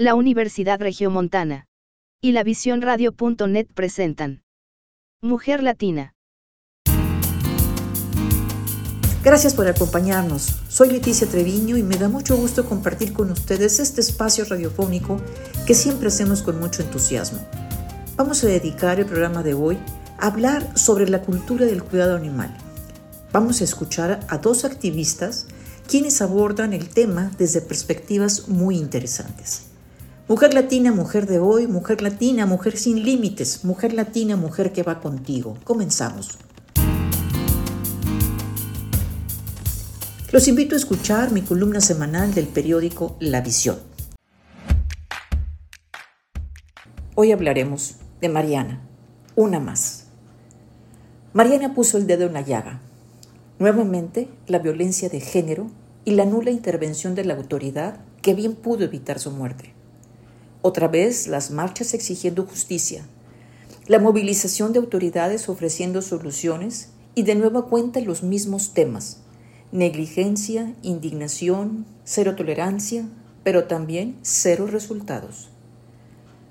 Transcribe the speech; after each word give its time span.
La 0.00 0.14
Universidad 0.14 0.80
Regiomontana 0.80 1.66
y 2.22 2.30
la 2.30 2.44
Visión 2.44 2.82
Radio.net 2.82 3.66
presentan 3.74 4.44
Mujer 5.20 5.60
Latina. 5.60 6.14
Gracias 9.24 9.54
por 9.54 9.66
acompañarnos. 9.66 10.60
Soy 10.68 10.90
Leticia 10.90 11.26
Treviño 11.26 11.76
y 11.76 11.82
me 11.82 11.96
da 11.96 12.08
mucho 12.08 12.36
gusto 12.36 12.64
compartir 12.68 13.12
con 13.12 13.32
ustedes 13.32 13.80
este 13.80 14.00
espacio 14.00 14.44
radiofónico 14.44 15.20
que 15.66 15.74
siempre 15.74 16.06
hacemos 16.06 16.42
con 16.42 16.60
mucho 16.60 16.82
entusiasmo. 16.82 17.40
Vamos 18.14 18.44
a 18.44 18.46
dedicar 18.46 19.00
el 19.00 19.06
programa 19.06 19.42
de 19.42 19.54
hoy 19.54 19.78
a 20.20 20.28
hablar 20.28 20.78
sobre 20.78 21.08
la 21.08 21.22
cultura 21.22 21.66
del 21.66 21.82
cuidado 21.82 22.14
animal. 22.14 22.56
Vamos 23.32 23.60
a 23.60 23.64
escuchar 23.64 24.20
a 24.28 24.38
dos 24.38 24.64
activistas 24.64 25.48
quienes 25.88 26.22
abordan 26.22 26.72
el 26.72 26.88
tema 26.88 27.32
desde 27.36 27.62
perspectivas 27.62 28.46
muy 28.46 28.76
interesantes. 28.76 29.67
Mujer 30.28 30.52
latina, 30.52 30.92
mujer 30.92 31.26
de 31.26 31.38
hoy, 31.38 31.66
mujer 31.66 32.02
latina, 32.02 32.44
mujer 32.44 32.76
sin 32.76 33.02
límites, 33.02 33.64
mujer 33.64 33.94
latina, 33.94 34.36
mujer 34.36 34.74
que 34.74 34.82
va 34.82 35.00
contigo. 35.00 35.56
Comenzamos. 35.64 36.36
Los 40.30 40.46
invito 40.46 40.74
a 40.74 40.78
escuchar 40.78 41.32
mi 41.32 41.40
columna 41.40 41.80
semanal 41.80 42.34
del 42.34 42.46
periódico 42.46 43.16
La 43.20 43.40
Visión. 43.40 43.78
Hoy 47.14 47.32
hablaremos 47.32 47.94
de 48.20 48.28
Mariana, 48.28 48.82
una 49.34 49.60
más. 49.60 50.08
Mariana 51.32 51.72
puso 51.72 51.96
el 51.96 52.06
dedo 52.06 52.26
en 52.26 52.34
la 52.34 52.42
llaga. 52.42 52.82
Nuevamente, 53.58 54.28
la 54.46 54.58
violencia 54.58 55.08
de 55.08 55.20
género 55.20 55.70
y 56.04 56.10
la 56.10 56.26
nula 56.26 56.50
intervención 56.50 57.14
de 57.14 57.24
la 57.24 57.32
autoridad 57.32 58.00
que 58.20 58.34
bien 58.34 58.56
pudo 58.56 58.84
evitar 58.84 59.18
su 59.18 59.30
muerte. 59.30 59.77
Otra 60.60 60.88
vez 60.88 61.28
las 61.28 61.50
marchas 61.50 61.94
exigiendo 61.94 62.44
justicia, 62.44 63.06
la 63.86 64.00
movilización 64.00 64.72
de 64.72 64.80
autoridades 64.80 65.48
ofreciendo 65.48 66.02
soluciones 66.02 66.90
y 67.14 67.22
de 67.22 67.36
nueva 67.36 67.66
cuenta 67.66 68.00
los 68.00 68.22
mismos 68.22 68.74
temas, 68.74 69.18
negligencia, 69.70 70.74
indignación, 70.82 71.86
cero 72.04 72.34
tolerancia, 72.34 73.08
pero 73.44 73.64
también 73.64 74.18
cero 74.22 74.66
resultados. 74.66 75.48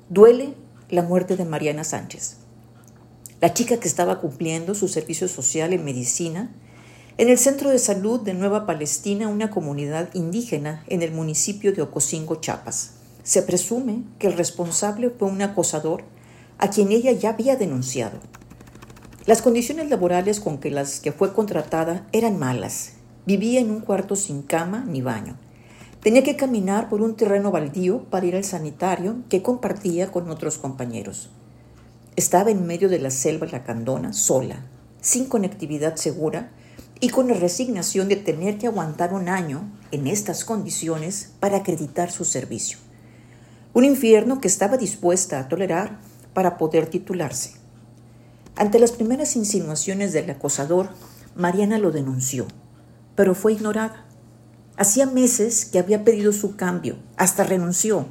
Duele 0.10 0.54
la 0.90 1.02
muerte 1.02 1.36
de 1.36 1.44
Mariana 1.46 1.84
Sánchez, 1.84 2.38
la 3.42 3.54
chica 3.54 3.78
que 3.78 3.88
estaba 3.88 4.22
cumpliendo 4.22 4.74
su 4.74 4.88
servicio 4.88 5.28
social 5.28 5.74
en 5.74 5.84
medicina 5.84 6.50
en 7.18 7.30
el 7.30 7.40
Centro 7.40 7.72
de 7.72 7.80
Salud 7.80 8.22
de 8.22 8.36
Nueva 8.36 8.68
Palestina, 8.68 9.28
una 9.28 9.50
comunidad 9.50 10.14
indígena 10.14 10.84
en 10.88 11.02
el 11.02 11.12
municipio 11.12 11.74
de 11.74 11.82
Ocosingo, 11.82 12.36
Chiapas. 12.36 12.97
Se 13.28 13.42
presume 13.42 14.04
que 14.20 14.28
el 14.28 14.38
responsable 14.38 15.10
fue 15.10 15.28
un 15.28 15.42
acosador 15.42 16.06
a 16.60 16.70
quien 16.70 16.94
ella 16.94 17.12
ya 17.12 17.32
había 17.32 17.58
denunciado. 17.58 18.20
Las 19.26 19.42
condiciones 19.42 19.90
laborales 19.90 20.40
con 20.40 20.60
que 20.60 20.72
las 20.72 21.02
que 21.02 21.12
fue 21.12 21.34
contratada 21.34 22.08
eran 22.14 22.40
malas. 22.40 22.94
Vivía 23.26 23.60
en 23.60 23.70
un 23.70 23.82
cuarto 23.82 24.16
sin 24.16 24.44
cama 24.44 24.86
ni 24.88 25.02
baño. 25.02 25.36
Tenía 26.02 26.24
que 26.24 26.38
caminar 26.38 26.88
por 26.88 27.02
un 27.02 27.18
terreno 27.18 27.52
baldío 27.52 28.04
para 28.04 28.26
ir 28.26 28.38
al 28.38 28.46
sanitario 28.46 29.18
que 29.28 29.42
compartía 29.42 30.10
con 30.10 30.30
otros 30.30 30.58
compañeros. 30.58 31.30
Estaba 32.16 32.50
en 32.50 32.66
medio 32.66 32.88
de 32.88 33.00
la 33.00 33.12
selva 33.12 33.46
lacandona, 33.48 34.14
sola, 34.14 34.64
sin 35.02 35.26
conectividad 35.26 35.98
segura 35.98 36.52
y 37.02 37.10
con 37.10 37.28
la 37.28 37.34
resignación 37.34 38.08
de 38.08 38.16
tener 38.16 38.58
que 38.58 38.68
aguantar 38.68 39.14
un 39.14 39.28
año 39.28 39.70
en 39.92 40.08
estas 40.08 40.46
condiciones 40.46 41.34
para 41.42 41.58
acreditar 41.58 42.10
su 42.10 42.24
servicio. 42.24 42.87
Un 43.78 43.86
infierno 43.86 44.42
que 44.42 44.48
estaba 44.48 44.76
dispuesta 44.76 45.38
a 45.38 45.48
tolerar 45.50 46.00
para 46.34 46.58
poder 46.58 46.88
titularse. 46.88 47.52
Ante 48.56 48.80
las 48.80 48.92
primeras 48.92 49.36
insinuaciones 49.36 50.14
del 50.14 50.32
acosador, 50.32 50.90
Mariana 51.36 51.78
lo 51.78 51.92
denunció, 51.92 52.48
pero 53.16 53.36
fue 53.36 53.54
ignorada. 53.54 54.04
Hacía 54.78 55.06
meses 55.06 55.64
que 55.66 55.78
había 55.78 56.04
pedido 56.04 56.34
su 56.34 56.56
cambio, 56.56 56.98
hasta 57.18 57.44
renunció, 57.44 58.08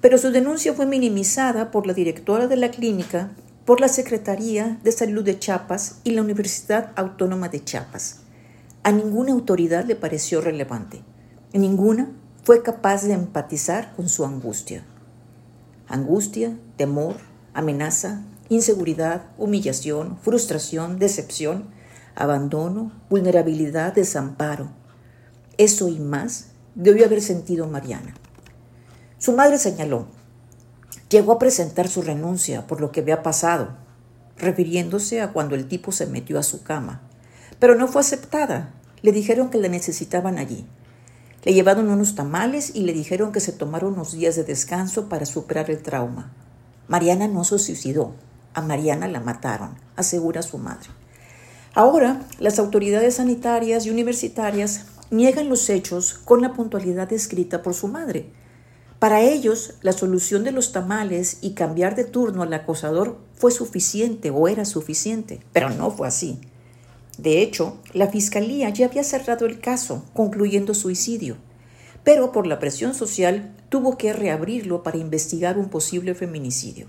pero 0.00 0.16
su 0.16 0.30
denuncia 0.30 0.72
fue 0.72 0.86
minimizada 0.86 1.70
por 1.70 1.86
la 1.86 1.92
directora 1.92 2.46
de 2.46 2.56
la 2.56 2.70
clínica, 2.70 3.32
por 3.66 3.82
la 3.82 3.88
Secretaría 3.88 4.80
de 4.82 4.92
Salud 4.92 5.22
de 5.22 5.38
Chiapas 5.38 5.96
y 6.02 6.12
la 6.12 6.22
Universidad 6.22 6.92
Autónoma 6.96 7.50
de 7.50 7.62
Chiapas. 7.62 8.20
A 8.84 8.90
ninguna 8.90 9.32
autoridad 9.32 9.84
le 9.84 9.96
pareció 9.96 10.40
relevante. 10.40 11.02
Ninguna 11.52 12.10
fue 12.44 12.62
capaz 12.62 13.02
de 13.02 13.12
empatizar 13.12 13.94
con 13.94 14.08
su 14.08 14.24
angustia. 14.24 14.84
Angustia, 15.88 16.58
temor, 16.76 17.16
amenaza, 17.54 18.22
inseguridad, 18.48 19.26
humillación, 19.36 20.18
frustración, 20.22 20.98
decepción, 20.98 21.70
abandono, 22.14 22.92
vulnerabilidad, 23.10 23.94
desamparo. 23.94 24.70
Eso 25.56 25.88
y 25.88 25.98
más 25.98 26.48
debió 26.74 27.04
haber 27.06 27.20
sentido 27.20 27.66
Mariana. 27.66 28.14
Su 29.18 29.32
madre 29.32 29.58
señaló, 29.58 30.06
llegó 31.08 31.32
a 31.32 31.38
presentar 31.38 31.88
su 31.88 32.02
renuncia 32.02 32.66
por 32.66 32.80
lo 32.80 32.92
que 32.92 33.00
había 33.00 33.22
pasado, 33.22 33.76
refiriéndose 34.36 35.20
a 35.20 35.32
cuando 35.32 35.54
el 35.54 35.66
tipo 35.66 35.90
se 35.92 36.06
metió 36.06 36.38
a 36.38 36.42
su 36.42 36.62
cama, 36.62 37.02
pero 37.58 37.74
no 37.74 37.88
fue 37.88 38.00
aceptada. 38.00 38.74
Le 39.02 39.12
dijeron 39.12 39.50
que 39.50 39.58
la 39.58 39.68
necesitaban 39.68 40.38
allí. 40.38 40.66
Le 41.44 41.54
llevaron 41.54 41.88
unos 41.88 42.14
tamales 42.14 42.72
y 42.74 42.82
le 42.82 42.92
dijeron 42.92 43.32
que 43.32 43.40
se 43.40 43.52
tomara 43.52 43.86
unos 43.86 44.12
días 44.12 44.36
de 44.36 44.44
descanso 44.44 45.08
para 45.08 45.26
superar 45.26 45.70
el 45.70 45.82
trauma. 45.82 46.32
Mariana 46.88 47.28
no 47.28 47.44
se 47.44 47.58
suicidó, 47.58 48.14
a 48.54 48.62
Mariana 48.62 49.08
la 49.08 49.20
mataron, 49.20 49.76
asegura 49.96 50.42
su 50.42 50.58
madre. 50.58 50.88
Ahora, 51.74 52.22
las 52.40 52.58
autoridades 52.58 53.16
sanitarias 53.16 53.86
y 53.86 53.90
universitarias 53.90 54.86
niegan 55.10 55.48
los 55.48 55.68
hechos 55.70 56.14
con 56.24 56.42
la 56.42 56.52
puntualidad 56.52 57.08
descrita 57.08 57.62
por 57.62 57.74
su 57.74 57.88
madre. 57.88 58.30
Para 58.98 59.20
ellos, 59.20 59.74
la 59.82 59.92
solución 59.92 60.42
de 60.42 60.50
los 60.50 60.72
tamales 60.72 61.38
y 61.40 61.52
cambiar 61.52 61.94
de 61.94 62.04
turno 62.04 62.42
al 62.42 62.52
acosador 62.52 63.18
fue 63.34 63.52
suficiente 63.52 64.30
o 64.30 64.48
era 64.48 64.64
suficiente, 64.64 65.40
pero 65.52 65.70
no 65.70 65.90
fue 65.92 66.08
así. 66.08 66.40
De 67.18 67.42
hecho, 67.42 67.76
la 67.92 68.06
fiscalía 68.06 68.70
ya 68.70 68.86
había 68.86 69.02
cerrado 69.02 69.44
el 69.44 69.60
caso, 69.60 70.04
concluyendo 70.14 70.72
suicidio, 70.72 71.36
pero 72.04 72.30
por 72.30 72.46
la 72.46 72.60
presión 72.60 72.94
social 72.94 73.54
tuvo 73.68 73.98
que 73.98 74.12
reabrirlo 74.12 74.84
para 74.84 74.98
investigar 74.98 75.58
un 75.58 75.68
posible 75.68 76.14
feminicidio. 76.14 76.86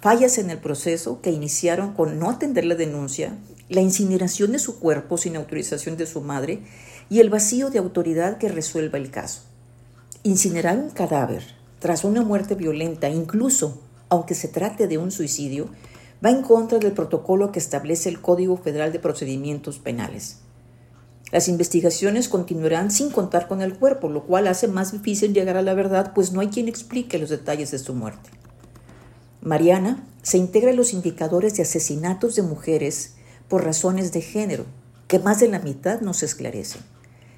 Fallas 0.00 0.38
en 0.38 0.50
el 0.50 0.58
proceso 0.58 1.20
que 1.20 1.32
iniciaron 1.32 1.92
con 1.92 2.20
no 2.20 2.30
atender 2.30 2.64
la 2.64 2.76
denuncia, 2.76 3.36
la 3.68 3.80
incineración 3.80 4.52
de 4.52 4.60
su 4.60 4.78
cuerpo 4.78 5.18
sin 5.18 5.34
autorización 5.34 5.96
de 5.96 6.06
su 6.06 6.20
madre 6.20 6.60
y 7.10 7.18
el 7.18 7.28
vacío 7.28 7.70
de 7.70 7.80
autoridad 7.80 8.38
que 8.38 8.48
resuelva 8.48 8.98
el 8.98 9.10
caso. 9.10 9.42
Incinerar 10.22 10.78
un 10.78 10.90
cadáver 10.90 11.42
tras 11.80 12.04
una 12.04 12.22
muerte 12.22 12.54
violenta, 12.54 13.08
incluso 13.08 13.82
aunque 14.08 14.36
se 14.36 14.46
trate 14.46 14.86
de 14.86 14.98
un 14.98 15.10
suicidio, 15.10 15.68
va 16.24 16.30
en 16.30 16.42
contra 16.42 16.78
del 16.78 16.92
protocolo 16.92 17.52
que 17.52 17.58
establece 17.58 18.08
el 18.08 18.20
Código 18.20 18.56
Federal 18.56 18.92
de 18.92 18.98
Procedimientos 18.98 19.78
Penales. 19.78 20.38
Las 21.32 21.48
investigaciones 21.48 22.28
continuarán 22.28 22.90
sin 22.90 23.10
contar 23.10 23.48
con 23.48 23.60
el 23.60 23.76
cuerpo, 23.76 24.08
lo 24.08 24.24
cual 24.24 24.46
hace 24.46 24.68
más 24.68 24.92
difícil 24.92 25.34
llegar 25.34 25.56
a 25.56 25.62
la 25.62 25.74
verdad, 25.74 26.12
pues 26.14 26.32
no 26.32 26.40
hay 26.40 26.48
quien 26.48 26.68
explique 26.68 27.18
los 27.18 27.30
detalles 27.30 27.72
de 27.72 27.78
su 27.78 27.94
muerte. 27.94 28.30
Mariana 29.42 30.04
se 30.22 30.38
integra 30.38 30.70
en 30.70 30.76
los 30.76 30.92
indicadores 30.92 31.56
de 31.56 31.64
asesinatos 31.64 32.36
de 32.36 32.42
mujeres 32.42 33.14
por 33.48 33.64
razones 33.64 34.12
de 34.12 34.20
género, 34.20 34.66
que 35.08 35.18
más 35.18 35.40
de 35.40 35.48
la 35.48 35.58
mitad 35.58 36.00
no 36.00 36.14
se 36.14 36.26
esclarecen. 36.26 36.80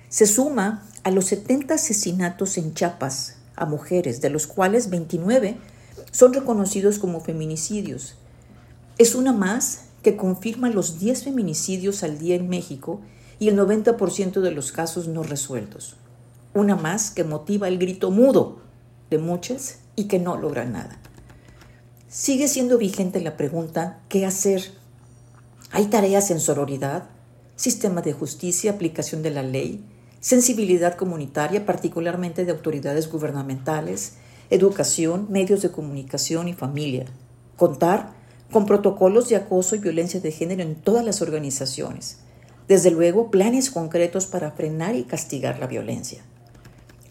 Se 0.09 0.27
suma 0.27 0.87
a 1.03 1.11
los 1.11 1.27
70 1.27 1.75
asesinatos 1.75 2.59
en 2.59 2.75
Chiapas 2.75 3.37
a 3.57 3.67
mujeres, 3.67 4.21
de 4.21 4.31
los 4.31 4.47
cuales 4.47 4.91
29 4.91 5.57
son 6.13 6.33
reconocidos 6.33 6.99
como 6.99 7.21
feminicidios, 7.21 8.17
es 8.99 9.15
una 9.15 9.33
más 9.33 9.85
que 10.03 10.17
confirma 10.17 10.71
los 10.71 10.99
10 10.99 11.25
feminicidios 11.25 12.03
al 12.03 12.19
día 12.19 12.35
en 12.35 12.49
México 12.49 13.01
y 13.39 13.49
el 13.49 13.57
90% 13.57 14.41
de 14.41 14.51
los 14.51 14.73
casos 14.73 15.07
no 15.07 15.23
resueltos. 15.23 15.97
Una 16.53 16.75
más 16.75 17.13
que 17.13 17.23
motiva 17.23 17.69
el 17.69 17.79
grito 17.79 18.11
mudo 18.11 18.61
de 19.11 19.19
muchas 19.19 19.79
y 19.95 20.05
que 20.05 20.19
no 20.19 20.37
logra 20.37 20.65
nada. 20.65 20.99
Sigue 22.09 22.49
siendo 22.49 22.79
vigente 22.79 23.21
la 23.21 23.37
pregunta, 23.37 24.01
¿qué 24.09 24.27
hacer? 24.27 24.73
¿Hay 25.71 25.87
tareas 25.87 26.31
en 26.31 26.41
sororidad? 26.41 27.11
¿Sistema 27.55 28.03
de 28.03 28.13
justicia, 28.13 28.73
aplicación 28.73 29.23
de 29.23 29.31
la 29.31 29.43
ley? 29.43 29.85
¿Sensibilidad 30.21 30.97
comunitaria, 30.97 31.67
particularmente 31.67 32.45
de 32.45 32.53
autoridades 32.53 33.11
gubernamentales? 33.11 34.15
¿Educación, 34.51 35.27
medios 35.31 35.63
de 35.63 35.71
comunicación 35.71 36.49
y 36.49 36.55
familia? 36.55 37.07
¿Contar 37.57 38.18
con 38.51 38.67
protocolos 38.67 39.29
de 39.29 39.37
acoso 39.37 39.77
y 39.77 39.79
violencia 39.79 40.21
de 40.21 40.33
género 40.33 40.63
en 40.63 40.75
todas 40.75 41.05
las 41.05 41.21
organizaciones. 41.21 42.19
Desde 42.67 42.91
luego, 42.91 43.31
planes 43.31 43.71
concretos 43.71 44.27
para 44.27 44.53
frenar 44.53 44.95
y 44.95 45.05
castigar 45.05 45.59
la 45.59 45.67
violencia. 45.67 46.23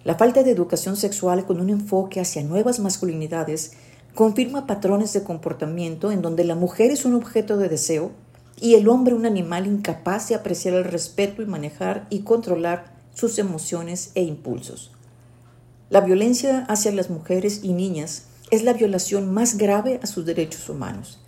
La 0.03 0.15
falta 0.15 0.43
de 0.43 0.51
educación 0.51 0.95
sexual 0.95 1.45
con 1.45 1.59
un 1.59 1.69
enfoque 1.69 2.19
hacia 2.19 2.43
nuevas 2.43 2.79
masculinidades 2.79 3.73
confirma 4.15 4.65
patrones 4.65 5.13
de 5.13 5.23
comportamiento 5.23 6.11
en 6.11 6.21
donde 6.21 6.43
la 6.43 6.55
mujer 6.55 6.91
es 6.91 7.05
un 7.05 7.13
objeto 7.13 7.57
de 7.57 7.69
deseo 7.69 8.11
y 8.59 8.75
el 8.75 8.87
hombre 8.87 9.13
un 9.13 9.25
animal 9.25 9.67
incapaz 9.67 10.29
de 10.29 10.35
apreciar 10.35 10.73
el 10.73 10.85
respeto 10.85 11.41
y 11.41 11.45
manejar 11.45 12.07
y 12.09 12.19
controlar 12.19 12.95
sus 13.13 13.37
emociones 13.37 14.11
e 14.15 14.23
impulsos. 14.23 14.91
La 15.89 16.01
violencia 16.01 16.65
hacia 16.69 16.91
las 16.91 17.09
mujeres 17.09 17.61
y 17.63 17.73
niñas 17.73 18.25
es 18.49 18.63
la 18.63 18.73
violación 18.73 19.33
más 19.33 19.57
grave 19.57 19.99
a 20.01 20.07
sus 20.07 20.25
derechos 20.25 20.69
humanos. 20.69 21.19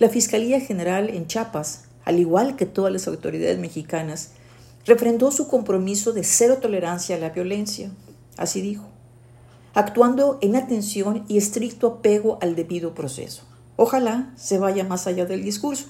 La 0.00 0.08
Fiscalía 0.08 0.60
General 0.60 1.10
en 1.10 1.26
Chiapas, 1.26 1.82
al 2.06 2.18
igual 2.18 2.56
que 2.56 2.64
todas 2.64 2.90
las 2.90 3.06
autoridades 3.06 3.58
mexicanas, 3.58 4.30
refrendó 4.86 5.30
su 5.30 5.46
compromiso 5.46 6.14
de 6.14 6.24
cero 6.24 6.56
tolerancia 6.58 7.16
a 7.16 7.18
la 7.18 7.28
violencia, 7.28 7.90
así 8.38 8.62
dijo, 8.62 8.86
actuando 9.74 10.38
en 10.40 10.56
atención 10.56 11.26
y 11.28 11.36
estricto 11.36 11.86
apego 11.98 12.38
al 12.40 12.56
debido 12.56 12.94
proceso. 12.94 13.42
Ojalá 13.76 14.32
se 14.36 14.58
vaya 14.58 14.84
más 14.84 15.06
allá 15.06 15.26
del 15.26 15.44
discurso. 15.44 15.88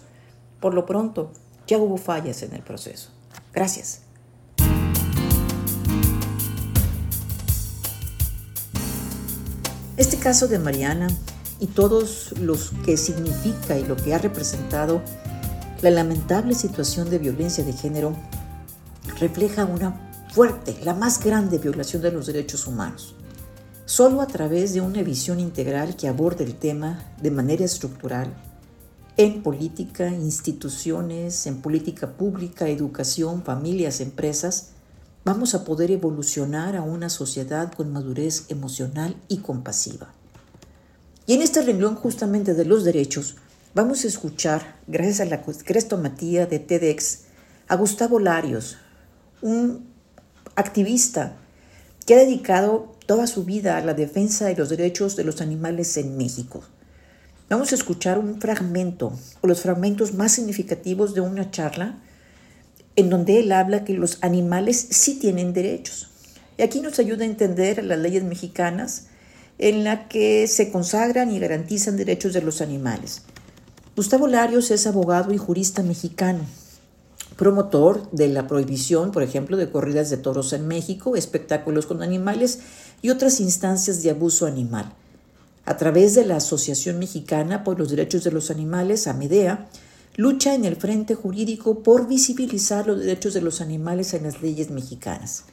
Por 0.59 0.75
lo 0.75 0.87
pronto, 0.87 1.31
ya 1.69 1.79
hubo 1.79 1.97
fallas 1.97 2.43
en 2.43 2.53
el 2.53 2.62
proceso. 2.62 3.11
Gracias. 3.53 4.01
Este 9.97 10.17
caso 10.17 10.49
de 10.49 10.59
Mariana 10.59 11.07
y 11.61 11.67
todos 11.67 12.33
los 12.41 12.73
que 12.85 12.97
significa 12.97 13.79
y 13.79 13.85
lo 13.85 13.97
que 13.97 14.15
ha 14.15 14.19
representado 14.19 15.03
la 15.83 15.91
lamentable 15.91 16.55
situación 16.55 17.09
de 17.11 17.19
violencia 17.19 17.65
de 17.65 17.73
género 17.73 18.15
refleja 19.19 19.65
una 19.65 20.11
fuerte, 20.33 20.77
la 20.85 20.95
más 20.95 21.23
grande 21.23 21.59
violación 21.59 22.03
de 22.03 22.12
los 22.12 22.27
derechos 22.27 22.67
humanos. 22.67 23.15
Solo 23.85 24.21
a 24.21 24.27
través 24.27 24.73
de 24.73 24.81
una 24.81 25.03
visión 25.03 25.41
integral 25.41 25.97
que 25.97 26.09
aborde 26.09 26.45
el 26.45 26.55
tema 26.55 27.05
de 27.21 27.31
manera 27.31 27.65
estructural 27.65 28.33
en 29.17 29.43
política, 29.43 30.09
instituciones, 30.09 31.47
en 31.47 31.61
política 31.61 32.12
pública, 32.12 32.69
educación, 32.69 33.43
familias, 33.43 34.01
empresas, 34.01 34.71
vamos 35.25 35.55
a 35.55 35.65
poder 35.65 35.91
evolucionar 35.91 36.77
a 36.77 36.83
una 36.83 37.11
sociedad 37.11 37.73
con 37.73 37.93
madurez 37.93 38.47
emocional 38.49 39.17
y 39.29 39.39
compasiva. 39.39 40.15
Y 41.31 41.35
en 41.35 41.43
este 41.43 41.62
renglón 41.62 41.94
justamente 41.94 42.55
de 42.55 42.65
los 42.65 42.82
derechos, 42.82 43.37
vamos 43.73 44.03
a 44.03 44.09
escuchar, 44.09 44.75
gracias 44.88 45.21
a 45.21 45.27
la 45.27 45.41
crestomatía 45.43 46.47
de 46.47 46.59
TEDx, 46.59 47.21
a 47.69 47.77
Gustavo 47.77 48.19
Larios, 48.19 48.79
un 49.41 49.87
activista 50.56 51.37
que 52.05 52.15
ha 52.15 52.19
dedicado 52.19 52.97
toda 53.06 53.29
su 53.29 53.44
vida 53.44 53.77
a 53.77 53.81
la 53.81 53.94
defensa 53.94 54.47
de 54.47 54.56
los 54.56 54.71
derechos 54.71 55.15
de 55.15 55.23
los 55.23 55.41
animales 55.41 55.97
en 55.99 56.17
México. 56.17 56.65
Vamos 57.49 57.71
a 57.71 57.76
escuchar 57.76 58.19
un 58.19 58.41
fragmento 58.41 59.12
o 59.41 59.47
los 59.47 59.61
fragmentos 59.61 60.12
más 60.12 60.33
significativos 60.33 61.15
de 61.15 61.21
una 61.21 61.53
charla 61.53 62.00
en 62.97 63.09
donde 63.09 63.38
él 63.38 63.53
habla 63.53 63.85
que 63.85 63.94
los 63.94 64.19
animales 64.23 64.85
sí 64.91 65.21
tienen 65.21 65.53
derechos. 65.53 66.11
Y 66.59 66.62
aquí 66.62 66.81
nos 66.81 66.99
ayuda 66.99 67.23
a 67.23 67.29
entender 67.29 67.85
las 67.85 68.00
leyes 68.00 68.25
mexicanas 68.25 69.10
en 69.61 69.85
la 69.85 70.09
que 70.09 70.49
se 70.49 70.73
consagran 70.73 71.31
y 71.31 71.39
garantizan 71.39 71.99
derechos 71.99 72.33
de 72.33 72.41
los 72.41 72.62
animales. 72.62 73.23
Gustavo 73.95 74.27
Larios 74.27 74.71
es 74.71 74.87
abogado 74.87 75.35
y 75.35 75.37
jurista 75.37 75.83
mexicano, 75.83 76.41
promotor 77.37 78.11
de 78.11 78.29
la 78.29 78.47
prohibición, 78.47 79.12
por 79.12 79.23
ejemplo, 79.23 79.59
de 79.59 79.71
corridas 79.71 80.09
de 80.09 80.17
toros 80.17 80.55
en 80.55 80.67
México, 80.67 81.15
espectáculos 81.15 81.85
con 81.85 82.03
animales 82.03 82.61
y 83.03 83.11
otras 83.11 83.39
instancias 83.39 84.03
de 84.03 84.09
abuso 84.09 84.47
animal. 84.47 84.95
A 85.67 85.77
través 85.77 86.15
de 86.15 86.25
la 86.25 86.37
Asociación 86.37 86.99
Mexicana 86.99 87.62
por 87.62 87.79
los 87.79 87.91
Derechos 87.91 88.25
de 88.25 88.33
los 88.33 88.51
Animales, 88.51 89.07
AMEDEA, 89.07 89.69
lucha 90.17 90.55
en 90.55 90.65
el 90.65 90.77
frente 90.77 91.15
jurídico 91.15 91.83
por 91.83 92.09
visibilizar 92.09 92.87
los 92.87 93.01
derechos 93.01 93.35
de 93.35 93.43
los 93.43 93.61
animales 93.61 94.15
en 94.15 94.23
las 94.23 94.41
leyes 94.41 94.71
mexicanas. 94.71 95.45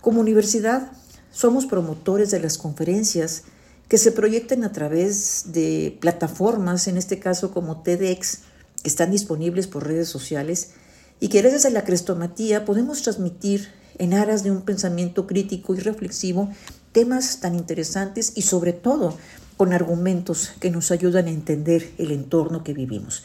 Como 0.00 0.20
universidad, 0.20 0.92
somos 1.32 1.66
promotores 1.66 2.30
de 2.30 2.38
las 2.38 2.58
conferencias 2.58 3.42
que 3.88 3.98
se 3.98 4.12
proyectan 4.12 4.64
a 4.64 4.72
través 4.72 5.52
de 5.52 5.96
plataformas, 6.00 6.88
en 6.88 6.96
este 6.96 7.18
caso 7.18 7.52
como 7.52 7.82
TEDx, 7.82 8.40
que 8.82 8.88
están 8.88 9.10
disponibles 9.10 9.66
por 9.66 9.86
redes 9.86 10.08
sociales 10.08 10.70
y 11.20 11.28
que 11.28 11.40
gracias 11.40 11.66
a 11.66 11.70
la 11.70 11.84
crestomatía 11.84 12.64
podemos 12.64 13.02
transmitir 13.02 13.68
en 13.98 14.14
aras 14.14 14.42
de 14.42 14.50
un 14.50 14.62
pensamiento 14.62 15.26
crítico 15.26 15.74
y 15.74 15.78
reflexivo 15.78 16.50
temas 16.92 17.40
tan 17.40 17.54
interesantes 17.54 18.32
y 18.34 18.42
sobre 18.42 18.72
todo 18.72 19.16
con 19.56 19.72
argumentos 19.72 20.52
que 20.60 20.70
nos 20.70 20.90
ayudan 20.90 21.26
a 21.26 21.30
entender 21.30 21.90
el 21.98 22.10
entorno 22.10 22.62
que 22.62 22.74
vivimos. 22.74 23.24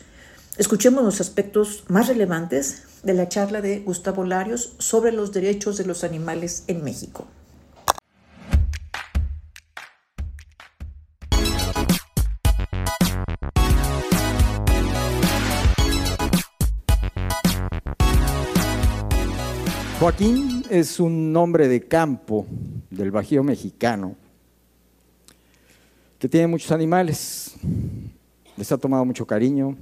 Escuchemos 0.58 1.04
los 1.04 1.22
aspectos 1.22 1.84
más 1.88 2.08
relevantes 2.08 2.84
de 3.04 3.14
la 3.14 3.30
charla 3.30 3.62
de 3.62 3.80
Gustavo 3.80 4.26
Larios 4.26 4.74
sobre 4.78 5.12
los 5.12 5.32
derechos 5.32 5.78
de 5.78 5.86
los 5.86 6.04
animales 6.04 6.64
en 6.68 6.84
México. 6.84 7.26
Joaquín 20.02 20.64
es 20.72 21.00
un 21.00 21.38
hombre 21.38 21.68
de 21.68 21.82
campo 21.82 22.48
del 22.90 23.12
Bajío 23.12 23.44
mexicano 23.44 24.16
que 26.18 26.28
tiene 26.28 26.48
muchos 26.48 26.72
animales, 26.72 27.54
les 28.58 28.72
ha 28.72 28.80
tomado 28.80 29.06
mucho 29.06 29.28
cariño 29.28 29.78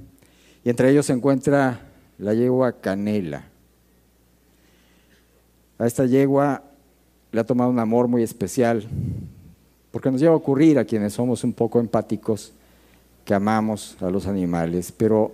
y 0.62 0.68
entre 0.68 0.90
ellos 0.90 1.06
se 1.06 1.14
encuentra 1.14 1.80
la 2.18 2.34
yegua 2.34 2.82
Canela. 2.82 3.44
A 5.78 5.86
esta 5.86 6.04
yegua 6.04 6.64
le 7.32 7.40
ha 7.40 7.44
tomado 7.44 7.70
un 7.70 7.78
amor 7.78 8.06
muy 8.06 8.22
especial 8.22 8.86
porque 9.90 10.10
nos 10.10 10.20
lleva 10.20 10.34
a 10.34 10.36
ocurrir 10.36 10.78
a 10.78 10.84
quienes 10.84 11.14
somos 11.14 11.44
un 11.44 11.54
poco 11.54 11.80
empáticos 11.80 12.52
que 13.24 13.32
amamos 13.32 13.96
a 14.02 14.10
los 14.10 14.26
animales, 14.26 14.92
pero 14.92 15.32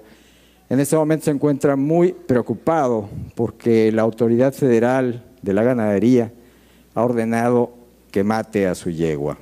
en 0.68 0.80
este 0.80 0.96
momento 0.96 1.26
se 1.26 1.30
encuentra 1.30 1.76
muy 1.76 2.12
preocupado 2.12 3.08
porque 3.34 3.92
la 3.92 4.02
autoridad 4.02 4.52
federal 4.52 5.24
de 5.42 5.54
la 5.54 5.62
ganadería 5.62 6.32
ha 6.94 7.04
ordenado 7.04 7.74
que 8.10 8.24
mate 8.24 8.66
a 8.66 8.74
su 8.74 8.90
yegua. 8.90 9.38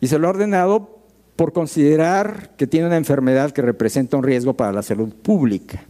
Y 0.00 0.06
se 0.06 0.18
lo 0.18 0.28
ha 0.28 0.30
ordenado 0.30 0.98
por 1.36 1.52
considerar 1.52 2.50
que 2.56 2.66
tiene 2.66 2.86
una 2.86 2.96
enfermedad 2.96 3.50
que 3.50 3.60
representa 3.60 4.16
un 4.16 4.22
riesgo 4.22 4.54
para 4.54 4.72
la 4.72 4.82
salud 4.82 5.12
pública. 5.12 5.82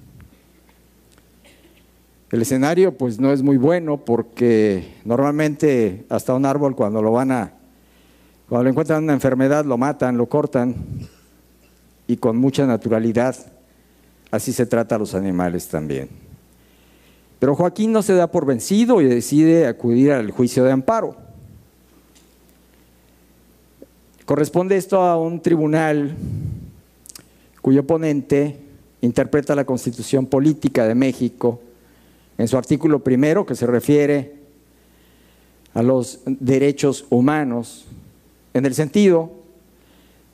El 2.32 2.42
escenario 2.42 2.96
pues 2.96 3.20
no 3.20 3.32
es 3.32 3.42
muy 3.42 3.56
bueno 3.56 3.98
porque 3.98 4.94
normalmente 5.04 6.04
hasta 6.08 6.34
un 6.34 6.46
árbol 6.46 6.74
cuando 6.74 7.02
lo 7.02 7.12
van 7.12 7.32
a, 7.32 7.52
cuando 8.48 8.64
le 8.64 8.70
encuentran 8.70 9.04
una 9.04 9.12
enfermedad 9.12 9.64
lo 9.64 9.78
matan, 9.78 10.16
lo 10.16 10.26
cortan 10.26 10.74
y 12.10 12.16
con 12.16 12.36
mucha 12.36 12.66
naturalidad. 12.66 13.36
Así 14.32 14.52
se 14.52 14.66
trata 14.66 14.96
a 14.96 14.98
los 14.98 15.14
animales 15.14 15.68
también. 15.68 16.08
Pero 17.38 17.54
Joaquín 17.54 17.92
no 17.92 18.02
se 18.02 18.14
da 18.14 18.26
por 18.26 18.46
vencido 18.46 19.00
y 19.00 19.04
decide 19.04 19.68
acudir 19.68 20.10
al 20.10 20.32
juicio 20.32 20.64
de 20.64 20.72
amparo. 20.72 21.14
Corresponde 24.24 24.76
esto 24.76 25.00
a 25.02 25.16
un 25.20 25.40
tribunal 25.40 26.16
cuyo 27.62 27.86
ponente 27.86 28.58
interpreta 29.02 29.54
la 29.54 29.64
Constitución 29.64 30.26
Política 30.26 30.88
de 30.88 30.96
México 30.96 31.60
en 32.38 32.48
su 32.48 32.58
artículo 32.58 33.04
primero 33.04 33.46
que 33.46 33.54
se 33.54 33.68
refiere 33.68 34.34
a 35.74 35.82
los 35.84 36.22
derechos 36.26 37.06
humanos, 37.08 37.86
en 38.52 38.66
el 38.66 38.74
sentido 38.74 39.30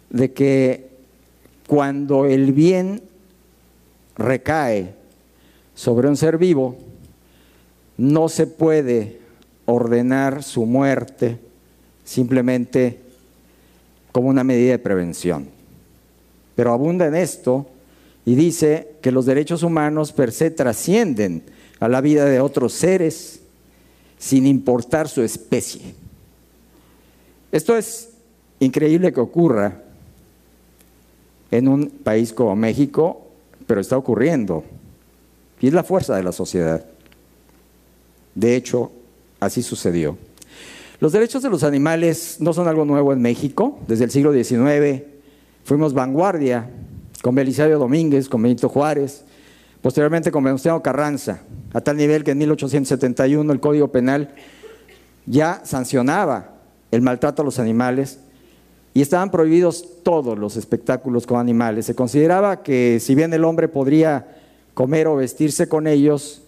de 0.09 0.33
que 0.33 0.86
cuando 1.67 2.27
el 2.27 2.53
bien 2.53 3.03
recae 4.17 4.95
sobre 5.75 6.09
un 6.09 6.17
ser 6.17 6.39
vivo, 6.39 6.77
no 7.97 8.29
se 8.29 8.47
puede 8.47 9.21
ordenar 9.67 10.43
su 10.43 10.65
muerte 10.65 11.39
simplemente 12.05 13.01
como 14.13 14.29
una 14.29 14.45
medida 14.45 14.73
de 14.73 14.79
prevención. 14.79 15.49
Pero 16.55 16.73
abunda 16.73 17.07
en 17.07 17.15
esto 17.15 17.67
y 18.25 18.35
dice 18.35 18.97
que 19.03 19.13
los 19.13 19.27
derechos 19.27 19.63
humanos 19.63 20.13
per 20.13 20.33
se 20.33 20.51
trascienden 20.51 21.43
a 21.81 21.89
la 21.89 22.01
vida 22.01 22.25
de 22.25 22.41
otros 22.41 22.73
seres 22.73 23.41
sin 24.19 24.47
importar 24.47 25.09
su 25.09 25.23
especie. 25.23 25.95
Esto 27.53 27.77
es 27.77 28.11
increíble 28.61 29.13
que 29.13 29.21
ocurra 29.21 29.83
en 31.51 31.69
un 31.69 31.89
país 31.89 32.33
como 32.33 32.57
México, 32.57 33.27
pero 33.67 33.81
está 33.81 33.97
ocurriendo. 33.97 34.65
Y 35.61 35.69
es 35.69 35.73
la 35.73 35.85
fuerza 35.85 36.17
de 36.17 36.23
la 36.23 36.33
sociedad. 36.33 36.85
De 38.35 38.57
hecho, 38.57 38.93
así 39.41 39.63
sucedió. 39.63 40.19
Los 41.01 41.13
derechos 41.13 41.43
de 41.43 41.51
los 41.51 41.63
animales 41.63 42.37
no 42.41 42.53
son 42.53 42.69
algo 42.69 42.85
nuevo 42.85 43.13
en 43.13 43.21
México. 43.21 43.79
Desde 43.87 44.05
el 44.05 44.11
siglo 44.11 44.33
XIX 44.33 45.03
fuimos 45.65 45.95
vanguardia 45.95 46.71
con 47.23 47.35
Belisario 47.35 47.79
Domínguez, 47.79 48.29
con 48.29 48.43
Benito 48.43 48.69
Juárez, 48.69 49.25
posteriormente 49.83 50.31
con 50.31 50.45
Venustiano 50.45 50.83
Carranza, 50.83 51.41
a 51.73 51.81
tal 51.81 51.97
nivel 51.97 52.25
que 52.25 52.31
en 52.33 52.39
1871 52.39 53.53
el 53.53 53.61
Código 53.61 53.89
Penal 53.89 54.35
ya 55.27 55.61
sancionaba 55.65 56.53
el 56.91 57.03
maltrato 57.03 57.43
a 57.43 57.45
los 57.45 57.59
animales 57.59 58.21
y 58.97 59.03
estaban 59.03 59.31
prohibidos 59.31 60.03
todos 60.03 60.39
los 60.39 60.57
espectáculos 60.57 61.27
con 61.27 61.39
animales. 61.39 61.85
Se 61.85 61.95
consideraba 61.95 62.63
que 62.63 62.97
si 62.99 63.15
bien 63.15 63.31
el 63.35 63.45
hombre 63.45 63.69
podría 63.69 64.27
comer 64.73 65.07
o 65.07 65.17
vestirse 65.17 65.69
con 65.69 65.87
ellos, 65.87 66.41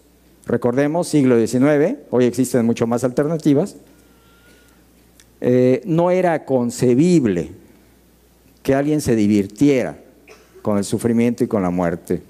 recordemos, 0.46 1.08
siglo 1.08 1.36
XIX, 1.38 1.98
hoy 2.08 2.24
existen 2.24 2.64
mucho 2.64 2.86
más 2.86 3.04
alternativas, 3.04 3.76
eh, 5.42 5.82
no 5.84 6.10
era 6.10 6.46
concebible 6.46 7.50
que 8.62 8.74
alguien 8.74 9.02
se 9.02 9.14
divirtiera 9.14 9.98
con 10.62 10.78
el 10.78 10.84
sufrimiento 10.84 11.44
y 11.44 11.48
con 11.48 11.62
la 11.62 11.68
muerte. 11.68 12.22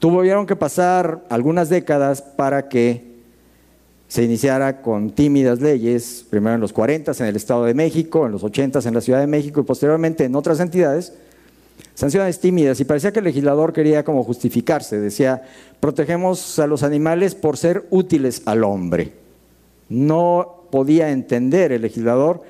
Tuvieron 0.00 0.44
que 0.44 0.54
pasar 0.54 1.24
algunas 1.30 1.70
décadas 1.70 2.20
para 2.20 2.68
que 2.68 3.05
se 4.08 4.22
iniciara 4.22 4.82
con 4.82 5.10
tímidas 5.10 5.60
leyes, 5.60 6.24
primero 6.30 6.54
en 6.54 6.60
los 6.60 6.72
40 6.72 7.12
en 7.18 7.26
el 7.26 7.36
Estado 7.36 7.64
de 7.64 7.74
México, 7.74 8.26
en 8.26 8.32
los 8.32 8.44
80 8.44 8.80
en 8.86 8.94
la 8.94 9.00
Ciudad 9.00 9.20
de 9.20 9.26
México 9.26 9.60
y 9.60 9.64
posteriormente 9.64 10.24
en 10.24 10.36
otras 10.36 10.60
entidades, 10.60 11.12
sanciones 11.94 12.38
tímidas 12.38 12.78
y 12.78 12.84
parecía 12.84 13.12
que 13.12 13.18
el 13.18 13.24
legislador 13.24 13.72
quería 13.72 14.04
como 14.04 14.22
justificarse, 14.22 15.00
decía, 15.00 15.42
protegemos 15.80 16.58
a 16.58 16.66
los 16.66 16.82
animales 16.82 17.34
por 17.34 17.56
ser 17.56 17.86
útiles 17.90 18.42
al 18.46 18.64
hombre. 18.64 19.12
No 19.88 20.64
podía 20.70 21.10
entender 21.10 21.72
el 21.72 21.82
legislador 21.82 22.42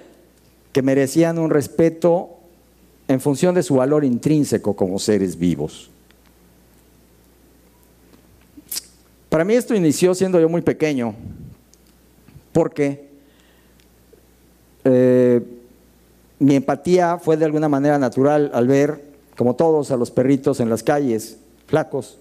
que 0.73 0.83
merecían 0.83 1.39
un 1.39 1.51
respeto 1.51 2.31
en 3.09 3.21
función 3.21 3.55
de 3.55 3.63
su 3.63 3.77
valor 3.77 4.05
intrínseco 4.05 4.75
como 4.75 4.99
seres 4.99 5.39
vivos. 5.39 5.91
Para 9.29 9.45
mí 9.45 9.55
esto 9.55 9.75
inició 9.75 10.15
siendo 10.15 10.41
yo 10.41 10.49
muy 10.49 10.63
pequeño, 10.63 11.15
porque 12.57 13.07
eh, 14.83 15.43
mi 16.39 16.55
empatía 16.55 17.19
fue 17.19 17.37
de 17.37 17.45
alguna 17.45 17.69
manera 17.69 17.99
natural 17.99 18.51
al 18.55 18.67
ver, 18.67 19.05
como 19.37 19.57
todos, 19.57 19.91
a 19.91 19.99
los 19.99 20.11
perritos 20.11 20.59
en 20.61 20.71
las 20.71 20.83
calles, 20.83 21.37
flacos. 21.67 22.19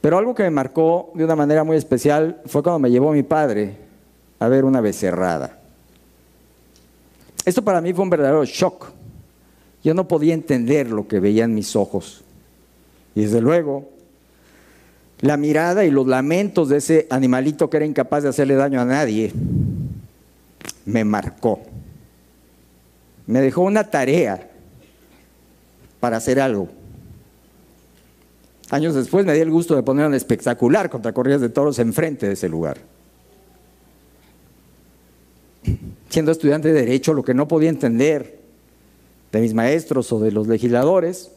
Pero 0.00 0.16
algo 0.16 0.32
que 0.32 0.44
me 0.44 0.50
marcó 0.50 1.10
de 1.14 1.24
una 1.24 1.34
manera 1.34 1.64
muy 1.64 1.76
especial 1.76 2.40
fue 2.46 2.62
cuando 2.62 2.78
me 2.78 2.92
llevó 2.92 3.10
mi 3.10 3.24
padre 3.24 3.78
a 4.38 4.46
ver 4.46 4.64
una 4.64 4.80
becerrada. 4.80 5.58
Esto 7.44 7.64
para 7.64 7.80
mí 7.80 7.92
fue 7.92 8.04
un 8.04 8.10
verdadero 8.10 8.44
shock. 8.44 8.92
Yo 9.82 9.92
no 9.92 10.06
podía 10.06 10.34
entender 10.34 10.88
lo 10.88 11.08
que 11.08 11.18
veían 11.18 11.52
mis 11.52 11.74
ojos. 11.74 12.22
Y 13.16 13.22
desde 13.22 13.40
luego, 13.40 13.88
la 15.20 15.36
mirada 15.36 15.84
y 15.84 15.90
los 15.90 16.06
lamentos 16.06 16.68
de 16.68 16.78
ese 16.78 17.06
animalito 17.10 17.68
que 17.68 17.76
era 17.76 17.86
incapaz 17.86 18.22
de 18.22 18.30
hacerle 18.30 18.54
daño 18.54 18.80
a 18.80 18.84
nadie 18.84 19.32
me 20.86 21.04
marcó. 21.04 21.60
Me 23.26 23.40
dejó 23.40 23.62
una 23.62 23.90
tarea 23.90 24.50
para 26.00 26.16
hacer 26.16 26.40
algo. 26.40 26.68
Años 28.70 28.94
después 28.94 29.26
me 29.26 29.34
di 29.34 29.40
el 29.40 29.50
gusto 29.50 29.76
de 29.76 29.82
poner 29.82 30.06
un 30.06 30.14
espectacular 30.14 30.88
contra 30.90 31.12
corridas 31.12 31.40
de 31.40 31.48
toros 31.48 31.78
enfrente 31.78 32.26
de 32.26 32.32
ese 32.32 32.48
lugar. 32.48 32.78
Siendo 36.08 36.32
estudiante 36.32 36.68
de 36.68 36.80
Derecho, 36.80 37.12
lo 37.12 37.22
que 37.22 37.34
no 37.34 37.46
podía 37.46 37.68
entender 37.68 38.40
de 39.30 39.40
mis 39.40 39.54
maestros 39.54 40.12
o 40.12 40.18
de 40.18 40.32
los 40.32 40.48
legisladores 40.48 41.30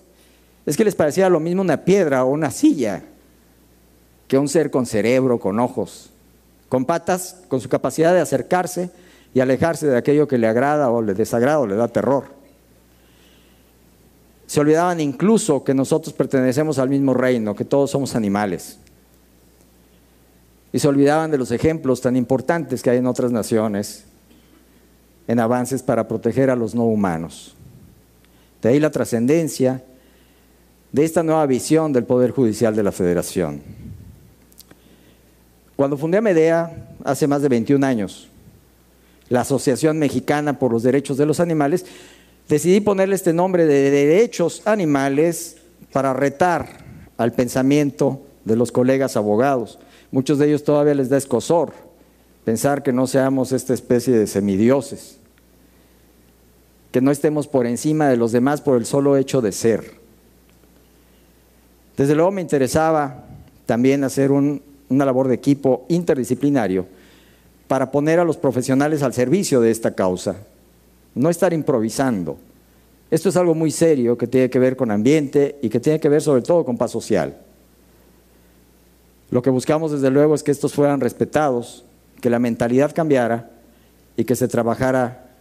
es 0.66 0.78
que 0.78 0.86
les 0.86 0.96
parecía 0.96 1.30
lo 1.30 1.40
mismo 1.40 1.62
una 1.62 1.84
piedra 1.84 2.24
o 2.24 2.32
una 2.32 2.50
silla 2.50 3.04
que 4.34 4.40
un 4.40 4.50
ser 4.50 4.72
con 4.72 4.88
cerebro, 4.88 5.40
con 5.40 5.60
ojos, 5.60 6.10
con 6.68 6.86
patas, 6.86 7.44
con 7.50 7.62
su 7.62 7.70
capacidad 7.70 8.16
de 8.16 8.20
acercarse 8.20 8.90
y 9.32 9.42
alejarse 9.42 9.86
de 9.86 9.96
aquello 9.96 10.28
que 10.28 10.40
le 10.40 10.48
agrada 10.48 10.90
o 10.90 11.04
le 11.04 11.14
desagrada 11.14 11.60
o 11.60 11.68
le 11.68 11.76
da 11.76 11.88
terror. 11.88 12.24
Se 14.48 14.60
olvidaban 14.60 15.00
incluso 15.00 15.64
que 15.64 15.76
nosotros 15.76 16.16
pertenecemos 16.16 16.80
al 16.80 16.90
mismo 16.90 17.14
reino, 17.14 17.56
que 17.56 17.64
todos 17.64 17.92
somos 17.92 18.16
animales. 18.16 18.80
Y 20.72 20.80
se 20.80 20.88
olvidaban 20.88 21.30
de 21.30 21.38
los 21.38 21.52
ejemplos 21.52 22.02
tan 22.02 22.16
importantes 22.16 22.82
que 22.82 22.90
hay 22.90 22.98
en 22.98 23.06
otras 23.06 23.32
naciones 23.32 24.06
en 25.28 25.40
avances 25.40 25.84
para 25.84 26.08
proteger 26.08 26.50
a 26.50 26.56
los 26.56 26.74
no 26.74 26.86
humanos. 26.86 27.54
De 28.64 28.70
ahí 28.70 28.80
la 28.80 28.90
trascendencia 28.90 29.84
de 30.92 31.06
esta 31.06 31.22
nueva 31.22 31.46
visión 31.46 31.94
del 31.94 32.06
Poder 32.06 32.32
Judicial 32.32 32.76
de 32.76 32.82
la 32.82 32.92
Federación. 32.92 33.83
Cuando 35.76 35.98
fundé 35.98 36.22
Medea 36.22 36.96
hace 37.04 37.28
más 37.28 37.42
de 37.42 37.50
21 37.50 37.86
años, 37.86 38.30
la 39.30 39.42
Asociación 39.42 39.98
Mexicana 39.98 40.60
por 40.60 40.72
los 40.72 40.84
Derechos 40.84 41.18
de 41.18 41.26
los 41.26 41.40
Animales, 41.40 41.86
decidí 42.48 42.82
ponerle 42.82 43.16
este 43.16 43.34
nombre 43.34 43.66
de 43.66 43.90
derechos 43.90 44.62
animales 44.66 45.58
para 45.92 46.14
retar 46.14 46.68
al 47.18 47.32
pensamiento 47.32 48.22
de 48.46 48.56
los 48.56 48.72
colegas 48.72 49.18
abogados. 49.18 49.80
Muchos 50.12 50.38
de 50.38 50.48
ellos 50.48 50.64
todavía 50.64 50.94
les 50.94 51.10
da 51.10 51.18
escosor 51.18 51.74
pensar 52.46 52.84
que 52.84 52.92
no 52.92 53.08
seamos 53.08 53.52
esta 53.52 53.74
especie 53.74 54.14
de 54.14 54.28
semidioses, 54.28 55.18
que 56.92 57.02
no 57.02 57.10
estemos 57.10 57.48
por 57.48 57.66
encima 57.66 58.10
de 58.10 58.18
los 58.18 58.32
demás 58.32 58.62
por 58.62 58.78
el 58.78 58.86
solo 58.86 59.18
hecho 59.18 59.42
de 59.42 59.52
ser. 59.52 60.04
Desde 61.96 62.16
luego 62.16 62.32
me 62.32 62.42
interesaba 62.42 63.24
también 63.66 64.04
hacer 64.04 64.32
un 64.32 64.62
una 64.94 65.06
labor 65.06 65.28
de 65.28 65.36
equipo 65.36 65.86
interdisciplinario 65.90 66.86
para 67.68 67.92
poner 67.92 68.20
a 68.20 68.24
los 68.24 68.38
profesionales 68.38 69.04
al 69.04 69.14
servicio 69.14 69.62
de 69.62 69.72
esta 69.72 69.96
causa, 69.96 70.36
no 71.16 71.30
estar 71.30 71.54
improvisando. 71.54 72.38
Esto 73.10 73.30
es 73.30 73.38
algo 73.38 73.56
muy 73.56 73.72
serio 73.72 74.18
que 74.18 74.28
tiene 74.28 74.50
que 74.50 74.60
ver 74.60 74.76
con 74.76 74.92
ambiente 74.92 75.58
y 75.62 75.70
que 75.70 75.80
tiene 75.80 76.00
que 76.00 76.10
ver 76.10 76.22
sobre 76.22 76.42
todo 76.42 76.66
con 76.66 76.78
paz 76.78 76.92
social. 76.92 77.38
Lo 79.32 79.42
que 79.42 79.50
buscamos 79.50 79.92
desde 79.92 80.12
luego 80.12 80.36
es 80.36 80.44
que 80.44 80.52
estos 80.52 80.74
fueran 80.74 81.00
respetados, 81.00 81.84
que 82.22 82.30
la 82.30 82.40
mentalidad 82.40 82.94
cambiara 82.94 83.50
y 84.16 84.26
que 84.26 84.36
se 84.36 84.48
trabajara 84.48 85.32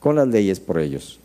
con 0.00 0.16
las 0.16 0.28
leyes 0.28 0.60
por 0.60 0.78
ellos. 0.78 1.20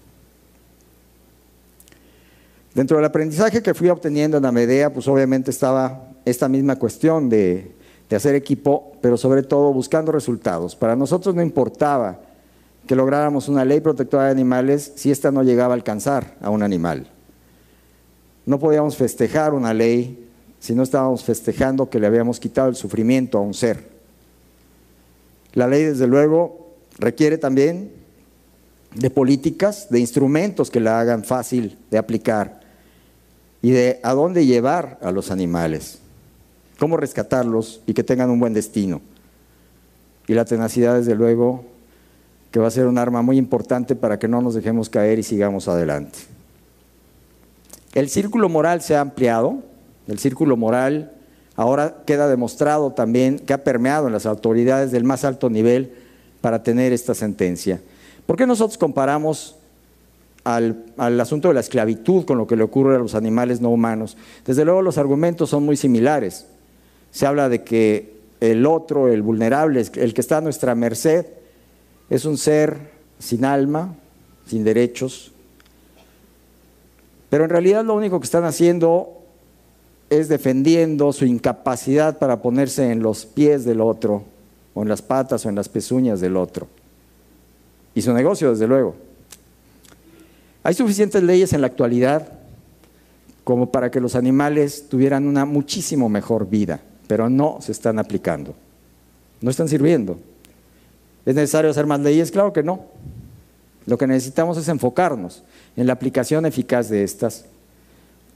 Dentro 2.73 2.97
del 2.97 3.05
aprendizaje 3.05 3.63
que 3.63 3.73
fui 3.73 3.89
obteniendo 3.89 4.37
en 4.37 4.43
la 4.43 4.89
pues 4.91 5.07
obviamente 5.07 5.51
estaba 5.51 6.11
esta 6.25 6.47
misma 6.47 6.75
cuestión 6.75 7.29
de, 7.29 7.71
hacer 8.15 8.35
equipo, 8.35 8.93
pero 9.01 9.17
sobre 9.17 9.43
todo 9.43 9.73
buscando 9.73 10.11
resultados. 10.11 10.75
Para 10.75 10.95
nosotros 10.95 11.35
no 11.35 11.41
importaba 11.41 12.21
que 12.87 12.95
lográramos 12.95 13.49
una 13.49 13.65
ley 13.65 13.81
protectora 13.81 14.25
de 14.25 14.31
animales 14.31 14.93
si 14.95 15.11
ésta 15.11 15.31
no 15.31 15.43
llegaba 15.43 15.73
a 15.73 15.75
alcanzar 15.75 16.35
a 16.41 16.49
un 16.49 16.63
animal. 16.63 17.07
No 18.45 18.59
podíamos 18.59 18.95
festejar 18.95 19.53
una 19.53 19.73
ley 19.73 20.25
si 20.59 20.73
no 20.73 20.83
estábamos 20.83 21.23
festejando 21.23 21.89
que 21.89 21.99
le 21.99 22.07
habíamos 22.07 22.39
quitado 22.39 22.69
el 22.69 22.75
sufrimiento 22.75 23.37
a 23.37 23.41
un 23.41 23.53
ser. 23.53 23.89
La 25.53 25.67
ley, 25.67 25.83
desde 25.83 26.07
luego, 26.07 26.75
requiere 26.97 27.37
también 27.37 27.91
de 28.95 29.09
políticas, 29.09 29.89
de 29.89 29.99
instrumentos 29.99 30.71
que 30.71 30.79
la 30.79 30.99
hagan 30.99 31.25
fácil 31.25 31.77
de 31.91 31.97
aplicar 31.97 32.61
y 33.61 33.71
de 33.71 33.99
a 34.01 34.13
dónde 34.13 34.45
llevar 34.45 34.97
a 35.01 35.11
los 35.11 35.29
animales 35.29 35.99
cómo 36.79 36.97
rescatarlos 36.97 37.81
y 37.85 37.93
que 37.93 38.03
tengan 38.03 38.29
un 38.29 38.39
buen 38.39 38.53
destino. 38.53 39.01
Y 40.27 40.33
la 40.33 40.45
tenacidad, 40.45 40.95
desde 40.95 41.15
luego, 41.15 41.65
que 42.51 42.59
va 42.59 42.67
a 42.67 42.71
ser 42.71 42.87
un 42.87 42.97
arma 42.97 43.21
muy 43.21 43.37
importante 43.37 43.95
para 43.95 44.19
que 44.19 44.27
no 44.27 44.41
nos 44.41 44.53
dejemos 44.53 44.89
caer 44.89 45.19
y 45.19 45.23
sigamos 45.23 45.67
adelante. 45.67 46.19
El 47.93 48.09
círculo 48.09 48.49
moral 48.49 48.81
se 48.81 48.95
ha 48.95 49.01
ampliado, 49.01 49.59
el 50.07 50.19
círculo 50.19 50.57
moral 50.57 51.13
ahora 51.55 52.03
queda 52.05 52.27
demostrado 52.27 52.91
también 52.91 53.39
que 53.39 53.53
ha 53.53 53.63
permeado 53.63 54.07
en 54.07 54.13
las 54.13 54.25
autoridades 54.25 54.91
del 54.91 55.03
más 55.03 55.25
alto 55.25 55.49
nivel 55.49 55.93
para 56.41 56.61
tener 56.63 56.93
esta 56.93 57.15
sentencia. 57.15 57.81
¿Por 58.25 58.37
qué 58.37 58.45
nosotros 58.45 58.77
comparamos 58.77 59.55
al, 60.43 60.85
asunto 60.97 61.47
de 61.47 61.55
la 61.55 61.59
esclavitud 61.61 62.25
con 62.25 62.37
lo 62.37 62.45
que 62.45 62.55
le 62.55 62.63
ocurre 62.63 62.95
a 62.95 62.99
los 62.99 63.15
animales 63.15 63.61
no 63.61 63.69
humanos? 63.69 64.17
Desde 64.45 64.65
luego 64.65 64.81
los 64.81 64.97
argumentos 64.97 65.49
son 65.49 65.65
muy 65.65 65.77
similares 65.77 66.45
se 67.11 67.25
habla 67.25 67.49
de 67.49 67.63
que 67.63 68.17
el 68.39 68.65
otro, 68.65 69.07
el 69.07 69.21
vulnerable, 69.21 69.83
el 69.95 70.13
que 70.13 70.21
está 70.21 70.37
a 70.37 70.41
nuestra 70.41 70.75
merced, 70.75 71.25
es 72.09 72.25
un 72.25 72.37
ser 72.37 72.77
sin 73.19 73.45
alma, 73.45 73.95
sin 74.45 74.63
derechos. 74.63 75.31
Pero 77.29 77.43
en 77.43 77.49
realidad 77.49 77.83
lo 77.83 77.95
único 77.95 78.19
que 78.19 78.25
están 78.25 78.45
haciendo 78.45 79.13
es 80.09 80.29
defendiendo 80.29 81.11
su 81.11 81.25
incapacidad 81.25 82.17
para 82.17 82.41
ponerse 82.41 82.91
en 82.91 83.01
los 83.01 83.25
pies 83.25 83.65
del 83.65 83.81
otro, 83.81 84.23
o 84.73 84.83
en 84.83 84.89
las 84.89 85.01
patas 85.01 85.45
o 85.45 85.49
en 85.49 85.55
las 85.55 85.69
pezuñas 85.69 86.21
del 86.21 86.37
otro. 86.37 86.67
Y 87.93 88.01
su 88.01 88.13
negocio, 88.13 88.51
desde 88.51 88.67
luego. 88.67 88.95
Hay 90.63 90.73
suficientes 90.73 91.23
leyes 91.23 91.51
en 91.53 91.61
la 91.61 91.67
actualidad 91.67 92.31
como 93.43 93.71
para 93.71 93.89
que 93.89 94.01
los 94.01 94.15
animales 94.15 94.87
tuvieran 94.89 95.25
una 95.25 95.45
muchísimo 95.45 96.09
mejor 96.09 96.49
vida, 96.49 96.81
pero 97.07 97.29
no 97.29 97.57
se 97.61 97.71
están 97.71 97.99
aplicando. 97.99 98.55
No 99.41 99.49
están 99.49 99.67
sirviendo. 99.67 100.19
¿Es 101.25 101.35
necesario 101.35 101.71
hacer 101.71 101.85
más 101.85 101.99
leyes? 101.99 102.31
Claro 102.31 102.53
que 102.53 102.63
no. 102.63 102.85
Lo 103.85 103.97
que 103.97 104.07
necesitamos 104.07 104.57
es 104.57 104.67
enfocarnos 104.67 105.43
en 105.75 105.87
la 105.87 105.93
aplicación 105.93 106.45
eficaz 106.45 106.89
de 106.89 107.03
estas, 107.03 107.45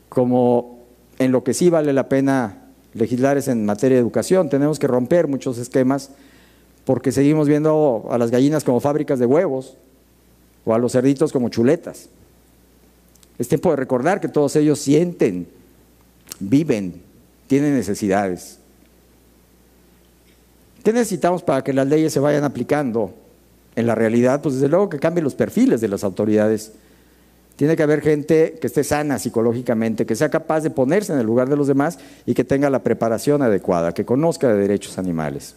como 0.10 0.80
en 1.20 1.32
lo 1.32 1.44
que 1.44 1.54
sí 1.54 1.70
vale 1.70 1.94
la 1.94 2.08
pena 2.08 2.62
legislar 2.94 3.38
es 3.38 3.48
en 3.48 3.66
materia 3.66 3.98
de 3.98 4.02
educación. 4.02 4.50
Tenemos 4.50 4.80
que 4.80 4.88
romper 4.88 5.28
muchos 5.28 5.58
esquemas 5.58 6.12
porque 6.86 7.12
seguimos 7.12 7.48
viendo 7.48 8.08
a 8.10 8.18
las 8.18 8.32
gallinas 8.32 8.64
como 8.64 8.80
fábricas 8.80 9.20
de 9.20 9.26
huevos 9.26 9.78
o 10.66 10.74
a 10.74 10.80
los 10.80 10.94
cerditos 10.94 11.32
como 11.32 11.50
chuletas. 11.50 12.10
Es 13.38 13.48
tiempo 13.48 13.72
de 13.72 13.76
recordar 13.76 14.22
que 14.22 14.28
todos 14.28 14.56
ellos 14.56 14.80
sienten, 14.80 15.48
viven, 16.40 17.02
tienen 17.48 17.76
necesidades. 17.76 18.61
¿Qué 20.84 20.94
necesitamos 20.94 21.44
para 21.44 21.64
que 21.64 21.74
las 21.74 21.88
leyes 21.88 22.12
se 22.12 22.20
vayan 22.20 22.44
aplicando 22.44 23.14
en 23.76 23.86
la 23.86 23.96
realidad? 23.96 24.42
Pues 24.42 24.56
desde 24.56 24.68
luego 24.68 24.90
que 24.90 25.00
cambien 25.00 25.24
los 25.24 25.36
perfiles 25.36 25.80
de 25.82 25.88
las 25.88 26.04
autoridades. 26.04 26.74
Tiene 27.56 27.76
que 27.76 27.84
haber 27.84 28.02
gente 28.02 28.58
que 28.60 28.66
esté 28.66 28.84
sana 28.84 29.20
psicológicamente, 29.20 30.08
que 30.08 30.16
sea 30.16 30.30
capaz 30.30 30.62
de 30.62 30.72
ponerse 30.72 31.14
en 31.14 31.20
el 31.20 31.26
lugar 31.28 31.50
de 31.50 31.56
los 31.56 31.68
demás 31.68 32.00
y 32.26 32.34
que 32.34 32.44
tenga 32.44 32.70
la 32.72 32.82
preparación 32.82 33.44
adecuada, 33.44 33.94
que 33.94 34.06
conozca 34.06 34.48
de 34.48 34.56
derechos 34.56 34.98
animales. 34.98 35.56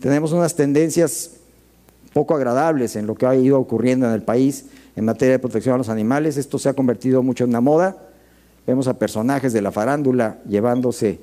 Tenemos 0.00 0.32
unas 0.32 0.54
tendencias 0.54 1.32
poco 2.14 2.34
agradables 2.34 2.96
en 2.96 3.06
lo 3.06 3.14
que 3.14 3.26
ha 3.26 3.34
ido 3.34 3.58
ocurriendo 3.58 4.06
en 4.06 4.12
el 4.12 4.22
país 4.22 4.66
en 4.96 5.04
materia 5.04 5.32
de 5.32 5.38
protección 5.40 5.74
a 5.74 5.78
los 5.78 5.90
animales. 5.90 6.38
Esto 6.38 6.58
se 6.58 6.70
ha 6.70 6.74
convertido 6.74 7.22
mucho 7.22 7.44
en 7.44 7.50
una 7.50 7.60
moda. 7.60 7.96
Vemos 8.66 8.88
a 8.88 8.98
personajes 8.98 9.52
de 9.52 9.60
la 9.60 9.72
farándula 9.72 10.38
llevándose 10.48 11.20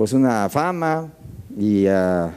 pues 0.00 0.14
una 0.14 0.48
fama 0.48 1.12
y 1.58 1.86
a, 1.86 2.32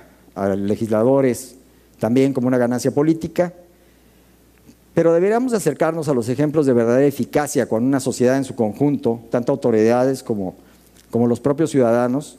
legisladores 0.57 1.55
también 1.97 2.33
como 2.33 2.47
una 2.47 2.57
ganancia 2.57 2.91
política. 2.91 3.53
Pero 4.93 5.13
deberíamos 5.13 5.53
acercarnos 5.53 6.09
a 6.09 6.13
los 6.13 6.27
ejemplos 6.27 6.65
de 6.65 6.73
verdadera 6.73 7.05
eficacia 7.05 7.69
con 7.69 7.85
una 7.85 8.01
sociedad 8.01 8.35
en 8.35 8.43
su 8.43 8.53
conjunto, 8.53 9.21
tanto 9.29 9.53
autoridades 9.53 10.23
como, 10.23 10.55
como 11.09 11.25
los 11.25 11.39
propios 11.39 11.69
ciudadanos, 11.69 12.37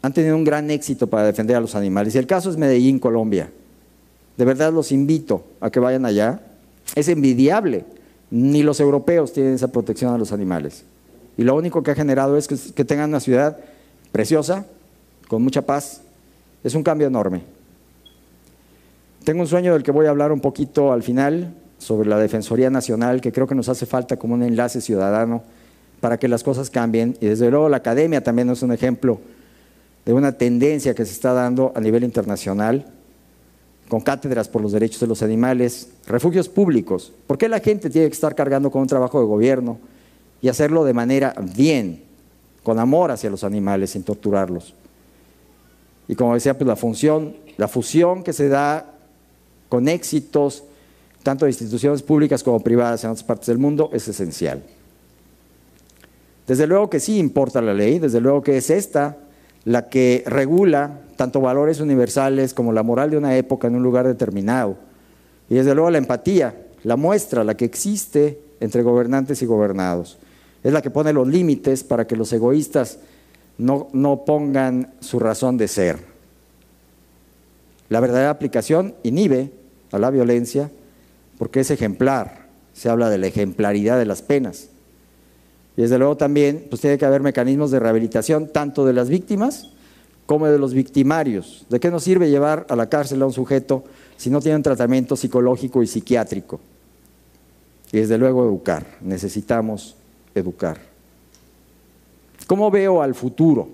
han 0.00 0.14
tenido 0.14 0.36
un 0.36 0.44
gran 0.44 0.70
éxito 0.70 1.08
para 1.08 1.26
defender 1.26 1.54
a 1.54 1.60
los 1.60 1.74
animales. 1.74 2.14
Y 2.14 2.18
el 2.18 2.26
caso 2.26 2.48
es 2.48 2.56
Medellín, 2.56 2.98
Colombia. 2.98 3.50
De 4.38 4.46
verdad 4.46 4.72
los 4.72 4.90
invito 4.90 5.44
a 5.60 5.68
que 5.68 5.80
vayan 5.80 6.06
allá. 6.06 6.40
Es 6.94 7.08
envidiable. 7.08 7.84
Ni 8.30 8.62
los 8.62 8.80
europeos 8.80 9.34
tienen 9.34 9.52
esa 9.52 9.68
protección 9.68 10.14
a 10.14 10.16
los 10.16 10.32
animales. 10.32 10.86
Y 11.38 11.44
lo 11.44 11.54
único 11.54 11.82
que 11.82 11.90
ha 11.90 11.94
generado 11.94 12.36
es 12.36 12.48
que, 12.48 12.84
tengan 12.84 13.10
una 13.10 13.20
ciudad 13.20 13.58
preciosa, 14.12 14.66
con 15.28 15.42
mucha 15.42 15.62
paz. 15.62 16.02
Es 16.64 16.74
un 16.74 16.82
cambio 16.82 17.06
enorme. 17.06 17.42
Tengo 19.24 19.40
un 19.40 19.46
sueño 19.46 19.72
del 19.72 19.82
que 19.82 19.90
voy 19.90 20.06
a 20.06 20.10
hablar 20.10 20.32
un 20.32 20.40
poquito 20.40 20.92
al 20.92 21.02
final 21.02 21.54
sobre 21.78 22.08
la 22.08 22.18
Defensoría 22.18 22.70
Nacional, 22.70 23.20
que 23.20 23.32
creo 23.32 23.46
que 23.46 23.54
nos 23.54 23.68
hace 23.68 23.86
falta 23.86 24.16
como 24.16 24.34
un 24.34 24.42
enlace 24.42 24.80
ciudadano 24.80 25.42
para 26.00 26.18
que 26.18 26.28
las 26.28 26.42
cosas 26.42 26.70
cambien. 26.70 27.16
Y 27.20 27.26
desde 27.26 27.50
luego 27.50 27.68
la 27.68 27.78
academia 27.78 28.22
también 28.22 28.48
es 28.50 28.62
un 28.62 28.72
ejemplo 28.72 29.20
de 30.04 30.12
una 30.12 30.32
tendencia 30.32 30.94
que 30.94 31.04
se 31.04 31.12
está 31.12 31.32
dando 31.32 31.72
a 31.74 31.80
nivel 31.80 32.04
internacional 32.04 32.86
con 33.88 34.00
cátedras 34.00 34.48
por 34.48 34.62
los 34.62 34.72
derechos 34.72 35.00
de 35.00 35.06
los 35.06 35.22
animales, 35.22 35.90
refugios 36.06 36.48
públicos. 36.48 37.12
¿Por 37.26 37.38
qué 37.38 37.48
la 37.48 37.60
gente 37.60 37.90
tiene 37.90 38.08
que 38.08 38.14
estar 38.14 38.34
cargando 38.34 38.70
con 38.70 38.82
un 38.82 38.88
trabajo 38.88 39.20
de 39.20 39.26
gobierno 39.26 39.78
y 40.42 40.48
hacerlo 40.48 40.84
de 40.84 40.94
manera 40.94 41.34
bien, 41.54 42.02
con 42.62 42.78
amor 42.78 43.10
hacia 43.10 43.30
los 43.30 43.44
animales, 43.44 43.90
sin 43.90 44.02
torturarlos? 44.02 44.74
Y 46.08 46.14
como 46.14 46.34
decía, 46.34 46.56
pues 46.56 46.66
la 46.66 46.76
función, 46.76 47.36
la 47.56 47.68
fusión 47.68 48.22
que 48.22 48.32
se 48.32 48.48
da 48.48 48.92
con 49.68 49.88
éxitos, 49.88 50.64
tanto 51.22 51.44
de 51.44 51.50
instituciones 51.50 52.02
públicas 52.02 52.42
como 52.42 52.60
privadas 52.60 53.02
en 53.04 53.10
otras 53.10 53.24
partes 53.24 53.46
del 53.46 53.58
mundo, 53.58 53.90
es 53.92 54.06
esencial. 54.06 54.62
Desde 56.46 56.66
luego 56.66 56.88
que 56.88 57.00
sí 57.00 57.18
importa 57.18 57.60
la 57.60 57.74
ley, 57.74 57.98
desde 57.98 58.20
luego 58.20 58.42
que 58.42 58.56
es 58.56 58.70
esta 58.70 59.16
la 59.64 59.88
que 59.88 60.22
regula 60.26 61.00
tanto 61.16 61.40
valores 61.40 61.80
universales 61.80 62.54
como 62.54 62.72
la 62.72 62.84
moral 62.84 63.10
de 63.10 63.18
una 63.18 63.36
época 63.36 63.66
en 63.66 63.74
un 63.74 63.82
lugar 63.82 64.06
determinado. 64.06 64.76
Y 65.50 65.56
desde 65.56 65.74
luego 65.74 65.90
la 65.90 65.98
empatía, 65.98 66.54
la 66.84 66.94
muestra, 66.94 67.42
la 67.42 67.56
que 67.56 67.64
existe 67.64 68.38
entre 68.60 68.82
gobernantes 68.82 69.42
y 69.42 69.46
gobernados. 69.46 70.18
Es 70.66 70.72
la 70.72 70.82
que 70.82 70.90
pone 70.90 71.12
los 71.12 71.28
límites 71.28 71.84
para 71.84 72.08
que 72.08 72.16
los 72.16 72.32
egoístas 72.32 72.98
no, 73.56 73.86
no 73.92 74.24
pongan 74.24 74.94
su 74.98 75.20
razón 75.20 75.56
de 75.58 75.68
ser. 75.68 76.00
La 77.88 78.00
verdadera 78.00 78.30
aplicación 78.30 78.96
inhibe 79.04 79.52
a 79.92 80.00
la 80.00 80.10
violencia 80.10 80.68
porque 81.38 81.60
es 81.60 81.70
ejemplar. 81.70 82.48
Se 82.72 82.88
habla 82.88 83.10
de 83.10 83.18
la 83.18 83.28
ejemplaridad 83.28 83.96
de 83.96 84.06
las 84.06 84.22
penas. 84.22 84.70
Y 85.76 85.82
desde 85.82 85.98
luego 85.98 86.16
también 86.16 86.66
pues 86.68 86.80
tiene 86.80 86.98
que 86.98 87.06
haber 87.06 87.20
mecanismos 87.20 87.70
de 87.70 87.78
rehabilitación 87.78 88.48
tanto 88.48 88.84
de 88.84 88.92
las 88.92 89.08
víctimas 89.08 89.70
como 90.26 90.48
de 90.48 90.58
los 90.58 90.74
victimarios. 90.74 91.64
¿De 91.70 91.78
qué 91.78 91.92
nos 91.92 92.02
sirve 92.02 92.28
llevar 92.28 92.66
a 92.68 92.74
la 92.74 92.88
cárcel 92.88 93.22
a 93.22 93.26
un 93.26 93.32
sujeto 93.32 93.84
si 94.16 94.30
no 94.30 94.40
tiene 94.40 94.56
un 94.56 94.64
tratamiento 94.64 95.14
psicológico 95.14 95.84
y 95.84 95.86
psiquiátrico? 95.86 96.58
Y 97.92 97.98
desde 97.98 98.18
luego 98.18 98.44
educar, 98.44 98.84
necesitamos 99.00 99.94
educar. 100.38 100.78
¿Cómo 102.46 102.70
veo 102.70 103.02
al 103.02 103.14
futuro? 103.14 103.68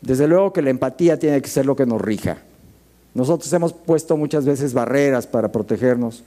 Desde 0.00 0.28
luego 0.28 0.52
que 0.52 0.62
la 0.62 0.70
empatía 0.70 1.18
tiene 1.18 1.42
que 1.42 1.48
ser 1.48 1.66
lo 1.66 1.76
que 1.76 1.86
nos 1.86 2.00
rija. 2.00 2.38
Nosotros 3.14 3.52
hemos 3.52 3.72
puesto 3.72 4.16
muchas 4.16 4.44
veces 4.44 4.72
barreras 4.72 5.26
para 5.26 5.50
protegernos, 5.50 6.22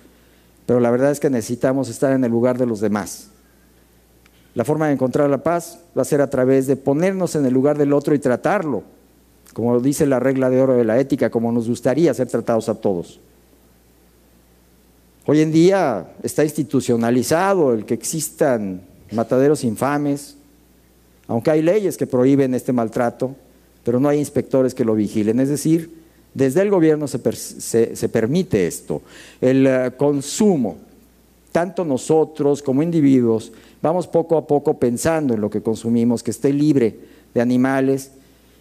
pero 0.65 0.79
la 0.79 0.91
verdad 0.91 1.11
es 1.11 1.19
que 1.19 1.29
necesitamos 1.29 1.89
estar 1.89 2.11
en 2.13 2.23
el 2.23 2.31
lugar 2.31 2.57
de 2.57 2.65
los 2.65 2.81
demás. 2.81 3.29
La 4.53 4.65
forma 4.65 4.87
de 4.87 4.93
encontrar 4.93 5.29
la 5.29 5.41
paz 5.41 5.79
va 5.97 6.03
a 6.03 6.05
ser 6.05 6.21
a 6.21 6.29
través 6.29 6.67
de 6.67 6.75
ponernos 6.75 7.35
en 7.35 7.45
el 7.45 7.53
lugar 7.53 7.77
del 7.77 7.93
otro 7.93 8.13
y 8.13 8.19
tratarlo, 8.19 8.83
como 9.53 9.79
dice 9.79 10.05
la 10.05 10.19
regla 10.19 10.49
de 10.49 10.61
oro 10.61 10.75
de 10.75 10.83
la 10.83 10.99
ética, 10.99 11.29
como 11.29 11.51
nos 11.51 11.67
gustaría 11.67 12.13
ser 12.13 12.27
tratados 12.27 12.69
a 12.69 12.75
todos. 12.75 13.19
Hoy 15.25 15.39
en 15.39 15.53
día 15.53 16.11
está 16.21 16.43
institucionalizado 16.43 17.73
el 17.73 17.85
que 17.85 17.93
existan 17.93 18.81
mataderos 19.11 19.63
infames, 19.63 20.35
aunque 21.27 21.51
hay 21.51 21.61
leyes 21.61 21.95
que 21.95 22.05
prohíben 22.05 22.53
este 22.53 22.73
maltrato, 22.73 23.33
pero 23.85 24.01
no 24.01 24.09
hay 24.09 24.19
inspectores 24.19 24.73
que 24.73 24.83
lo 24.83 24.95
vigilen. 24.95 25.39
Es 25.39 25.47
decir, 25.47 26.03
desde 26.33 26.61
el 26.61 26.69
gobierno 26.69 27.07
se, 27.07 27.19
permite 28.09 28.67
esto. 28.67 29.01
El 29.39 29.65
eh, 29.65 29.91
consumo, 29.95 30.77
tanto 31.53 31.85
nosotros 31.85 32.61
como 32.61 32.83
individuos, 32.83 33.53
vamos 33.81 34.07
poco 34.07 34.35
a 34.37 34.45
poco 34.45 34.77
pensando 34.77 35.35
en 35.35 35.41
lo 35.41 35.49
que 35.49 35.61
consumimos, 35.61 36.21
que 36.21 36.31
esté 36.31 36.51
libre 36.51 36.97
de 37.33 37.39
animales. 37.39 38.11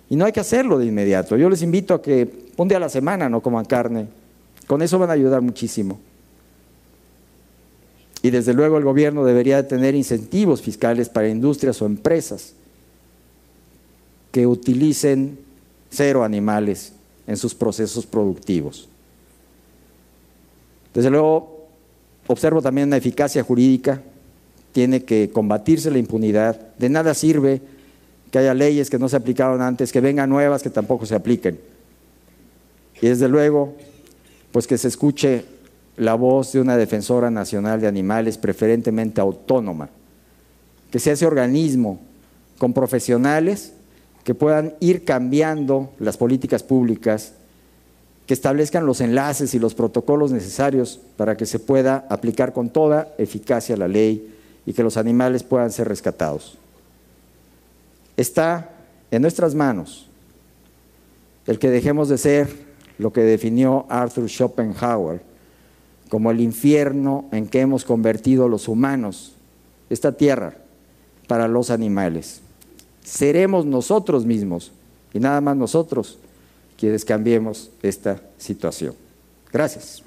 Y 0.09 0.15
no 0.15 0.27
hay 0.27 0.33
que 0.33 0.41
hacerlo 0.41 0.79
de 0.79 0.87
inmediato. 0.87 1.37
Yo 1.37 1.51
les 1.51 1.63
invito 1.63 1.95
a 1.95 2.03
que 2.03 2.51
un 2.57 2.69
día 2.69 2.77
a 2.77 2.81
la 2.81 2.89
semana 2.89 3.29
no 3.29 3.41
coman 3.41 3.65
carne. 3.65 4.07
Con 4.69 4.81
eso 4.81 4.99
van 5.01 5.11
a 5.11 5.15
ayudar 5.15 5.41
muchísimo. 5.41 5.99
Y 8.23 8.31
desde 8.31 8.55
luego 8.55 8.79
el 8.79 8.85
gobierno 8.85 9.25
debería 9.25 9.67
tener 9.67 9.95
incentivos 9.97 10.63
fiscales 10.63 11.09
para 11.09 11.29
industrias 11.29 11.83
o 11.83 11.87
empresas 11.87 12.55
que 14.31 14.47
utilicen 14.47 15.39
cero 15.91 16.23
animales 16.25 16.93
en 17.27 17.37
sus 17.37 17.55
procesos 17.55 18.07
productivos. 18.07 18.89
Desde 20.95 21.11
luego, 21.11 21.67
observo 22.27 22.63
también 22.63 22.89
una 22.89 22.97
eficacia 22.97 23.43
jurídica 23.43 24.03
tiene 24.73 25.05
que 25.05 25.31
combatirse 25.31 25.91
la 25.91 25.99
impunidad. 25.99 26.75
De 26.79 26.89
nada 26.89 27.15
sirve 27.15 27.61
que 28.31 28.39
haya 28.39 28.55
leyes 28.55 28.89
que 28.89 28.99
no 28.99 29.09
se 29.09 29.17
aplicaron 29.17 29.61
antes, 29.61 29.93
que 29.93 30.01
vengan 30.01 30.31
nuevas 30.31 30.63
que 30.63 30.71
tampoco 30.71 31.07
se 31.07 31.15
apliquen. 31.15 31.61
Y 33.01 33.09
desde 33.09 33.29
luego, 33.29 33.75
pues 34.53 34.67
que 34.67 34.79
se 34.79 34.89
escuche 34.89 35.45
la 35.97 36.15
voz 36.15 36.53
de 36.53 36.61
una 36.61 36.77
defensora 36.77 37.31
nacional 37.31 37.81
de 37.81 37.87
animales, 37.87 38.39
preferentemente 38.39 39.21
autónoma, 39.21 39.89
que 40.91 40.99
sea 40.99 41.13
ese 41.13 41.27
organismo 41.27 42.01
con 42.59 42.73
profesionales 42.73 43.73
que 44.25 44.35
puedan 44.35 44.75
ir 44.81 45.05
cambiando 45.05 45.91
las 45.99 46.17
políticas 46.17 46.63
públicas, 46.63 47.33
que 48.27 48.35
establezcan 48.35 48.87
los 48.87 49.01
enlaces 49.01 49.53
y 49.55 49.59
los 49.59 49.75
protocolos 49.75 50.31
necesarios 50.31 51.01
para 51.17 51.37
que 51.37 51.45
se 51.45 51.59
pueda 51.59 52.07
aplicar 52.09 52.53
con 52.53 52.71
toda 52.71 53.13
eficacia 53.19 53.77
la 53.77 53.89
ley 53.89 54.33
y 54.65 54.73
que 54.73 54.85
los 54.85 54.97
animales 54.97 55.43
puedan 55.43 55.73
ser 55.73 55.89
rescatados. 55.89 56.57
Está 58.17 58.71
en 59.11 59.23
nuestras 59.23 59.55
manos 59.55 60.09
el 61.47 61.59
que 61.59 61.71
dejemos 61.71 62.09
de 62.09 62.19
ser 62.19 62.49
lo 62.99 63.13
que 63.13 63.23
definió 63.23 63.87
Arthur 63.89 64.29
Schopenhauer 64.29 65.32
como 66.13 66.31
el 66.31 66.43
infierno 66.43 67.25
en 67.33 67.49
que 67.49 67.61
hemos 67.61 67.87
convertido 67.87 68.47
los 68.47 68.69
humanos, 68.69 69.33
esta 69.89 70.13
tierra, 70.13 70.59
para 71.27 71.49
los 71.49 71.71
animales. 71.71 72.43
Seremos 73.03 73.65
nosotros 73.65 74.27
mismos 74.27 74.73
y 75.15 75.21
nada 75.21 75.41
más 75.41 75.57
nosotros 75.57 76.19
quienes 76.77 77.07
cambiemos 77.07 77.71
esta 77.81 78.21
situación. 78.37 78.95
Gracias. 79.51 80.03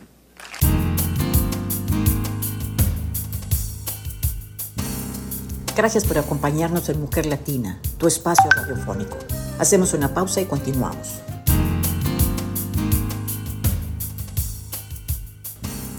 Gracias 5.75 6.05
por 6.05 6.19
acompañarnos 6.19 6.87
en 6.89 7.01
Mujer 7.01 7.25
Latina, 7.25 7.81
tu 7.97 8.05
espacio 8.05 8.47
radiofónico. 8.51 9.17
Hacemos 9.57 9.95
una 9.95 10.13
pausa 10.13 10.39
y 10.39 10.45
continuamos. 10.45 11.24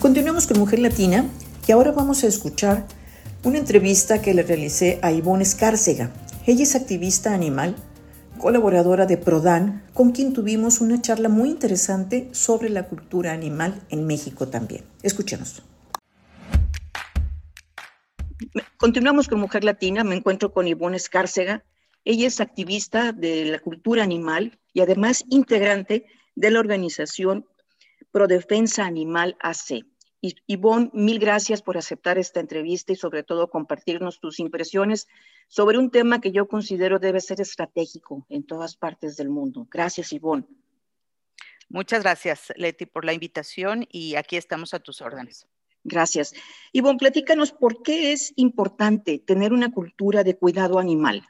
Continuamos 0.07 0.47
con 0.47 0.61
Mujer 0.61 0.79
Latina 0.79 1.29
y 1.67 1.73
ahora 1.73 1.91
vamos 1.91 2.23
a 2.23 2.29
escuchar 2.29 2.87
una 3.43 3.59
entrevista 3.59 4.23
que 4.23 4.35
le 4.35 4.45
realicé 4.45 5.01
a 5.03 5.11
Ivonne 5.11 5.43
Escárcega. 5.43 6.13
Ella 6.47 6.63
es 6.63 6.77
activista 6.77 7.35
animal, 7.35 7.75
colaboradora 8.39 9.07
de 9.07 9.17
Prodan, 9.17 9.83
con 9.95 10.13
quien 10.13 10.33
tuvimos 10.33 10.81
una 10.81 11.03
charla 11.03 11.29
muy 11.29 11.49
interesante 11.49 12.29
sobre 12.31 12.71
la 12.71 12.87
cultura 12.87 13.33
animal 13.33 13.83
en 13.89 14.07
México 14.07 14.47
también. 14.47 14.85
Escuchemos. 15.03 15.61
Continuamos 18.77 19.27
con 19.27 19.41
Mujer 19.41 19.65
Latina, 19.65 20.05
me 20.05 20.15
encuentro 20.15 20.53
con 20.53 20.69
Ivonne 20.69 20.99
Escárcega. 20.99 21.65
Ella 22.05 22.29
es 22.29 22.41
activista 22.41 23.11
de 23.11 23.47
la 23.47 23.59
cultura 23.59 24.05
animal 24.05 24.57
y 24.73 24.83
además 24.83 25.25
integrante 25.31 26.07
de 26.37 26.51
la 26.53 26.61
organización 26.61 27.45
Prodefensa 28.13 28.87
Animal 28.87 29.37
AC. 29.41 29.85
Y, 30.21 30.37
Ivonne, 30.47 30.91
mil 30.93 31.19
gracias 31.19 31.63
por 31.63 31.77
aceptar 31.77 32.19
esta 32.19 32.41
entrevista 32.41 32.93
y 32.93 32.97
sobre 32.97 33.23
todo 33.23 33.51
compartirnos 33.51 34.19
tus 34.19 34.41
impresiones 34.41 35.09
sobre 35.49 35.79
un 35.79 35.91
tema 35.91 36.21
que 36.21 36.33
yo 36.33 36.49
considero 36.49 36.99
debe 36.99 37.21
ser 37.21 37.41
estratégico 37.41 38.27
en 38.29 38.45
todas 38.45 38.77
partes 38.77 39.17
del 39.17 39.29
mundo. 39.29 39.67
Gracias, 39.71 40.13
Ivonne. 40.13 40.47
Muchas 41.69 42.03
gracias, 42.03 42.53
Leti, 42.57 42.87
por 42.87 43.05
la 43.05 43.13
invitación 43.13 43.87
y 43.91 44.15
aquí 44.15 44.37
estamos 44.37 44.73
a 44.73 44.81
tus 44.81 45.03
órdenes. 45.03 45.47
Gracias. 45.85 46.35
Ivonne, 46.73 46.99
platícanos 46.99 47.53
por 47.53 47.83
qué 47.83 48.13
es 48.13 48.33
importante 48.37 49.19
tener 49.19 49.53
una 49.53 49.71
cultura 49.71 50.25
de 50.25 50.37
cuidado 50.37 50.79
animal. 50.79 51.27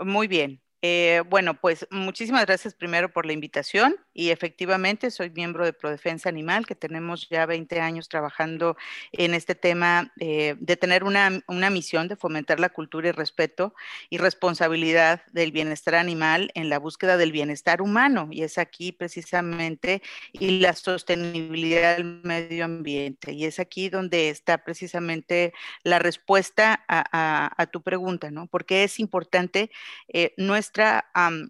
Muy 0.00 0.26
bien. 0.26 0.60
Eh, 0.82 1.22
bueno, 1.30 1.58
pues 1.58 1.86
muchísimas 1.90 2.44
gracias 2.44 2.74
primero 2.74 3.10
por 3.10 3.24
la 3.24 3.32
invitación 3.32 3.96
y 4.12 4.30
efectivamente 4.30 5.10
soy 5.10 5.30
miembro 5.30 5.64
de 5.64 5.72
Prodefensa 5.72 6.28
Animal, 6.28 6.66
que 6.66 6.74
tenemos 6.74 7.28
ya 7.30 7.46
20 7.46 7.80
años 7.80 8.08
trabajando 8.08 8.76
en 9.12 9.32
este 9.32 9.54
tema 9.54 10.12
eh, 10.20 10.54
de 10.58 10.76
tener 10.76 11.02
una, 11.02 11.42
una, 11.48 11.70
misión 11.70 12.08
de 12.08 12.16
fomentar 12.16 12.60
la 12.60 12.68
cultura 12.68 13.08
y 13.08 13.12
respeto 13.12 13.74
y 14.10 14.18
responsabilidad 14.18 15.22
del 15.32 15.50
bienestar 15.50 15.94
animal 15.94 16.50
en 16.54 16.68
la 16.68 16.78
búsqueda 16.78 17.16
del 17.16 17.32
bienestar 17.32 17.80
humano 17.80 18.28
y 18.30 18.42
es 18.42 18.58
aquí 18.58 18.92
precisamente 18.92 20.02
y 20.32 20.60
la 20.60 20.74
sostenibilidad 20.74 21.96
del 21.96 22.20
medio 22.22 22.66
ambiente 22.66 23.32
y 23.32 23.46
es 23.46 23.58
aquí 23.58 23.88
donde 23.88 24.28
está 24.28 24.58
precisamente 24.58 25.54
la 25.82 25.98
respuesta 25.98 26.84
a, 26.86 27.50
a, 27.56 27.66
tu 27.66 27.82
pregunta, 27.82 28.30
¿no? 28.30 28.46
Porque 28.46 28.84
es 28.84 29.00
importante 29.00 29.70
eh, 30.08 30.34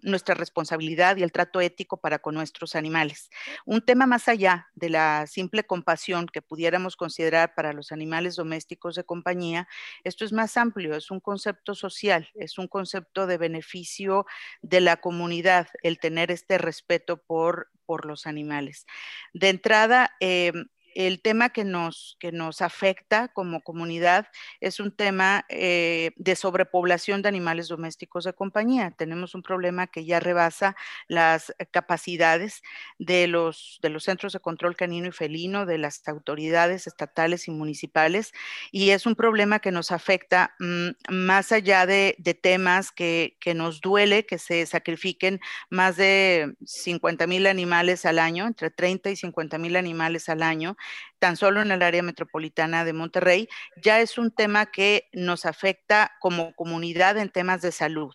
nuestra, 0.01 0.35
responsabilidad 0.35 1.17
y 1.17 1.23
el 1.23 1.31
trato 1.31 1.61
ético 1.61 1.97
para 1.97 2.19
con 2.19 2.35
nuestros 2.35 2.75
animales. 2.75 3.29
Un 3.65 3.81
tema 3.81 4.05
más 4.05 4.27
allá 4.27 4.67
de 4.75 4.89
la 4.89 5.25
simple 5.27 5.63
compasión 5.65 6.27
que 6.27 6.41
pudiéramos 6.41 6.95
considerar 6.95 7.53
para 7.55 7.73
los 7.73 7.91
animales 7.91 8.35
domésticos 8.35 8.95
de 8.95 9.03
compañía, 9.03 9.67
esto 10.03 10.25
es 10.25 10.33
más 10.33 10.57
amplio, 10.57 10.95
es 10.95 11.11
un 11.11 11.19
concepto 11.19 11.75
social, 11.75 12.29
es 12.35 12.57
un 12.57 12.67
concepto 12.67 13.27
de 13.27 13.37
beneficio 13.37 14.25
de 14.61 14.81
la 14.81 14.97
comunidad, 14.97 15.67
el 15.83 15.99
tener 15.99 16.31
este 16.31 16.57
respeto 16.57 17.17
por, 17.17 17.69
los 18.03 18.27
animales. 18.27 18.85
De 19.33 19.47
entrada, 19.47 20.11
eh, 20.19 20.51
el 20.97 21.21
tema 21.21 21.49
que 21.49 21.63
nos, 21.63 22.17
que 22.19 22.31
nos 22.31 22.63
afecta 22.63 23.27
como 23.27 23.61
comunidad 23.61 24.29
es 24.61 24.79
un 24.79 24.91
tema 24.91 25.45
eh, 25.47 26.09
de 26.15 26.35
sobrepoblación 26.35 27.21
de 27.21 27.29
animales 27.29 27.67
domésticos 27.67 28.23
de 28.23 28.33
compañía. 28.33 28.89
Tenemos 28.97 29.35
un 29.35 29.43
problema 29.43 29.85
que 29.85 30.05
ya 30.05 30.19
rebasa 30.19 30.75
las 31.07 31.53
capacidades 31.69 32.63
de 32.97 33.27
los, 33.27 33.77
de 33.83 33.89
los 33.89 34.05
centros 34.05 34.33
de 34.33 34.39
control 34.39 34.75
canino 34.75 35.07
y 35.07 35.11
felino, 35.11 35.67
de 35.67 35.77
las 35.77 36.01
autoridades 36.07 36.87
estatales 36.87 37.47
y 37.47 37.51
municipales, 37.51 38.33
y 38.71 38.89
es 38.89 39.05
un 39.05 39.13
problema 39.13 39.59
que 39.59 39.71
nos 39.71 39.91
afecta 39.91 40.55
mm, 40.57 40.89
más 41.09 41.51
allá 41.51 41.85
de, 41.85 42.15
de 42.17 42.33
temas 42.33 42.91
que, 42.91 43.37
que, 43.39 43.53
nos 43.53 43.81
duele 43.81 44.25
que 44.25 44.39
se 44.39 44.65
sacrifiquen 44.65 45.41
más 45.69 45.95
de 45.95 46.55
50 46.65 47.27
mil 47.27 47.45
animales 47.45 48.03
al 48.07 48.17
año, 48.17 48.47
entre 48.47 48.71
30 48.71 49.11
y 49.11 49.15
50 49.15 49.59
mil 49.59 49.75
animales 49.75 50.27
al 50.27 50.41
año, 50.41 50.75
tan 51.19 51.37
solo 51.37 51.61
en 51.61 51.71
el 51.71 51.81
área 51.81 52.03
metropolitana 52.03 52.85
de 52.85 52.93
Monterrey, 52.93 53.47
ya 53.81 53.99
es 54.01 54.17
un 54.17 54.31
tema 54.31 54.67
que 54.67 55.09
nos 55.13 55.45
afecta 55.45 56.11
como 56.19 56.53
comunidad 56.55 57.17
en 57.17 57.29
temas 57.29 57.61
de 57.61 57.71
salud. 57.71 58.13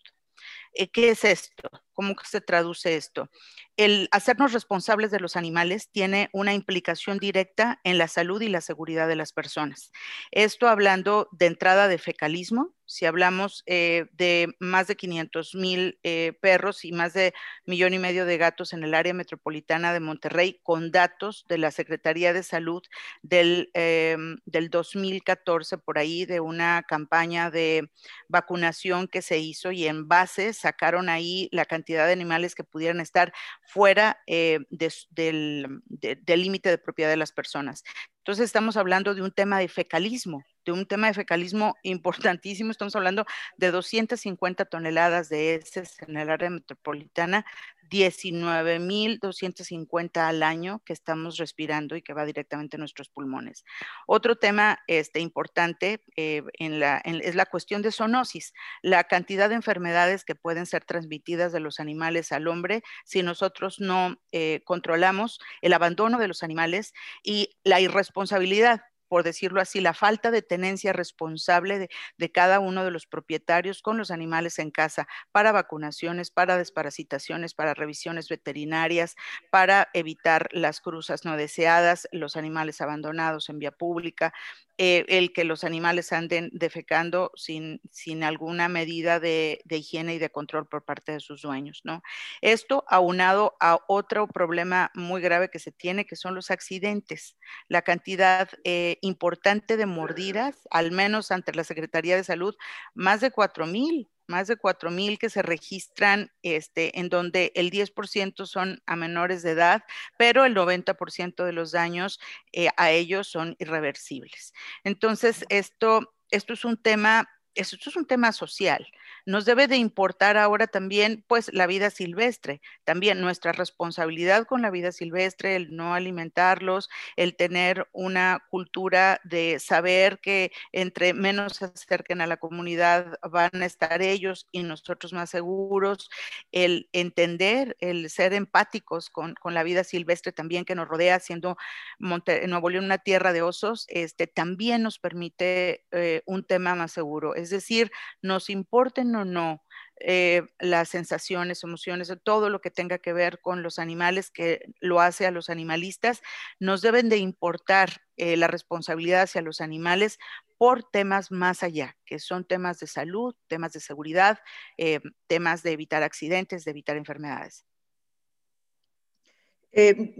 Eh, 0.74 0.90
¿Qué 0.90 1.10
es 1.10 1.24
esto? 1.24 1.68
¿Cómo 1.92 2.14
se 2.24 2.40
traduce 2.40 2.96
esto? 2.96 3.28
El 3.76 4.08
hacernos 4.10 4.52
responsables 4.52 5.10
de 5.10 5.20
los 5.20 5.36
animales 5.36 5.90
tiene 5.90 6.30
una 6.32 6.54
implicación 6.54 7.18
directa 7.18 7.80
en 7.84 7.98
la 7.98 8.08
salud 8.08 8.40
y 8.40 8.48
la 8.48 8.62
seguridad 8.62 9.06
de 9.06 9.16
las 9.16 9.32
personas. 9.32 9.92
Esto 10.30 10.68
hablando 10.68 11.28
de 11.32 11.46
entrada 11.46 11.88
de 11.88 11.98
fecalismo, 11.98 12.74
si 12.92 13.06
hablamos 13.06 13.62
eh, 13.66 14.06
de 14.12 14.54
más 14.58 14.86
de 14.86 14.96
500 14.96 15.54
mil 15.54 15.98
eh, 16.02 16.34
perros 16.40 16.84
y 16.84 16.92
más 16.92 17.14
de 17.14 17.32
millón 17.64 17.94
y 17.94 17.98
medio 17.98 18.26
de 18.26 18.36
gatos 18.36 18.72
en 18.72 18.84
el 18.84 18.94
área 18.94 19.14
metropolitana 19.14 19.92
de 19.92 20.00
Monterrey, 20.00 20.60
con 20.62 20.90
datos 20.90 21.44
de 21.48 21.58
la 21.58 21.70
Secretaría 21.70 22.32
de 22.32 22.42
Salud 22.42 22.82
del, 23.22 23.70
eh, 23.74 24.16
del 24.44 24.68
2014, 24.68 25.78
por 25.78 25.98
ahí, 25.98 26.26
de 26.26 26.40
una 26.40 26.82
campaña 26.86 27.50
de 27.50 27.90
vacunación 28.28 29.08
que 29.08 29.22
se 29.22 29.38
hizo 29.38 29.72
y 29.72 29.86
en 29.86 30.06
base 30.08 30.52
sacaron 30.52 31.08
ahí 31.08 31.48
la 31.50 31.64
cantidad 31.64 32.06
de 32.06 32.12
animales 32.12 32.54
que 32.54 32.64
pudieran 32.64 33.00
estar 33.00 33.32
fuera 33.62 34.20
eh, 34.26 34.60
de, 34.70 34.92
del 35.08 36.42
límite 36.42 36.68
de 36.68 36.78
propiedad 36.78 37.10
de 37.10 37.16
las 37.16 37.32
personas. 37.32 37.84
Entonces 38.22 38.44
estamos 38.44 38.76
hablando 38.76 39.16
de 39.16 39.22
un 39.22 39.32
tema 39.32 39.58
de 39.58 39.66
fecalismo, 39.66 40.44
de 40.64 40.70
un 40.70 40.86
tema 40.86 41.08
de 41.08 41.14
fecalismo 41.14 41.74
importantísimo. 41.82 42.70
Estamos 42.70 42.94
hablando 42.94 43.26
de 43.56 43.72
250 43.72 44.64
toneladas 44.66 45.28
de 45.28 45.56
heces 45.56 45.96
en 46.06 46.16
el 46.16 46.30
área 46.30 46.48
metropolitana, 46.48 47.44
19.250 47.92 50.16
al 50.16 50.42
año 50.42 50.82
que 50.84 50.94
estamos 50.94 51.36
respirando 51.36 51.94
y 51.94 52.02
que 52.02 52.14
va 52.14 52.24
directamente 52.24 52.76
a 52.76 52.78
nuestros 52.78 53.10
pulmones. 53.10 53.66
Otro 54.06 54.36
tema 54.36 54.78
este, 54.86 55.20
importante 55.20 56.02
eh, 56.16 56.42
es 56.58 57.34
la 57.34 57.46
cuestión 57.46 57.82
de 57.82 57.92
zoonosis, 57.92 58.54
la 58.80 59.04
cantidad 59.04 59.50
de 59.50 59.56
enfermedades 59.56 60.24
que 60.24 60.34
pueden 60.34 60.64
ser 60.64 60.86
transmitidas 60.86 61.52
de 61.52 61.60
los 61.60 61.80
animales 61.80 62.32
al 62.32 62.48
hombre 62.48 62.82
si 63.04 63.22
nosotros 63.22 63.78
no 63.78 64.16
eh, 64.32 64.62
controlamos 64.64 65.38
el 65.60 65.74
abandono 65.74 66.18
de 66.18 66.28
los 66.28 66.42
animales 66.42 66.94
y 67.22 67.58
la 67.62 67.78
irresponsabilidad 67.80 68.80
por 69.12 69.24
decirlo 69.24 69.60
así, 69.60 69.82
la 69.82 69.92
falta 69.92 70.30
de 70.30 70.40
tenencia 70.40 70.94
responsable 70.94 71.90
de, 72.16 72.32
cada 72.32 72.60
uno 72.60 72.82
de 72.82 72.90
los 72.90 73.06
propietarios 73.06 73.82
con 73.82 73.98
los 73.98 74.10
animales 74.10 74.58
en 74.58 74.70
casa 74.70 75.06
para 75.32 75.52
vacunaciones, 75.52 76.30
para 76.30 76.56
desparasitaciones, 76.56 77.52
para 77.52 77.74
revisiones 77.74 78.30
veterinarias, 78.30 79.14
para 79.50 79.90
evitar 79.92 80.48
las 80.52 80.80
cruzas 80.80 81.26
no 81.26 81.36
deseadas, 81.36 82.08
los 82.10 82.38
animales 82.38 82.80
abandonados 82.80 83.50
en 83.50 83.58
vía 83.58 83.72
pública, 83.72 84.32
eh, 84.78 85.04
el 85.08 85.32
que 85.32 85.44
los 85.44 85.64
animales 85.64 86.12
anden 86.12 86.50
defecando 86.52 87.30
sin, 87.34 87.80
sin 87.90 88.24
alguna 88.24 88.68
medida 88.68 89.20
de, 89.20 89.62
higiene 89.68 90.14
y 90.14 90.18
de 90.18 90.30
control 90.30 90.66
por 90.66 90.84
parte 90.84 91.12
de 91.12 91.20
sus 91.20 91.42
dueños, 91.42 91.82
¿no? 91.84 92.02
Esto 92.40 92.84
aunado 92.88 93.56
a 93.60 93.78
otro 93.86 94.26
problema 94.28 94.90
muy 94.94 95.20
grave 95.20 95.50
que 95.50 95.58
se 95.58 95.72
tiene, 95.72 96.06
que 96.06 96.16
son 96.16 96.34
los 96.34 96.50
accidentes. 96.50 97.36
La 97.68 97.82
cantidad 97.82 98.48
eh, 98.64 98.98
importante 99.02 99.76
de 99.76 99.86
mordidas, 99.86 100.66
al 100.70 100.90
menos 100.90 101.30
ante 101.30 101.52
la 101.54 101.64
Secretaría 101.64 102.16
de 102.16 102.24
Salud, 102.24 102.56
más 102.94 103.20
de 103.20 103.30
4 103.30 103.66
mil 103.66 104.08
más 104.32 104.48
de 104.48 104.56
4.000 104.56 105.18
que 105.18 105.28
se 105.28 105.42
registran, 105.42 106.32
este, 106.42 106.98
en 106.98 107.10
donde 107.10 107.52
el 107.54 107.70
10% 107.70 108.46
son 108.46 108.82
a 108.86 108.96
menores 108.96 109.42
de 109.42 109.50
edad, 109.50 109.84
pero 110.16 110.46
el 110.46 110.54
90% 110.54 111.44
de 111.44 111.52
los 111.52 111.70
daños 111.70 112.18
eh, 112.52 112.70
a 112.78 112.90
ellos 112.90 113.28
son 113.28 113.54
irreversibles. 113.58 114.54
Entonces, 114.84 115.44
esto, 115.50 116.14
esto 116.30 116.54
es 116.54 116.64
un 116.64 116.78
tema 116.78 117.28
esto 117.54 117.90
es 117.90 117.96
un 117.96 118.06
tema 118.06 118.32
social. 118.32 118.86
Nos 119.24 119.44
debe 119.44 119.68
de 119.68 119.76
importar 119.76 120.36
ahora 120.36 120.66
también, 120.66 121.24
pues, 121.28 121.52
la 121.52 121.66
vida 121.66 121.90
silvestre, 121.90 122.60
también 122.84 123.20
nuestra 123.20 123.52
responsabilidad 123.52 124.46
con 124.46 124.62
la 124.62 124.70
vida 124.70 124.90
silvestre, 124.90 125.56
el 125.56 125.76
no 125.76 125.94
alimentarlos, 125.94 126.88
el 127.16 127.36
tener 127.36 127.88
una 127.92 128.44
cultura 128.50 129.20
de 129.24 129.58
saber 129.60 130.18
que 130.20 130.50
entre 130.72 131.14
menos 131.14 131.56
se 131.56 131.66
acerquen 131.66 132.20
a 132.20 132.26
la 132.26 132.36
comunidad 132.36 133.18
van 133.22 133.50
a 133.62 133.66
estar 133.66 134.02
ellos 134.02 134.48
y 134.50 134.62
nosotros 134.62 135.12
más 135.12 135.30
seguros, 135.30 136.10
el 136.50 136.88
entender, 136.92 137.76
el 137.80 138.10
ser 138.10 138.34
empáticos 138.34 139.10
con, 139.10 139.34
la 139.44 139.62
vida 139.62 139.84
silvestre 139.84 140.32
también 140.32 140.64
que 140.64 140.74
nos 140.74 140.88
rodea, 140.88 141.20
siendo 141.20 141.56
Nuevo 141.98 142.70
León 142.70 142.86
una 142.86 142.98
tierra 142.98 143.32
de 143.32 143.42
osos, 143.42 143.84
este, 143.88 144.26
también 144.26 144.82
nos 144.82 144.98
permite 144.98 145.84
eh, 145.90 146.22
un 146.26 146.44
tema 146.44 146.74
más 146.74 146.92
seguro 146.92 147.34
es 147.42 147.50
decir, 147.50 147.90
nos 148.22 148.48
importen 148.50 149.14
o 149.14 149.24
no 149.24 149.62
eh, 150.04 150.42
las 150.58 150.88
sensaciones, 150.88 151.62
emociones, 151.62 152.12
todo 152.24 152.50
lo 152.50 152.60
que 152.60 152.72
tenga 152.72 152.98
que 152.98 153.12
ver 153.12 153.40
con 153.40 153.62
los 153.62 153.78
animales, 153.78 154.32
que 154.32 154.72
lo 154.80 155.00
hace 155.00 155.26
a 155.26 155.30
los 155.30 155.48
animalistas, 155.48 156.22
nos 156.58 156.82
deben 156.82 157.08
de 157.08 157.18
importar 157.18 158.02
eh, 158.16 158.36
la 158.36 158.48
responsabilidad 158.48 159.22
hacia 159.22 159.42
los 159.42 159.60
animales 159.60 160.18
por 160.58 160.82
temas 160.82 161.30
más 161.30 161.62
allá, 161.62 161.96
que 162.04 162.18
son 162.18 162.44
temas 162.44 162.80
de 162.80 162.88
salud, 162.88 163.36
temas 163.46 163.72
de 163.74 163.80
seguridad, 163.80 164.40
eh, 164.76 164.98
temas 165.28 165.62
de 165.62 165.70
evitar 165.70 166.02
accidentes, 166.02 166.64
de 166.64 166.72
evitar 166.72 166.96
enfermedades. 166.96 167.64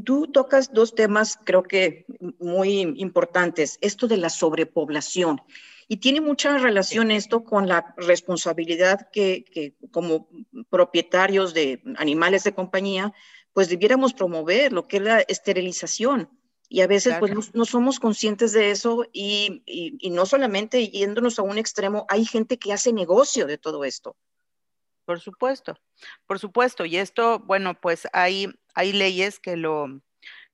tú 0.05 0.31
tocas 0.33 0.73
dos 0.73 0.95
temas, 0.95 1.39
creo 1.45 1.65
que 1.65 2.07
muy 2.39 2.83
importantes. 2.99 3.79
Esto 3.81 4.07
de 4.07 4.17
la 4.17 4.31
sobrepoblación. 4.31 5.43
Y 5.93 5.99
tiene 5.99 6.23
mucha 6.23 6.57
relación 6.57 7.11
esto 7.11 7.45
con 7.45 7.69
la 7.69 7.93
responsabilidad 7.99 9.11
que, 9.13 9.77
como 9.91 10.27
propietarios 10.71 11.53
de 11.53 11.83
animales 11.99 12.45
de 12.45 12.55
compañía, 12.55 13.13
pues 13.53 13.69
debiéramos 13.69 14.15
promover 14.15 14.73
lo 14.73 14.89
que 14.89 14.97
es 14.97 15.03
la 15.03 15.21
esterilización. 15.21 16.31
Y 16.71 16.81
a 16.81 16.87
veces 16.87 17.17
pues 17.19 17.53
no, 17.53 17.67
somos 17.67 18.01
conscientes 18.01 18.53
de 18.53 18.71
eso 18.71 19.05
y, 19.13 19.63
y, 19.67 20.09
no 20.09 20.25
solamente 20.25 20.89
yéndonos 20.89 21.39
a 21.39 21.43
un 21.43 21.59
extremo, 21.59 22.07
hay 22.09 22.25
gente 22.25 22.59
que 22.59 22.73
hace 22.73 22.95
negocio 22.95 23.47
de 23.47 23.59
todo 23.59 23.85
esto. 23.85 24.17
Por 25.05 25.21
supuesto, 25.21 25.79
por 26.27 26.39
supuesto. 26.39 26.87
Y 26.87 26.97
esto, 26.97 27.41
bueno, 27.41 27.79
pues 27.79 28.09
hay, 28.15 28.47
hay 28.75 28.95
leyes 28.95 29.39
que 29.39 29.59
lo, 29.59 30.01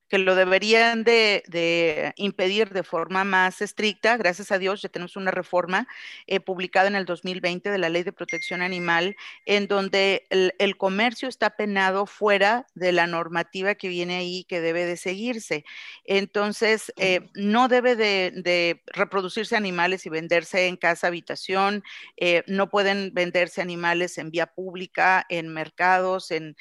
que 0.09 0.17
lo 0.17 0.35
deberían 0.35 1.03
de, 1.03 2.13
impedir 2.17 2.69
de 2.69 2.83
forma 2.83 3.23
más 3.23 3.61
estricta. 3.61 4.17
Gracias 4.17 4.51
a 4.51 4.57
Dios 4.57 4.81
ya 4.81 4.89
tenemos 4.89 5.15
una 5.15 5.31
reforma 5.31 5.87
eh, 6.27 6.39
publicada 6.39 6.87
en 6.87 6.95
el 6.95 7.05
2020 7.05 7.69
de 7.69 7.77
la 7.77 7.89
Ley 7.89 8.03
de 8.03 8.11
Protección 8.11 8.61
Animal, 8.61 9.15
en 9.45 9.67
donde 9.67 10.25
el, 10.29 10.77
comercio 10.77 11.27
está 11.27 11.51
penado 11.51 12.05
fuera 12.05 12.65
de 12.73 12.91
la 12.91 13.05
normativa 13.05 13.75
que 13.75 13.89
viene 13.89 14.17
ahí 14.17 14.45
que 14.45 14.61
debe 14.61 14.85
de 14.85 14.97
seguirse. 14.97 15.65
Entonces, 16.05 16.91
eh, 16.97 17.29
no 17.35 17.67
debe 17.67 17.95
de, 17.95 18.81
reproducirse 18.87 19.55
animales 19.55 20.05
y 20.05 20.09
venderse 20.09 20.67
en 20.67 20.77
casa, 20.77 21.07
habitación, 21.07 21.83
eh, 22.17 22.43
no 22.47 22.69
pueden 22.69 23.13
venderse 23.13 23.61
animales 23.61 24.17
en 24.17 24.31
vía 24.31 24.47
pública, 24.47 25.25
en 25.29 25.49
mercados, 25.49 26.31
en 26.31 26.55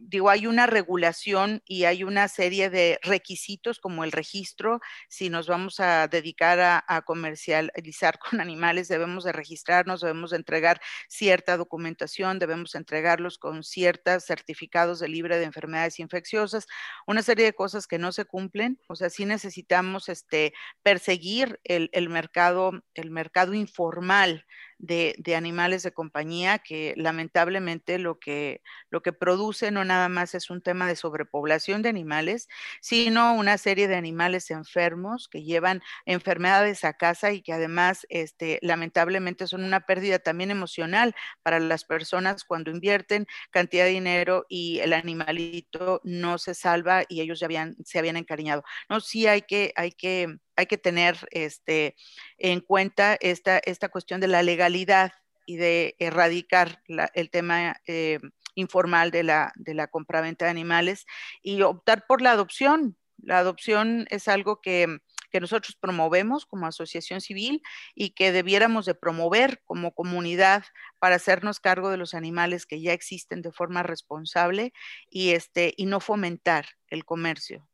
digo, 0.00 0.30
hay 0.30 0.46
una 0.46 0.66
regulación 0.66 1.62
y 1.66 1.84
hay 1.84 2.04
una 2.04 2.28
serie 2.28 2.70
de 2.70 2.98
requisitos 3.02 3.78
como 3.78 4.04
el 4.04 4.12
registro. 4.12 4.80
Si 5.08 5.30
nos 5.30 5.46
vamos 5.46 5.80
a 5.80 6.08
dedicar 6.08 6.58
a, 6.60 7.02
comercializar 7.02 8.18
con 8.30 8.40
animales, 8.40 8.88
debemos 8.88 9.24
de 9.24 9.32
registrarnos, 9.32 10.00
debemos 10.00 10.30
de 10.30 10.38
entregar 10.38 10.80
cierta 11.08 11.56
documentación, 11.56 12.38
debemos 12.38 12.74
entregarlos 12.74 13.38
con 13.38 13.62
ciertos 13.62 14.24
certificados 14.24 15.00
de 15.00 15.08
libre 15.08 15.38
de 15.38 15.44
enfermedades 15.44 16.00
infecciosas, 16.00 16.66
una 17.06 17.22
serie 17.22 17.44
de 17.44 17.52
cosas 17.52 17.86
que 17.86 17.98
no 17.98 18.12
se 18.12 18.24
cumplen. 18.24 18.80
O 18.88 18.96
sea, 18.96 19.10
sí 19.10 19.24
necesitamos 19.24 20.08
este, 20.08 20.52
perseguir 20.82 21.60
el, 21.64 21.90
el 21.92 22.08
mercado, 22.08 22.72
el 22.94 23.10
mercado 23.10 23.54
informal 23.54 24.46
de, 24.80 25.34
animales 25.36 25.82
de 25.82 25.92
compañía 25.92 26.58
que 26.58 26.94
lamentablemente 26.96 27.98
lo 27.98 28.18
que, 28.18 28.62
lo 28.90 29.02
que 29.02 29.12
produce 29.12 29.70
no 29.70 29.84
nada 29.84 30.08
más 30.08 30.34
es 30.34 30.50
un 30.50 30.62
tema 30.62 30.86
de 30.86 30.96
sobrepoblación 30.96 31.82
de 31.82 31.90
animales, 31.90 32.48
sino 32.80 33.34
una 33.34 33.58
serie 33.58 33.88
de 33.88 33.96
animales 33.96 34.50
enfermos 34.50 35.28
que 35.28 35.42
llevan 35.42 35.82
enfermedades 36.06 36.84
a 36.84 36.94
casa 36.94 37.32
y 37.32 37.42
que 37.42 37.52
además 37.52 38.06
este, 38.08 38.58
lamentablemente 38.62 39.46
son 39.46 39.64
una 39.64 39.80
pérdida 39.80 40.18
también 40.18 40.50
emocional 40.50 41.14
para 41.42 41.60
las 41.60 41.84
personas 41.84 42.44
cuando 42.44 42.70
invierten 42.70 43.26
cantidad 43.50 43.84
de 43.84 43.90
dinero 43.90 44.46
y 44.48 44.78
el 44.80 44.92
animalito 44.92 46.00
no 46.04 46.38
se 46.38 46.54
salva 46.54 47.04
y 47.08 47.20
ellos 47.20 47.40
ya 47.40 47.46
habían, 47.46 47.76
se 47.84 47.98
habían 47.98 48.16
encariñado. 48.16 48.64
No, 48.88 49.00
sí 49.00 49.26
hay 49.26 49.42
que, 49.42 49.72
hay 49.76 49.92
que 49.92 50.38
hay 50.60 50.66
que 50.66 50.78
tener 50.78 51.16
este, 51.30 51.96
en 52.38 52.60
cuenta 52.60 53.16
esta, 53.20 53.58
esta 53.58 53.88
cuestión 53.88 54.20
de 54.20 54.28
la 54.28 54.42
legalidad 54.42 55.12
y 55.46 55.56
de 55.56 55.96
erradicar 55.98 56.82
el 57.14 57.30
tema 57.30 57.80
eh, 57.86 58.20
informal 58.54 59.10
de 59.10 59.24
la, 59.24 59.52
de 59.56 59.74
la 59.74 59.88
compraventa 59.88 60.44
de 60.44 60.50
animales 60.52 61.06
y 61.42 61.60
optar 61.62 62.06
por 62.06 62.22
la 62.22 62.32
adopción. 62.32 62.96
La 63.22 63.38
adopción 63.38 64.06
es 64.10 64.28
algo 64.28 64.60
que, 64.60 65.00
que 65.30 65.40
nosotros 65.40 65.76
promovemos 65.80 66.46
como 66.46 66.66
asociación 66.66 67.20
civil 67.20 67.62
y 67.94 68.10
que 68.10 68.32
debiéramos 68.32 68.86
de 68.86 68.94
promover 68.94 69.62
como 69.64 69.92
comunidad 69.92 70.64
para 70.98 71.16
hacernos 71.16 71.60
cargo 71.60 71.90
de 71.90 71.96
los 71.96 72.14
animales 72.14 72.66
que 72.66 72.80
ya 72.80 72.92
existen 72.92 73.42
de 73.42 73.52
forma 73.52 73.82
responsable 73.82 74.72
y, 75.08 75.30
este, 75.30 75.74
y 75.76 75.86
no 75.86 76.00
fomentar 76.00 76.66
el 76.88 77.04
comercio. 77.04 77.68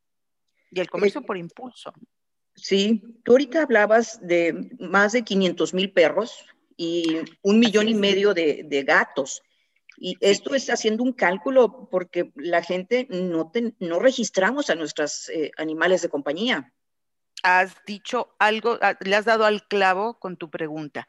Y 0.70 0.81
el 0.81 0.90
comercio 0.90 1.22
por 1.22 1.37
impulso. 1.37 1.92
Sí, 2.57 3.03
tú 3.23 3.33
ahorita 3.33 3.62
hablabas 3.62 4.19
de 4.27 4.71
más 4.79 5.12
de 5.12 5.23
500 5.23 5.75
mil 5.75 5.92
perros 5.92 6.45
y 6.77 7.19
un 7.42 7.59
millón 7.59 7.88
y 7.88 7.95
medio 7.95 8.35
de, 8.35 8.85
gatos. 8.87 9.42
Y 9.99 10.16
esto 10.21 10.55
está 10.55 10.75
haciendo 10.75 11.03
un 11.03 11.12
cálculo 11.12 11.88
porque 11.90 12.33
la 12.35 12.62
gente 12.62 13.07
no, 13.11 13.51
no 13.79 13.99
registramos 13.99 14.69
a 14.69 14.75
nuestros 14.75 15.29
eh, 15.31 15.53
animales 15.57 16.03
de 16.03 16.09
compañía. 16.09 16.73
Has 17.48 17.76
dicho 17.87 18.35
algo, 18.40 18.76
ah, 18.82 18.96
le 18.98 19.14
has 19.14 19.24
dado 19.24 19.44
al 19.44 19.68
clavo 19.68 20.18
con 20.18 20.37
tu 20.37 20.50
pregunta. 20.50 21.06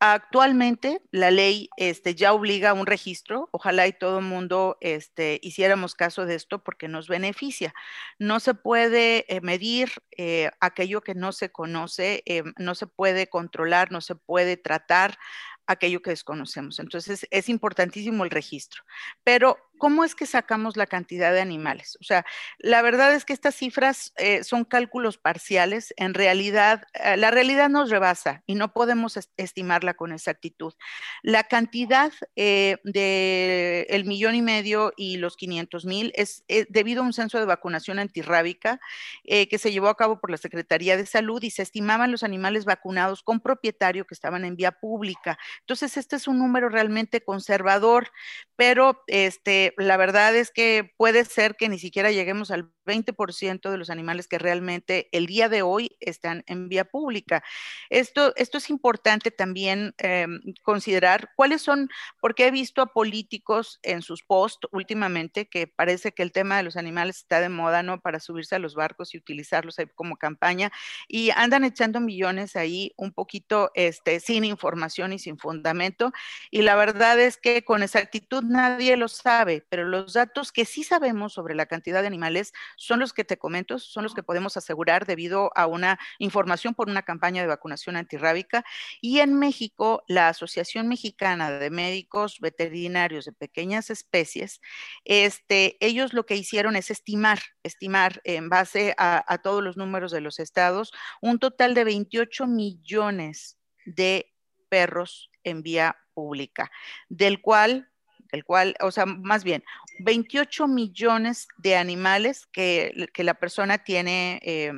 Actualmente 0.00 1.00
la 1.12 1.30
ley 1.30 1.70
este, 1.78 2.14
ya 2.14 2.34
obliga 2.34 2.70
a 2.70 2.74
un 2.74 2.84
registro, 2.84 3.48
ojalá 3.52 3.86
y 3.86 3.94
todo 3.94 4.18
el 4.18 4.26
mundo 4.26 4.76
este, 4.82 5.40
hiciéramos 5.42 5.94
caso 5.94 6.26
de 6.26 6.34
esto 6.34 6.62
porque 6.62 6.88
nos 6.88 7.08
beneficia. 7.08 7.72
No 8.18 8.38
se 8.38 8.52
puede 8.52 9.24
eh, 9.34 9.40
medir 9.40 9.90
eh, 10.18 10.50
aquello 10.60 11.00
que 11.00 11.14
no 11.14 11.32
se 11.32 11.50
conoce, 11.50 12.22
eh, 12.26 12.42
no 12.58 12.74
se 12.74 12.86
puede 12.86 13.28
controlar, 13.28 13.90
no 13.90 14.02
se 14.02 14.14
puede 14.14 14.58
tratar 14.58 15.18
aquello 15.66 16.02
que 16.02 16.10
desconocemos. 16.10 16.80
Entonces 16.80 17.26
es 17.30 17.48
importantísimo 17.48 18.24
el 18.24 18.30
registro. 18.30 18.82
Pero 19.24 19.56
¿cómo 19.78 20.04
es 20.04 20.14
que 20.14 20.26
sacamos 20.26 20.76
la 20.76 20.86
cantidad 20.86 21.32
de 21.32 21.40
animales? 21.40 21.96
O 22.00 22.04
sea, 22.04 22.26
la 22.58 22.82
verdad 22.82 23.14
es 23.14 23.24
que 23.24 23.32
estas 23.32 23.54
cifras 23.54 24.12
eh, 24.16 24.44
son 24.44 24.64
cálculos 24.64 25.18
parciales. 25.18 25.94
En 25.96 26.14
realidad, 26.14 26.84
eh, 26.94 27.16
la 27.16 27.30
realidad 27.30 27.68
nos 27.68 27.90
rebasa 27.90 28.42
y 28.46 28.54
no 28.54 28.72
podemos 28.72 29.18
estimarla 29.36 29.94
con 29.94 30.12
exactitud. 30.12 30.74
La 31.22 31.44
cantidad 31.44 32.12
eh, 32.36 32.76
de 32.84 33.86
el 33.88 34.04
millón 34.04 34.34
y 34.34 34.42
medio 34.42 34.92
y 34.96 35.16
los 35.16 35.36
500 35.36 35.86
mil 35.86 36.12
es, 36.14 36.44
debido 36.68 37.02
a 37.02 37.06
un 37.06 37.12
censo 37.12 37.38
de 37.38 37.46
vacunación 37.46 37.98
antirrábica 37.98 38.80
que 39.24 39.58
se 39.58 39.70
llevó 39.72 39.88
a 39.88 39.96
cabo 39.96 40.20
por 40.20 40.30
la 40.30 40.36
Secretaría 40.36 40.96
de 40.96 41.06
Salud 41.06 41.42
y 41.42 41.50
se 41.50 41.62
estimaban 41.62 42.10
los 42.10 42.22
animales 42.22 42.64
vacunados 42.64 43.22
con 43.22 43.40
propietario 43.40 44.06
que 44.06 44.14
estaban 44.14 44.44
en 44.44 44.56
vía 44.56 44.72
pública. 44.72 45.38
Entonces, 45.60 45.96
este 45.96 46.16
es 46.16 46.26
un 46.28 46.38
número 46.38 46.68
realmente 46.68 47.22
conservador, 47.22 48.10
pero 48.56 49.02
este, 49.06 49.67
la 49.76 49.96
verdad 49.96 50.34
es 50.34 50.50
que 50.50 50.92
puede 50.96 51.24
ser 51.24 51.56
que 51.56 51.68
ni 51.68 51.78
siquiera 51.78 52.10
lleguemos 52.10 52.50
al 52.50 52.72
20% 52.86 53.70
de 53.70 53.76
los 53.76 53.90
animales 53.90 54.28
que 54.28 54.38
realmente 54.38 55.08
el 55.12 55.26
día 55.26 55.48
de 55.48 55.62
hoy 55.62 55.96
están 56.00 56.42
en 56.46 56.68
vía 56.68 56.84
pública. 56.84 57.42
Esto, 57.90 58.32
esto 58.36 58.58
es 58.58 58.70
importante 58.70 59.30
también 59.30 59.94
eh, 59.98 60.26
considerar 60.62 61.30
cuáles 61.36 61.62
son, 61.62 61.88
porque 62.20 62.46
he 62.46 62.50
visto 62.50 62.82
a 62.82 62.92
políticos 62.92 63.78
en 63.82 64.02
sus 64.02 64.22
posts 64.22 64.66
últimamente 64.72 65.48
que 65.48 65.66
parece 65.66 66.12
que 66.12 66.22
el 66.22 66.32
tema 66.32 66.56
de 66.56 66.62
los 66.62 66.76
animales 66.76 67.18
está 67.18 67.40
de 67.40 67.48
moda, 67.48 67.82
¿no? 67.82 68.00
Para 68.00 68.20
subirse 68.20 68.54
a 68.54 68.58
los 68.58 68.74
barcos 68.74 69.14
y 69.14 69.18
utilizarlos 69.18 69.76
como 69.94 70.16
campaña 70.16 70.72
y 71.06 71.30
andan 71.30 71.64
echando 71.64 72.00
millones 72.00 72.56
ahí 72.56 72.92
un 72.96 73.12
poquito 73.12 73.70
este, 73.74 74.20
sin 74.20 74.44
información 74.44 75.12
y 75.12 75.18
sin 75.18 75.38
fundamento. 75.38 76.12
Y 76.50 76.62
la 76.62 76.74
verdad 76.74 77.18
es 77.20 77.36
que 77.36 77.64
con 77.64 77.82
exactitud 77.82 78.42
nadie 78.42 78.96
lo 78.96 79.08
sabe, 79.08 79.57
pero 79.68 79.86
los 79.86 80.12
datos 80.12 80.52
que 80.52 80.64
sí 80.64 80.84
sabemos 80.84 81.32
sobre 81.32 81.54
la 81.54 81.66
cantidad 81.66 82.00
de 82.00 82.06
animales 82.06 82.52
son 82.76 83.00
los 83.00 83.12
que 83.12 83.24
te 83.24 83.38
comento, 83.38 83.78
son 83.78 84.02
los 84.02 84.14
que 84.14 84.22
podemos 84.22 84.56
asegurar 84.56 85.06
debido 85.06 85.50
a 85.54 85.66
una 85.66 85.98
información 86.18 86.74
por 86.74 86.88
una 86.88 87.02
campaña 87.02 87.42
de 87.42 87.48
vacunación 87.48 87.96
antirrábica. 87.96 88.64
Y 89.00 89.20
en 89.20 89.38
México, 89.38 90.02
la 90.08 90.28
Asociación 90.28 90.88
Mexicana 90.88 91.50
de 91.50 91.70
Médicos 91.70 92.38
Veterinarios 92.40 93.24
de 93.24 93.32
Pequeñas 93.32 93.90
Especies, 93.90 94.60
este, 95.04 95.76
ellos 95.80 96.12
lo 96.12 96.26
que 96.26 96.36
hicieron 96.36 96.76
es 96.76 96.90
estimar, 96.90 97.40
estimar 97.62 98.20
en 98.24 98.48
base 98.48 98.94
a, 98.98 99.24
a 99.32 99.38
todos 99.38 99.62
los 99.62 99.76
números 99.76 100.12
de 100.12 100.20
los 100.20 100.38
estados, 100.38 100.92
un 101.20 101.38
total 101.38 101.74
de 101.74 101.84
28 101.84 102.46
millones 102.46 103.58
de 103.84 104.34
perros 104.68 105.30
en 105.44 105.62
vía 105.62 105.96
pública, 106.14 106.70
del 107.08 107.40
cual 107.40 107.90
el 108.30 108.44
cual, 108.44 108.76
o 108.80 108.90
sea, 108.90 109.06
más 109.06 109.44
bien, 109.44 109.64
28 110.00 110.68
millones 110.68 111.48
de 111.56 111.76
animales 111.76 112.46
que, 112.46 113.08
la 113.16 113.34
persona 113.34 113.78
tiene 113.78 114.40
eh, 114.42 114.72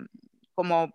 como, 0.55 0.93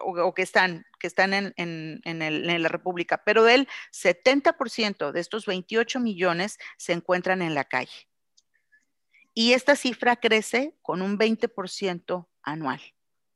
o, 0.00 0.34
que 0.34 0.42
están, 0.42 0.84
que 0.98 1.06
están 1.06 1.32
en, 1.34 1.54
en, 1.56 2.62
la 2.62 2.68
República, 2.68 3.22
pero 3.24 3.44
del 3.44 3.68
70% 3.92 5.12
de 5.12 5.20
estos 5.20 5.46
28 5.46 6.00
millones 6.00 6.58
se 6.76 6.92
encuentran 6.92 7.40
en 7.42 7.54
la 7.54 7.62
calle. 7.64 8.08
Y 9.34 9.54
esta 9.54 9.76
cifra 9.76 10.16
crece 10.16 10.74
con 10.82 11.00
un 11.02 11.18
20% 11.18 12.28
anual. 12.42 12.82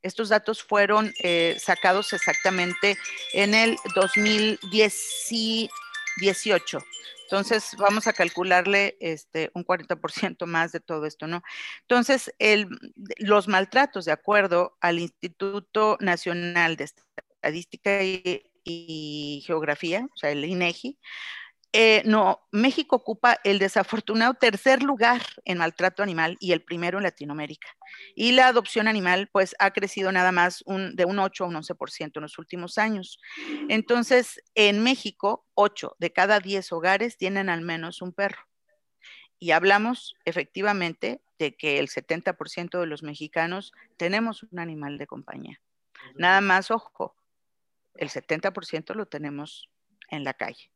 Estos 0.02 0.28
datos 0.28 0.62
fueron 0.62 1.14
eh, 1.20 1.56
sacados 1.58 2.12
exactamente 2.12 2.98
en 3.32 3.54
el 3.54 3.78
2018. 3.94 6.78
Entonces, 7.26 7.74
vamos 7.76 8.06
a 8.06 8.12
calcularle 8.12 8.96
este, 9.00 9.50
un 9.54 9.64
40% 9.64 10.46
más 10.46 10.70
de 10.70 10.78
todo 10.78 11.06
esto, 11.06 11.26
¿no? 11.26 11.42
Entonces, 11.82 12.32
los 13.18 13.48
maltratos, 13.48 14.04
de 14.04 14.12
acuerdo 14.12 14.76
al 14.80 15.00
Instituto 15.00 15.96
Nacional 16.00 16.76
de 16.76 16.84
Estadística 16.84 18.00
y, 18.02 19.42
Geografía, 19.44 20.08
o 20.12 20.16
sea, 20.16 20.30
el 20.30 20.44
INEGI, 20.44 20.98
eh, 21.78 22.02
no, 22.06 22.40
México 22.52 22.96
ocupa 22.96 23.38
el 23.44 23.58
desafortunado 23.58 24.32
tercer 24.32 24.82
lugar 24.82 25.20
en 25.44 25.58
maltrato 25.58 26.02
animal 26.02 26.38
y 26.40 26.52
el 26.52 26.62
primero 26.62 26.96
en 26.96 27.04
Latinoamérica. 27.04 27.68
Y 28.14 28.32
la 28.32 28.46
adopción 28.46 28.88
animal, 28.88 29.28
pues, 29.30 29.54
ha 29.58 29.72
crecido 29.72 30.10
nada 30.10 30.32
más 30.32 30.64
de 30.66 31.04
un 31.04 31.18
8 31.18 31.44
a 31.44 31.46
un 31.48 31.54
11% 31.54 32.12
en 32.14 32.22
los 32.22 32.38
últimos 32.38 32.78
años. 32.78 33.20
Entonces, 33.68 34.42
en 34.54 34.82
México, 34.82 35.44
8 35.52 35.96
de 35.98 36.14
cada 36.14 36.40
10 36.40 36.72
hogares 36.72 37.18
tienen 37.18 37.50
al 37.50 37.60
menos 37.60 38.00
un 38.00 38.14
perro. 38.14 38.48
Y 39.38 39.50
hablamos 39.50 40.14
efectivamente 40.24 41.20
de 41.38 41.58
que 41.58 41.78
el 41.78 41.88
70% 41.88 42.80
de 42.80 42.86
los 42.86 43.02
mexicanos 43.02 43.74
tenemos 43.98 44.44
un 44.44 44.60
animal 44.60 44.96
de 44.96 45.06
compañía. 45.06 45.60
Nada 46.14 46.40
más, 46.40 46.70
ojo, 46.70 47.14
el 47.96 48.08
70% 48.08 48.94
lo 48.94 49.04
tenemos 49.04 49.68
en 50.08 50.24
la 50.24 50.32
calle 50.32 50.70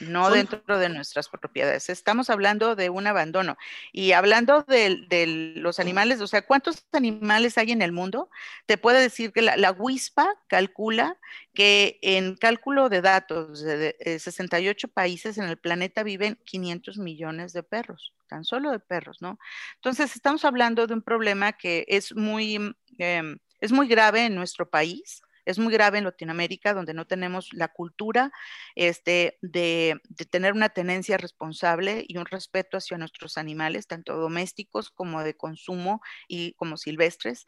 no 0.00 0.30
dentro 0.30 0.78
de 0.78 0.88
nuestras 0.88 1.28
propiedades. 1.28 1.88
Estamos 1.88 2.30
hablando 2.30 2.76
de 2.76 2.90
un 2.90 3.06
abandono. 3.06 3.56
Y 3.92 4.12
hablando 4.12 4.62
de, 4.62 5.54
los 5.56 5.78
animales, 5.78 6.20
o 6.20 6.26
sea, 6.26 6.42
¿cuántos 6.42 6.84
animales 6.92 7.58
hay 7.58 7.72
en 7.72 7.82
el 7.82 7.92
mundo? 7.92 8.30
Te 8.66 8.78
puede 8.78 9.00
decir 9.00 9.32
que 9.32 9.42
la, 9.42 9.56
la 9.56 9.72
WISPA 9.72 10.28
calcula 10.48 11.16
que 11.54 11.98
en 12.02 12.36
cálculo 12.36 12.88
de 12.88 13.00
datos 13.00 13.62
de, 13.62 13.96
68 14.18 14.88
países 14.88 15.38
en 15.38 15.44
el 15.44 15.56
planeta 15.56 16.02
viven 16.02 16.38
500 16.44 16.98
millones 16.98 17.52
de 17.52 17.62
perros, 17.62 18.14
tan 18.28 18.44
solo 18.44 18.70
de 18.70 18.78
perros, 18.78 19.20
¿no? 19.20 19.38
Entonces, 19.76 20.14
estamos 20.14 20.44
hablando 20.44 20.86
de 20.86 20.94
un 20.94 21.02
problema 21.02 21.52
que 21.52 21.84
es 21.88 22.14
muy, 22.14 22.74
em, 22.98 23.38
es 23.60 23.72
muy 23.72 23.88
grave 23.88 24.26
en 24.26 24.34
nuestro 24.34 24.68
país 24.68 25.22
es 25.48 25.58
muy 25.58 25.72
grave 25.72 25.96
en 25.96 26.04
Latinoamérica, 26.04 26.74
donde 26.74 26.92
no 26.92 27.06
tenemos 27.06 27.48
la 27.54 27.68
cultura 27.68 28.30
este, 28.74 29.38
de, 29.40 29.98
tener 30.30 30.52
una 30.52 30.68
tenencia 30.68 31.16
responsable 31.16 32.04
y 32.06 32.18
un 32.18 32.26
respeto 32.26 32.76
hacia 32.76 32.98
nuestros 32.98 33.38
animales, 33.38 33.86
tanto 33.86 34.18
domésticos 34.18 34.90
como 34.90 35.24
de 35.24 35.34
consumo 35.34 36.02
y 36.28 36.52
como 36.52 36.76
silvestres. 36.76 37.46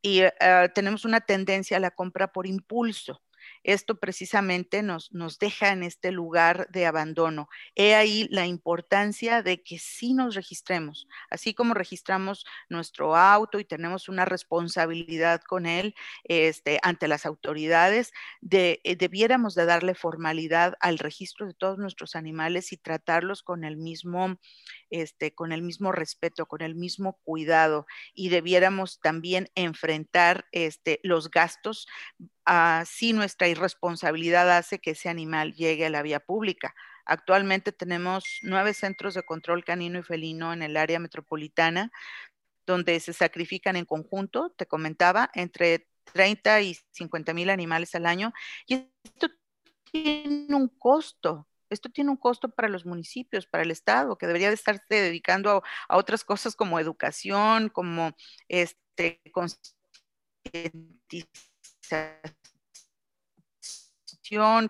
Y 0.00 0.20
eh, 0.20 0.32
tenemos 0.74 1.04
una 1.04 1.20
tendencia 1.20 1.76
a 1.76 1.80
la 1.80 1.90
compra 1.90 2.32
por 2.32 2.46
impulso 2.46 3.20
esto 3.64 3.98
precisamente 3.98 4.82
nos, 4.82 5.12
nos 5.12 5.38
deja 5.38 5.72
en 5.72 5.82
este 5.82 6.12
lugar 6.12 6.68
de 6.70 6.86
abandono. 6.86 7.48
He 7.74 7.94
ahí 7.94 8.28
la 8.30 8.46
importancia 8.46 9.42
de 9.42 9.62
que 9.62 9.78
sí 9.78 10.14
nos 10.14 10.34
registremos, 10.34 11.08
así 11.30 11.54
como 11.54 11.74
registramos 11.74 12.44
nuestro 12.68 13.16
auto 13.16 13.58
y 13.58 13.64
tenemos 13.64 14.08
una 14.08 14.24
responsabilidad 14.24 15.42
con 15.42 15.66
él 15.66 15.94
este, 16.24 16.78
ante 16.82 17.08
las 17.08 17.26
autoridades, 17.26 18.12
de, 18.40 18.80
eh, 18.84 18.96
debiéramos 18.96 19.54
de 19.54 19.64
darle 19.64 19.94
formalidad 19.94 20.74
al 20.80 20.98
registro 20.98 21.46
de 21.46 21.54
todos 21.54 21.78
nuestros 21.78 22.16
animales 22.16 22.72
y 22.72 22.76
tratarlos 22.76 23.42
con 23.42 23.64
el 23.64 23.76
mismo, 23.76 24.38
este, 24.94 25.34
con 25.34 25.50
el 25.50 25.60
mismo 25.62 25.90
respeto, 25.90 26.46
con 26.46 26.62
el 26.62 26.76
mismo 26.76 27.18
cuidado 27.24 27.84
y 28.14 28.28
debiéramos 28.28 29.00
también 29.00 29.48
enfrentar 29.56 30.46
este, 30.52 31.00
los 31.02 31.30
gastos 31.30 31.88
si 32.86 33.12
nuestra 33.12 33.48
irresponsabilidad 33.48 34.56
hace 34.56 34.78
que 34.78 34.92
ese 34.92 35.08
animal 35.08 35.54
llegue 35.54 35.86
a 35.86 35.90
la 35.90 36.02
vía 36.02 36.20
pública. 36.20 36.74
Actualmente 37.06 37.72
tenemos 37.72 38.24
nueve 38.42 38.72
centros 38.72 39.14
de 39.14 39.24
control 39.24 39.64
canino 39.64 39.98
y 39.98 40.02
felino 40.02 40.52
en 40.52 40.62
el 40.62 40.76
área 40.76 41.00
metropolitana, 41.00 41.90
donde 42.64 43.00
se 43.00 43.12
sacrifican 43.12 43.74
en 43.74 43.86
conjunto, 43.86 44.54
te 44.56 44.66
comentaba, 44.66 45.28
entre 45.34 45.88
30 46.12 46.60
y 46.60 46.78
50 46.92 47.34
mil 47.34 47.50
animales 47.50 47.94
al 47.96 48.06
año. 48.06 48.32
Y 48.66 48.88
esto 49.02 49.28
tiene 49.90 50.54
un 50.54 50.68
costo. 50.68 51.48
Esto 51.70 51.88
tiene 51.90 52.10
un 52.10 52.16
costo 52.16 52.48
para 52.48 52.68
los 52.68 52.86
municipios, 52.86 53.46
para 53.46 53.64
el 53.64 53.70
Estado, 53.70 54.16
que 54.16 54.26
debería 54.26 54.48
de 54.48 54.54
estarse 54.54 54.82
dedicando 54.88 55.62
a, 55.88 55.96
otras 55.96 56.24
cosas 56.24 56.56
como 56.56 56.78
educación, 56.78 57.68
como 57.68 58.12
este, 58.48 59.20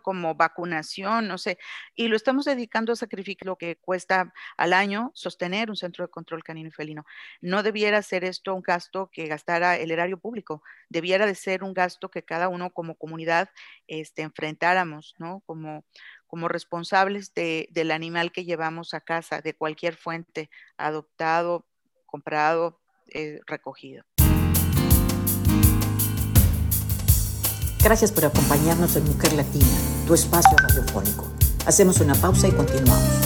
como 0.03 0.35
vacunación, 0.35 1.29
no 1.29 1.39
sé, 1.39 1.59
y 1.95 2.09
lo 2.09 2.17
estamos 2.17 2.45
dedicando 2.45 2.93
a 2.93 2.97
sacrificar 2.97 3.47
lo 3.47 3.57
que 3.57 3.77
cuesta 3.77 4.33
al 4.57 4.73
año 4.73 5.11
sostener 5.15 5.71
un 5.71 5.77
centro 5.77 6.05
de 6.05 6.11
control 6.11 6.43
canino 6.43 6.69
y 6.69 6.73
felino. 6.73 7.05
No 7.41 7.63
debiera 7.63 8.03
ser 8.03 8.25
esto 8.25 8.55
un 8.55 8.63
gasto 8.63 9.11
que 9.13 9.27
gastara 9.27 9.77
el 9.77 9.91
erario 9.91 10.19
público, 10.19 10.63
debiera 10.89 11.27
de 11.27 11.35
ser 11.35 11.63
un 11.63 11.75
gasto 11.75 12.11
que 12.11 12.25
cada 12.25 12.49
uno 12.49 12.71
como 12.71 12.97
comunidad 12.97 13.51
este, 13.87 14.23
enfrentáramos, 14.23 15.15
¿no? 15.19 15.43
Como, 15.47 15.85
como 16.35 16.49
responsables 16.49 17.33
de, 17.33 17.69
del 17.71 17.93
animal 17.93 18.33
que 18.33 18.45
llevamos 18.45 18.93
a 18.93 19.01
casa, 19.01 19.41
de 19.41 19.55
cualquier 19.55 19.95
fuente, 19.95 20.51
adoptado, 20.77 21.65
comprado, 22.07 22.81
eh, 23.07 23.39
recogido. 23.47 24.03
Gracias 27.85 28.11
por 28.11 28.25
acompañarnos 28.25 28.97
en 28.97 29.05
Mujer 29.05 29.35
Latina, 29.35 29.79
tu 30.09 30.15
espacio 30.15 30.57
radiofónico. 30.59 31.33
Hacemos 31.67 32.01
una 32.01 32.17
pausa 32.17 32.49
y 32.49 32.51
continuamos. 32.51 33.24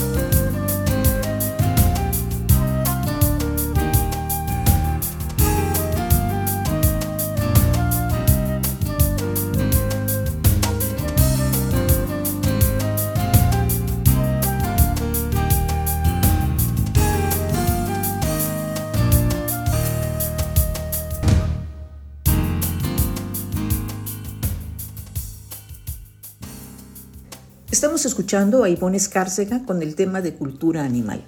Estamos 27.99 28.13
escuchando 28.13 28.63
a 28.63 28.69
Ivonne 28.69 28.97
Escárcega 28.97 29.65
con 29.67 29.83
el 29.83 29.97
tema 29.97 30.21
de 30.21 30.33
cultura 30.33 30.85
animal. 30.85 31.25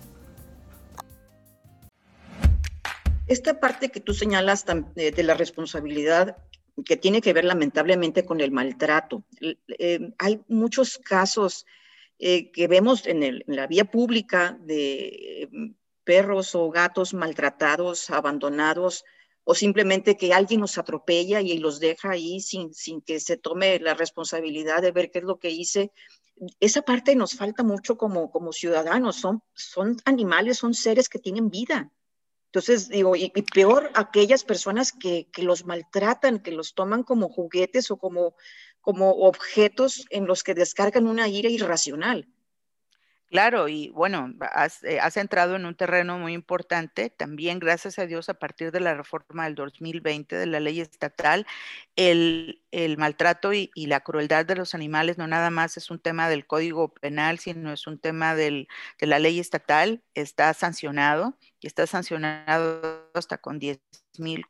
Esta 3.26 3.58
parte 3.58 3.88
que 3.88 3.98
tú 3.98 4.14
señalas 4.14 4.64
eh, 4.94 5.10
de 5.10 5.22
la 5.24 5.34
responsabilidad 5.34 6.36
que 6.84 6.96
tiene 6.96 7.22
que 7.22 7.32
ver 7.32 7.44
lamentablemente 7.44 8.24
con 8.24 8.40
el 8.40 8.52
maltrato. 8.52 9.24
Eh, 9.40 10.12
hay 10.16 10.42
muchos 10.46 10.98
casos 10.98 11.66
eh, 12.20 12.52
que 12.52 12.68
vemos 12.68 13.04
en, 13.08 13.42
la 13.48 13.66
vía 13.66 13.86
pública 13.86 14.56
de 14.60 15.74
perros 16.04 16.54
o 16.54 16.70
gatos 16.70 17.14
maltratados, 17.14 18.10
abandonados, 18.10 19.04
o 19.42 19.56
simplemente 19.56 20.16
que 20.16 20.32
alguien 20.32 20.60
los 20.60 20.78
atropella 20.78 21.40
y 21.40 21.58
los 21.58 21.80
deja 21.80 22.12
ahí 22.12 22.40
sin, 22.40 22.72
sin 22.72 23.00
que 23.00 23.18
se 23.18 23.36
tome 23.36 23.80
la 23.80 23.94
responsabilidad 23.94 24.82
de 24.82 24.92
ver 24.92 25.10
qué 25.10 25.18
es 25.18 25.24
lo 25.24 25.40
que 25.40 25.50
hice. 25.50 25.90
Esa 26.60 26.82
parte 26.82 27.14
nos 27.14 27.34
falta 27.34 27.62
mucho 27.62 27.96
como, 27.96 28.30
como 28.30 28.52
ciudadanos. 28.52 29.16
Son, 29.16 29.42
son 29.54 29.96
animales, 30.04 30.58
son 30.58 30.74
seres 30.74 31.08
que 31.08 31.18
tienen 31.18 31.50
vida 31.50 31.90
entonces, 32.50 32.88
digo, 32.88 33.14
y, 33.14 33.30
peor 33.54 33.92
aquellas 33.94 34.42
personas 34.42 34.90
que, 34.90 35.28
que, 35.32 35.44
los 35.44 35.64
maltratan, 35.66 36.40
que 36.40 36.50
los 36.50 36.74
toman 36.74 37.04
como 37.04 37.28
juguetes 37.28 37.92
o 37.92 37.96
como, 37.96 38.34
como 38.80 39.10
objetos 39.12 40.04
en 40.10 40.26
los 40.26 40.42
que 40.42 40.54
descargan 40.54 41.06
una 41.06 41.28
ira 41.28 41.48
irracional. 41.48 42.26
Claro, 43.30 43.68
y 43.68 43.90
bueno, 43.90 44.34
eh, 44.82 44.98
has, 44.98 45.16
entrado 45.16 45.54
en 45.54 45.64
un 45.64 45.76
terreno 45.76 46.18
muy 46.18 46.32
importante. 46.32 47.10
También, 47.10 47.60
gracias 47.60 48.00
a 48.00 48.06
Dios, 48.06 48.28
a 48.28 48.34
partir 48.34 48.72
de 48.72 48.80
la 48.80 48.94
reforma 48.94 49.44
del 49.44 49.54
2020 49.54 50.34
de 50.34 50.46
la 50.46 50.58
ley 50.58 50.80
estatal, 50.80 51.46
el, 51.94 52.60
maltrato 52.98 53.52
y, 53.52 53.70
la 53.76 54.00
crueldad 54.00 54.44
de 54.46 54.56
los 54.56 54.74
animales 54.74 55.16
no 55.16 55.28
nada 55.28 55.50
más 55.50 55.76
es 55.76 55.90
un 55.92 56.00
tema 56.00 56.28
del 56.28 56.44
Código 56.44 56.92
Penal, 56.92 57.38
sino 57.38 57.72
es 57.72 57.86
un 57.86 58.00
tema 58.00 58.34
de 58.34 58.66
la 58.98 59.20
ley 59.20 59.38
estatal. 59.38 60.02
Está 60.14 60.52
sancionado 60.52 61.38
y 61.60 61.68
está 61.68 61.86
sancionado 61.86 63.10
hasta 63.14 63.38
con 63.38 63.60
10 63.60 63.80
mil 64.18 64.44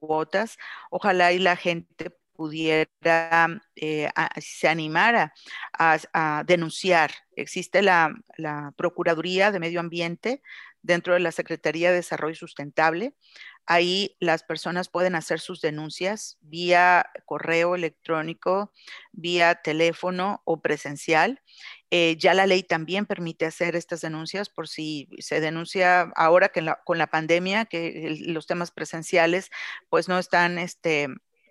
cuotas. 0.00 0.56
Ojalá 0.90 1.32
y 1.32 1.38
la 1.40 1.56
gente 1.56 2.10
pudiera, 2.38 3.48
eh, 3.74 4.08
se 4.40 4.68
animara 4.68 5.34
a, 5.76 6.44
denunciar. 6.46 7.10
Existe 7.34 7.82
la, 7.82 8.14
Procuraduría 8.76 9.50
de 9.50 9.58
Medio 9.58 9.80
Ambiente 9.80 10.40
dentro 10.80 11.14
de 11.14 11.20
la 11.20 11.32
Secretaría 11.32 11.90
de 11.90 11.96
Desarrollo 11.96 12.36
Sustentable. 12.36 13.16
Ahí 13.66 14.16
las 14.20 14.44
personas 14.44 14.88
pueden 14.88 15.16
hacer 15.16 15.40
sus 15.40 15.60
denuncias 15.60 16.38
vía 16.40 17.10
correo 17.26 17.74
electrónico, 17.74 18.72
vía 19.10 19.56
teléfono 19.56 20.40
o 20.44 20.62
presencial. 20.62 21.42
Eh, 21.90 22.16
ya 22.18 22.34
la 22.34 22.46
ley 22.46 22.62
también 22.62 23.04
permite 23.04 23.46
hacer 23.46 23.74
estas 23.74 24.00
denuncias 24.00 24.48
por 24.48 24.68
si 24.68 25.08
se 25.18 25.40
denuncia 25.40 26.12
ahora 26.14 26.50
que 26.50 26.64
con 26.84 26.98
la 26.98 27.08
pandemia, 27.08 27.64
que 27.64 28.16
los 28.26 28.46
temas 28.46 28.70
presenciales 28.70 29.50
pues 29.88 30.06
no 30.08 30.20
están 30.20 30.58
este, 30.58 31.08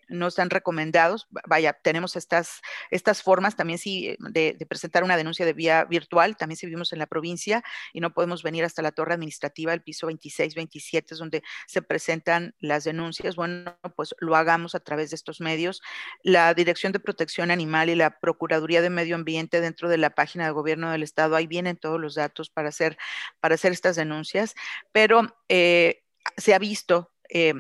no 0.08 0.28
están 0.28 0.50
recomendados. 0.50 1.28
Vaya, 1.48 1.74
tenemos 1.74 2.16
estas, 2.16 2.62
estas 2.92 3.22
formas 3.22 3.56
también 3.56 3.80
sí 3.80 4.16
de, 4.20 4.56
presentar 4.68 5.04
una 5.04 5.18
denuncia 5.18 5.46
de 5.46 5.54
vía 5.54 5.86
virtual, 5.86 6.38
también 6.38 6.58
si 6.58 6.66
vivimos 6.66 6.94
en 6.94 7.00
la 7.00 7.08
provincia 7.08 7.64
y 7.94 8.00
no 8.00 8.14
podemos 8.14 8.44
venir 8.44 8.64
hasta 8.64 8.82
la 8.82 8.92
torre 8.92 9.14
administrativa, 9.14 9.74
el 9.74 9.82
piso 9.82 10.08
26, 10.08 10.56
27, 10.56 11.14
es 11.14 11.20
donde 11.20 11.44
se 11.68 11.82
presentan 11.82 12.56
las 12.60 12.84
denuncias. 12.84 13.36
Bueno, 13.36 13.78
pues 13.96 14.16
lo 14.20 14.36
hagamos 14.36 14.76
a 14.76 14.80
través 14.80 15.10
de 15.12 15.16
estos 15.16 15.42
medios. 15.42 15.82
La 16.24 16.54
Dirección 16.54 16.92
de 16.94 17.00
Protección 17.00 17.52
Animal 17.52 17.90
y 17.90 17.96
la 17.96 18.20
Procuraduría 18.20 18.82
de 18.82 18.90
Medio 18.90 19.16
Ambiente 19.16 19.62
dentro 19.62 19.90
de 19.90 19.98
la 19.98 20.12
página 20.12 20.46
de 20.46 20.52
gobierno 20.52 20.92
del 20.92 21.04
Estado, 21.04 21.36
ahí 21.36 21.48
vienen 21.48 21.78
todos 21.78 22.00
los 22.00 22.16
datos 22.16 22.50
para 22.50 22.70
hacer, 22.70 22.98
para 23.40 23.56
hacer 23.56 23.72
estas 23.72 23.96
denuncias, 23.96 24.56
pero 24.92 25.36
eh, 25.50 26.04
se 26.36 26.54
ha 26.54 26.60
visto 26.60 27.12
eh, 27.30 27.54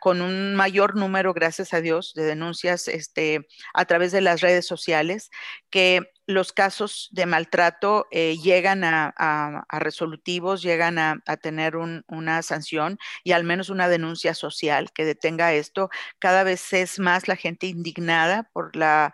con 0.00 0.20
un 0.20 0.54
mayor 0.54 0.96
número, 0.96 1.32
gracias 1.32 1.72
a 1.74 1.80
Dios, 1.80 2.12
de 2.14 2.24
denuncias 2.24 2.88
este, 2.88 3.46
a 3.74 3.84
través 3.84 4.12
de 4.12 4.20
las 4.20 4.40
redes 4.40 4.66
sociales, 4.66 5.30
que 5.70 6.02
los 6.26 6.52
casos 6.52 7.08
de 7.12 7.26
maltrato 7.26 8.06
eh, 8.10 8.36
llegan 8.42 8.84
a, 8.84 9.64
resolutivos, 9.70 10.62
llegan 10.62 10.98
a, 10.98 11.20
tener 11.40 11.76
una 11.76 12.42
sanción 12.42 12.98
y 13.24 13.32
al 13.32 13.44
menos 13.44 13.70
una 13.70 13.88
denuncia 13.88 14.34
social 14.34 14.92
que 14.92 15.04
detenga 15.04 15.52
esto. 15.52 15.90
Cada 16.18 16.44
vez 16.44 16.72
es 16.72 16.98
más 16.98 17.26
la 17.26 17.36
gente 17.36 17.66
indignada 17.66 18.48
por 18.52 18.76
la 18.76 19.12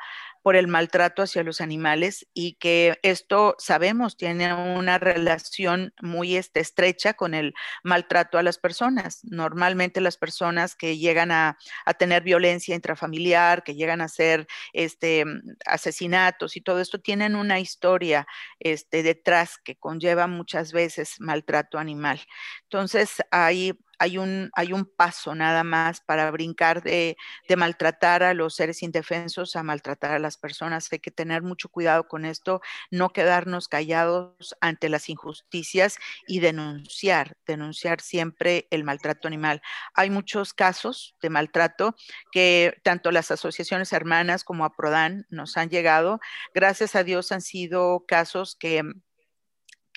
por 0.48 0.56
el 0.56 0.66
maltrato 0.66 1.20
hacia 1.20 1.42
los 1.42 1.60
animales 1.60 2.26
y 2.32 2.54
que 2.54 2.98
esto 3.02 3.54
sabemos 3.58 4.16
tiene 4.16 4.54
una 4.54 4.96
relación 4.96 5.92
muy 6.00 6.36
este, 6.36 6.60
estrecha 6.60 7.12
con 7.12 7.34
el 7.34 7.52
maltrato 7.84 8.38
a 8.38 8.42
las 8.42 8.56
personas. 8.56 9.20
Normalmente 9.24 10.00
las 10.00 10.16
personas 10.16 10.74
que 10.74 10.96
llegan 10.96 11.32
a, 11.32 11.58
tener 11.98 12.22
violencia 12.22 12.74
intrafamiliar, 12.74 13.62
que 13.62 13.74
llegan 13.74 14.00
a 14.00 14.04
hacer 14.04 14.46
este, 14.72 15.26
asesinatos 15.66 16.56
y 16.56 16.62
todo 16.62 16.80
esto, 16.80 16.98
tienen 16.98 17.36
una 17.36 17.60
historia 17.60 18.26
este, 18.58 19.02
detrás 19.02 19.58
que 19.62 19.76
conlleva 19.76 20.28
muchas 20.28 20.72
veces 20.72 21.16
maltrato 21.18 21.76
animal. 21.76 22.22
Entonces, 22.62 23.16
hay 23.30 23.74
hay 23.98 24.18
un, 24.18 24.50
hay 24.54 24.72
un 24.72 24.84
paso 24.84 25.34
nada 25.34 25.64
más 25.64 26.00
para 26.00 26.30
brincar 26.30 26.82
de, 26.82 27.16
maltratar 27.56 28.22
a 28.22 28.34
los 28.34 28.54
seres 28.54 28.82
indefensos 28.82 29.56
a 29.56 29.62
maltratar 29.62 30.12
a 30.12 30.18
las 30.18 30.36
personas. 30.36 30.88
Hay 30.92 31.00
que 31.00 31.10
tener 31.10 31.42
mucho 31.42 31.68
cuidado 31.68 32.06
con 32.06 32.24
esto, 32.24 32.60
no 32.90 33.10
quedarnos 33.10 33.68
callados 33.68 34.56
ante 34.60 34.88
las 34.88 35.08
injusticias 35.08 35.96
y 36.26 36.40
denunciar, 36.40 37.36
denunciar 37.46 38.00
siempre 38.00 38.68
el 38.70 38.84
maltrato 38.84 39.26
animal. 39.26 39.60
Hay 39.94 40.10
muchos 40.10 40.54
casos 40.54 41.16
de 41.20 41.30
maltrato 41.30 41.96
que 42.30 42.78
tanto 42.84 43.10
las 43.10 43.30
asociaciones 43.30 43.92
hermanas 43.92 44.44
como 44.44 44.64
a 44.64 44.74
Prodan 44.74 45.26
nos 45.30 45.56
han 45.56 45.70
llegado. 45.70 46.20
Gracias 46.54 46.94
a 46.94 47.04
Dios 47.04 47.32
han 47.32 47.40
sido 47.40 48.04
casos 48.06 48.54
que 48.54 48.82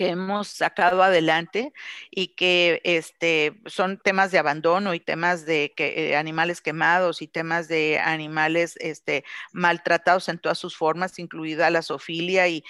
que 0.02 0.10
hemos 0.10 0.48
sacado 0.48 1.04
adelante 1.04 1.74
y 2.10 2.30
que 2.30 2.82
este, 2.86 3.62
son 3.68 4.00
temas 4.00 4.32
de 4.32 4.40
abandono 4.40 4.96
y 4.96 5.00
temas 5.00 5.46
de 5.46 5.74
que, 5.78 6.10
eh, 6.10 6.16
animales 6.16 6.60
quemados 6.60 7.22
y 7.22 7.28
temas 7.28 7.68
de 7.68 8.00
animales 8.00 8.78
este, 8.80 9.24
maltratados 9.54 10.28
en 10.28 10.40
todas 10.40 10.58
sus 10.58 10.76
formas, 10.76 11.20
incluida 11.20 11.70
la 11.70 11.84
zoofilia, 11.84 12.48
y, 12.48 12.64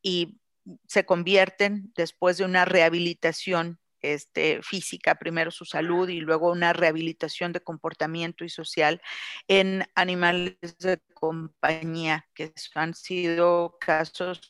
y 0.00 0.40
se 0.86 1.04
convierten 1.04 1.92
después 1.94 2.38
de 2.38 2.46
una 2.46 2.64
rehabilitación 2.64 3.78
este, 4.02 4.62
física, 4.62 5.16
primero 5.16 5.50
su 5.50 5.64
salud 5.64 6.08
y 6.08 6.20
luego 6.20 6.50
una 6.50 6.72
rehabilitación 6.72 7.52
de 7.52 7.60
comportamiento 7.60 8.44
y 8.44 8.48
social 8.48 9.00
en 9.48 9.84
animales 9.94 10.56
de 10.78 10.98
compañía, 11.14 12.26
que 12.34 12.52
han 12.74 12.94
sido 12.94 13.76
casos, 13.80 14.40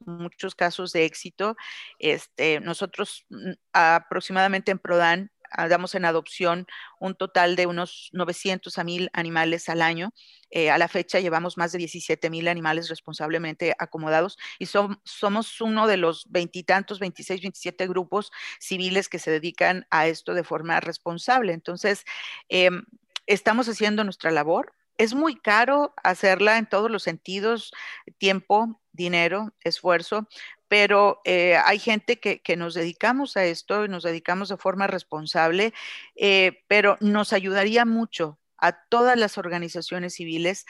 muchos 0.00 0.54
casos 0.54 0.92
de 0.92 1.04
éxito. 1.04 1.56
Este, 1.98 2.60
nosotros 2.60 3.26
mm, 3.30 3.52
aproximadamente 3.72 4.70
en 4.70 4.78
Prodan 4.78 5.30
damos 5.68 5.94
en 5.94 6.04
adopción 6.04 6.66
un 7.00 7.14
total 7.14 7.56
de 7.56 7.66
unos 7.66 8.10
900 8.12 8.78
a 8.78 8.84
1000 8.84 9.10
animales 9.12 9.68
al 9.68 9.82
año. 9.82 10.12
Eh, 10.50 10.70
a 10.70 10.76
la 10.76 10.88
fecha 10.88 11.18
llevamos 11.18 11.56
más 11.56 11.72
de 11.72 11.78
17 11.78 12.28
mil 12.28 12.46
animales 12.46 12.90
responsablemente 12.90 13.74
acomodados 13.78 14.36
y 14.58 14.66
somos 14.66 15.60
uno 15.62 15.86
de 15.86 15.96
los 15.96 16.30
veintitantos, 16.30 16.98
26, 17.00 17.40
27 17.40 17.88
grupos 17.88 18.30
civiles 18.60 19.08
que 19.08 19.18
se 19.18 19.30
dedican 19.30 19.86
a 19.90 20.06
esto 20.06 20.34
de 20.34 20.44
forma 20.44 20.78
responsable. 20.80 21.54
Entonces, 21.54 22.04
em, 22.48 22.84
estamos 23.26 23.68
haciendo 23.68 24.04
nuestra 24.04 24.30
labor. 24.30 24.74
Es 24.98 25.14
muy 25.14 25.36
caro 25.36 25.94
hacerla 26.02 26.58
en 26.58 26.66
todos 26.66 26.90
los 26.90 27.02
sentidos, 27.02 27.72
tiempo, 28.18 28.81
dinero, 28.92 29.52
esfuerzo, 29.60 30.28
pero 30.68 31.20
eh, 31.24 31.56
hay 31.64 31.78
gente 31.78 32.20
que, 32.20 32.56
nos 32.56 32.74
dedicamos 32.74 33.36
a 33.36 33.44
esto 33.44 33.84
y 33.84 33.88
nos 33.88 34.02
dedicamos 34.02 34.48
de 34.48 34.56
forma 34.56 34.86
responsable, 34.86 35.72
eh, 36.16 36.62
pero 36.68 36.96
nos 37.00 37.32
ayudaría 37.32 37.84
mucho 37.84 38.38
a 38.58 38.72
todas 38.72 39.18
las 39.18 39.38
organizaciones 39.38 40.14
civiles 40.14 40.64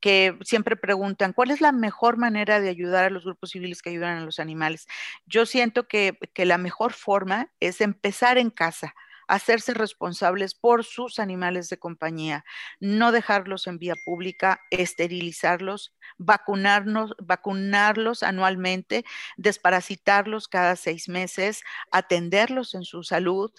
que 0.00 0.36
siempre 0.42 0.76
preguntan, 0.76 1.32
¿cuál 1.32 1.50
es 1.52 1.60
la 1.60 1.70
mejor 1.70 2.16
manera 2.16 2.60
de 2.60 2.68
ayudar 2.68 3.04
a 3.04 3.10
los 3.10 3.24
grupos 3.24 3.50
civiles 3.50 3.82
que 3.82 3.90
ayudan 3.90 4.18
a 4.18 4.24
los 4.24 4.40
animales? 4.40 4.86
Yo 5.26 5.46
siento 5.46 5.86
que 5.86 6.18
la 6.34 6.58
mejor 6.58 6.92
forma 6.92 7.52
es 7.60 7.80
empezar 7.80 8.38
en 8.38 8.50
casa 8.50 8.94
hacerse 9.32 9.72
responsables 9.72 10.54
por 10.54 10.84
sus 10.84 11.18
animales 11.18 11.70
de 11.70 11.78
compañía, 11.78 12.44
no 12.80 13.12
dejarlos 13.12 13.66
en 13.66 13.78
vía 13.78 13.94
pública, 14.04 14.60
esterilizarlos, 14.70 15.94
vacunarnos, 16.18 17.14
vacunarlos 17.18 18.22
anualmente, 18.22 19.04
desparasitarlos 19.38 20.48
cada 20.48 20.76
seis 20.76 21.08
meses, 21.08 21.62
atenderlos 21.90 22.74
en 22.74 22.84
su 22.84 23.02
salud 23.04 23.50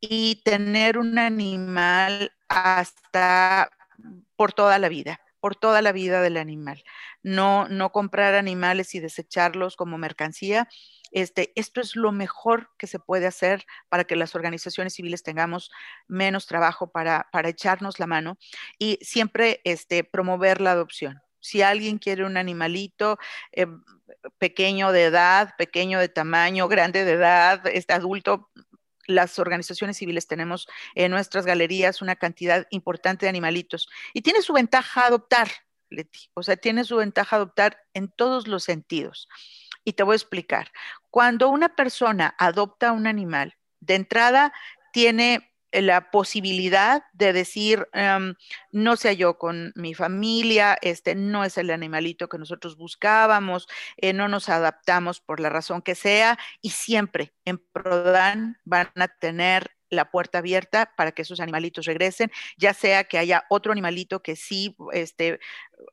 y 0.00 0.42
tener 0.44 0.98
un 0.98 1.18
animal 1.18 2.32
hasta 2.48 3.70
por 4.36 4.52
toda 4.52 4.78
la 4.78 4.88
vida 4.88 5.20
por 5.40 5.56
toda 5.56 5.82
la 5.82 5.90
vida 5.90 6.22
del 6.22 6.36
animal. 6.36 6.84
No, 7.24 7.66
no 7.68 7.90
comprar 7.90 8.34
animales 8.36 8.94
y 8.94 9.00
desecharlos 9.00 9.74
como 9.74 9.98
mercancía. 9.98 10.68
Este, 11.12 11.52
esto 11.54 11.80
es 11.80 11.94
lo 11.94 12.10
mejor 12.10 12.70
que 12.78 12.86
se 12.86 12.98
puede 12.98 13.26
hacer 13.26 13.64
para 13.88 14.04
que 14.04 14.16
las 14.16 14.34
organizaciones 14.34 14.94
civiles 14.94 15.22
tengamos 15.22 15.70
menos 16.08 16.46
trabajo 16.46 16.90
para, 16.90 17.28
para 17.30 17.50
echarnos 17.50 18.00
la 18.00 18.06
mano 18.06 18.38
y 18.78 18.98
siempre 19.02 19.60
este, 19.64 20.04
promover 20.04 20.60
la 20.60 20.72
adopción. 20.72 21.22
Si 21.40 21.60
alguien 21.60 21.98
quiere 21.98 22.24
un 22.24 22.36
animalito 22.36 23.18
eh, 23.52 23.66
pequeño 24.38 24.92
de 24.92 25.04
edad, 25.04 25.54
pequeño 25.58 25.98
de 25.98 26.08
tamaño, 26.08 26.68
grande 26.68 27.04
de 27.04 27.12
edad, 27.12 27.66
este 27.66 27.92
adulto, 27.92 28.50
las 29.06 29.38
organizaciones 29.38 29.96
civiles 29.96 30.26
tenemos 30.26 30.68
en 30.94 31.10
nuestras 31.10 31.44
galerías 31.44 32.02
una 32.02 32.16
cantidad 32.16 32.66
importante 32.70 33.26
de 33.26 33.30
animalitos 33.30 33.88
y 34.12 34.22
tiene 34.22 34.42
su 34.42 34.52
ventaja 34.52 35.06
adoptar, 35.06 35.48
Leti, 35.90 36.30
o 36.34 36.42
sea, 36.42 36.56
tiene 36.56 36.84
su 36.84 36.96
ventaja 36.96 37.36
adoptar 37.36 37.78
en 37.94 38.08
todos 38.08 38.46
los 38.46 38.64
sentidos. 38.64 39.28
Y 39.84 39.94
te 39.94 40.02
voy 40.02 40.14
a 40.14 40.16
explicar. 40.16 40.70
Cuando 41.10 41.48
una 41.48 41.70
persona 41.74 42.34
adopta 42.38 42.92
un 42.92 43.06
animal, 43.06 43.56
de 43.80 43.96
entrada 43.96 44.52
tiene 44.92 45.52
la 45.72 46.10
posibilidad 46.10 47.02
de 47.14 47.32
decir, 47.32 47.88
em, 47.94 48.34
no 48.72 48.96
sé 48.96 49.16
yo 49.16 49.38
con 49.38 49.72
mi 49.74 49.94
familia, 49.94 50.76
este 50.82 51.14
no 51.14 51.44
es 51.44 51.56
el 51.56 51.70
animalito 51.70 52.28
que 52.28 52.38
nosotros 52.38 52.76
buscábamos, 52.76 53.68
eh, 53.96 54.12
no 54.12 54.28
nos 54.28 54.48
adaptamos 54.50 55.20
por 55.20 55.40
la 55.40 55.48
razón 55.48 55.80
que 55.82 55.94
sea, 55.94 56.38
y 56.60 56.70
siempre 56.70 57.32
en 57.46 57.58
Prodan 57.72 58.58
van 58.64 58.90
a 58.96 59.08
tener 59.08 59.70
la 59.88 60.10
puerta 60.10 60.38
abierta 60.38 60.92
para 60.96 61.12
que 61.12 61.22
esos 61.22 61.40
animalitos 61.40 61.84
regresen, 61.84 62.30
ya 62.56 62.74
sea 62.74 63.04
que 63.04 63.18
haya 63.18 63.44
otro 63.50 63.72
animalito 63.72 64.22
que 64.22 64.36
sí 64.36 64.74
este, 64.92 65.38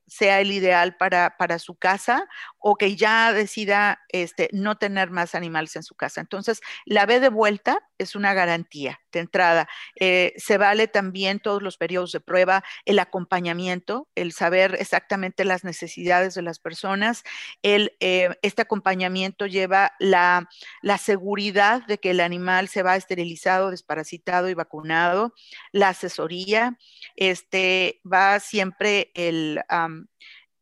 sea 0.08 0.40
el 0.42 0.52
ideal 0.52 0.96
para, 0.98 1.36
para 1.38 1.60
su 1.60 1.76
casa 1.76 2.28
o 2.58 2.76
que 2.76 2.96
ya 2.96 3.34
decida 3.34 4.02
este, 4.10 4.50
no 4.52 4.78
tener 4.78 5.12
más 5.12 5.36
animales 5.36 5.76
en 5.76 5.84
su 5.84 5.96
casa. 5.96 6.22
Entonces, 6.22 6.62
la 6.86 7.06
B 7.06 7.20
de 7.20 7.30
vuelta 7.30 7.80
es 7.98 8.16
una 8.16 8.34
garantía 8.34 9.00
de 9.12 9.20
entrada. 9.20 9.68
Eh, 10.00 10.34
se 10.38 10.58
vale 10.58 10.88
también 10.88 11.40
todos 11.40 11.62
los 11.62 11.78
periodos 11.78 12.12
de 12.12 12.20
prueba, 12.20 12.64
el 12.86 13.00
acompañamiento, 13.00 14.08
el 14.16 14.32
saber 14.34 14.76
exactamente 14.80 15.46
las 15.46 15.64
necesidades 15.64 16.34
de 16.34 16.42
las 16.42 16.60
personas. 16.60 17.24
El, 17.62 17.96
eh, 18.00 18.30
este 18.42 18.62
acompañamiento 18.62 19.46
lleva 19.46 19.94
la, 20.00 20.50
la 20.82 20.98
seguridad 20.98 21.86
de 21.86 22.00
que 22.00 22.12
el 22.12 22.20
animal 22.20 22.68
se 22.68 22.84
va 22.84 22.96
esterilizado, 22.96 23.72
desparasitado 23.72 24.50
y 24.50 24.54
vacunado. 24.54 25.34
La 25.72 25.90
asesoría, 25.90 26.78
este, 27.16 28.02
va 28.12 28.40
siempre 28.40 29.12
el 29.14 29.62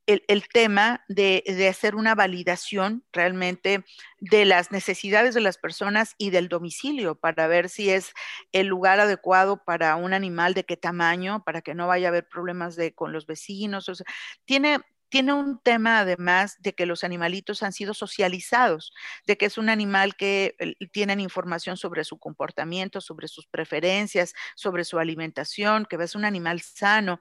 el, 0.07 0.47
tema 0.47 1.03
de, 1.09 1.43
hacer 1.69 1.95
una 1.95 2.15
validación 2.15 3.03
realmente 3.11 3.83
de 4.19 4.45
las 4.45 4.71
necesidades 4.71 5.35
de 5.35 5.41
las 5.41 5.57
personas 5.57 6.15
y 6.17 6.29
del 6.29 6.47
domicilio 6.47 7.15
para 7.15 7.47
ver 7.47 7.67
si 7.67 7.89
es 7.89 8.13
el 8.53 8.67
lugar 8.67 9.01
adecuado 9.01 9.63
para 9.65 9.97
un 9.97 10.13
animal, 10.13 10.53
de 10.53 10.63
qué 10.63 10.77
tamaño, 10.77 11.43
para 11.43 11.61
que 11.61 11.75
no 11.75 11.87
vaya 11.87 12.07
a 12.07 12.09
haber 12.09 12.27
problemas 12.27 12.77
de, 12.77 12.95
con 12.95 13.11
los 13.11 13.27
vecinos. 13.27 13.89
O 13.89 13.95
sea, 13.95 14.05
tiene, 14.45 14.79
tiene 15.09 15.33
un 15.33 15.59
tema 15.61 15.99
además 15.99 16.57
de 16.59 16.73
que 16.73 16.85
los 16.85 17.03
animalitos 17.03 17.63
han 17.63 17.73
sido 17.73 17.93
socializados, 17.93 18.91
de 19.25 19.37
que 19.37 19.45
es 19.45 19.57
un 19.57 19.69
animal 19.69 20.15
que 20.15 20.55
tienen 20.91 21.19
información 21.19 21.77
sobre 21.77 22.03
su 22.03 22.17
comportamiento, 22.19 23.01
sobre 23.01 23.27
sus 23.27 23.47
preferencias, 23.47 24.33
sobre 24.55 24.83
su 24.83 24.99
alimentación, 24.99 25.85
que 25.85 25.95
es 25.97 26.15
un 26.15 26.25
animal 26.25 26.61
sano. 26.61 27.19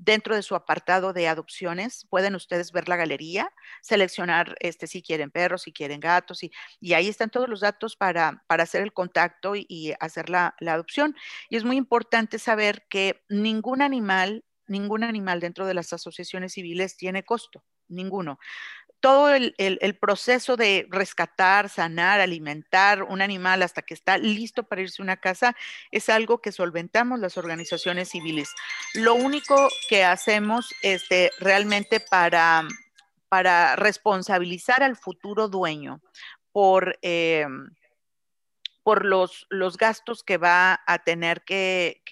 dentro 0.00 0.34
de 0.34 0.42
su 0.42 0.54
apartado 0.54 1.12
de 1.12 1.28
adopciones 1.28 2.06
pueden 2.08 2.34
ustedes 2.34 2.72
ver 2.72 2.88
la 2.88 2.96
galería, 2.96 3.52
seleccionar 3.82 4.56
este, 4.60 4.86
si 4.86 5.02
quieren 5.02 5.30
perros, 5.30 5.62
si 5.62 5.72
quieren 5.72 6.00
gatos, 6.00 6.42
y, 6.42 6.50
ahí 6.94 7.08
están 7.08 7.30
todos 7.30 7.48
los 7.48 7.60
datos 7.60 7.96
para, 7.96 8.42
para 8.46 8.62
hacer 8.62 8.82
el 8.82 8.92
contacto 8.92 9.54
y, 9.54 9.94
hacer 10.00 10.30
la, 10.30 10.54
la 10.60 10.74
adopción. 10.74 11.14
Y 11.50 11.56
es 11.56 11.64
muy 11.64 11.76
importante 11.76 12.38
saber 12.38 12.86
que 12.88 13.22
ningún 13.28 13.82
animal, 13.82 14.44
ningún 14.66 15.04
animal 15.04 15.40
dentro 15.40 15.66
de 15.66 15.74
las 15.74 15.92
asociaciones 15.92 16.54
civiles 16.54 16.96
tiene 16.96 17.22
costo, 17.24 17.62
ninguno 17.88 18.38
todo 19.00 19.34
el, 19.34 19.96
proceso 19.98 20.56
de 20.56 20.86
rescatar, 20.90 21.68
sanar, 21.68 22.20
alimentar 22.20 23.02
un 23.02 23.22
animal 23.22 23.62
hasta 23.62 23.82
que 23.82 23.94
está 23.94 24.18
listo 24.18 24.62
para 24.62 24.82
irse 24.82 25.00
a 25.00 25.04
una 25.04 25.16
casa 25.16 25.56
es 25.90 26.08
algo 26.08 26.40
que 26.40 26.52
solventamos 26.52 27.18
las 27.18 27.38
organizaciones 27.38 28.10
civiles. 28.10 28.50
Lo 28.94 29.14
único 29.14 29.68
que 29.88 30.04
hacemos 30.04 30.74
este, 30.82 31.30
realmente 31.40 32.00
para, 32.00 32.66
responsabilizar 33.76 34.82
al 34.82 34.96
futuro 34.96 35.48
dueño 35.48 36.00
por... 36.52 36.98
Eh, 37.02 37.46
por 38.82 39.04
los, 39.04 39.46
los 39.50 39.76
gastos 39.76 40.22
que 40.22 40.38
va 40.38 40.80
a 40.86 40.98
tener 41.00 41.42
que, 41.44 42.02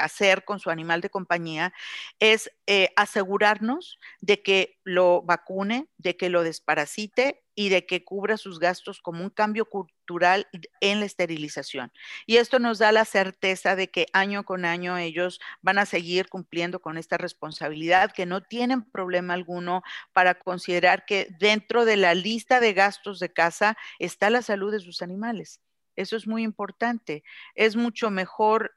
hacer 0.00 0.44
con 0.44 0.60
su 0.60 0.70
animal 0.70 1.00
de 1.00 1.10
compañía, 1.10 1.72
es 2.20 2.50
eh, 2.66 2.90
asegurarnos 2.96 3.98
de 4.20 4.42
que 4.42 4.78
lo 4.84 5.22
vacune, 5.22 5.88
de 5.98 6.16
que 6.16 6.30
lo 6.30 6.42
desparasite 6.42 7.42
y 7.54 7.68
de 7.68 7.86
que 7.86 8.04
cubra 8.04 8.36
sus 8.36 8.58
gastos 8.58 9.00
como 9.00 9.22
un 9.22 9.30
cambio 9.30 9.66
cultural 9.66 10.48
en 10.80 11.00
la 11.00 11.06
esterilización. 11.06 11.92
Y 12.26 12.36
esto 12.38 12.58
nos 12.58 12.78
da 12.78 12.92
la 12.92 13.04
certeza 13.04 13.76
de 13.76 13.90
que 13.90 14.06
año 14.12 14.44
con 14.44 14.64
año 14.64 14.96
ellos 14.96 15.40
van 15.60 15.78
a 15.78 15.86
seguir 15.86 16.28
cumpliendo 16.28 16.80
con 16.80 16.96
esta 16.98 17.18
responsabilidad, 17.18 18.12
que 18.12 18.26
no 18.26 18.42
tienen 18.42 18.82
problema 18.82 19.34
alguno 19.34 19.82
para 20.12 20.34
considerar 20.34 21.04
que 21.04 21.28
dentro 21.38 21.84
de 21.84 21.96
la 21.96 22.14
lista 22.14 22.60
de 22.60 22.72
gastos 22.72 23.18
de 23.18 23.32
casa 23.32 23.76
está 23.98 24.30
la 24.30 24.42
salud 24.42 24.72
de 24.72 24.80
sus 24.80 25.02
animales. 25.02 25.60
Eso 25.96 26.16
es 26.16 26.26
muy 26.26 26.42
importante. 26.42 27.22
Es 27.54 27.76
mucho 27.76 28.10
mejor 28.10 28.74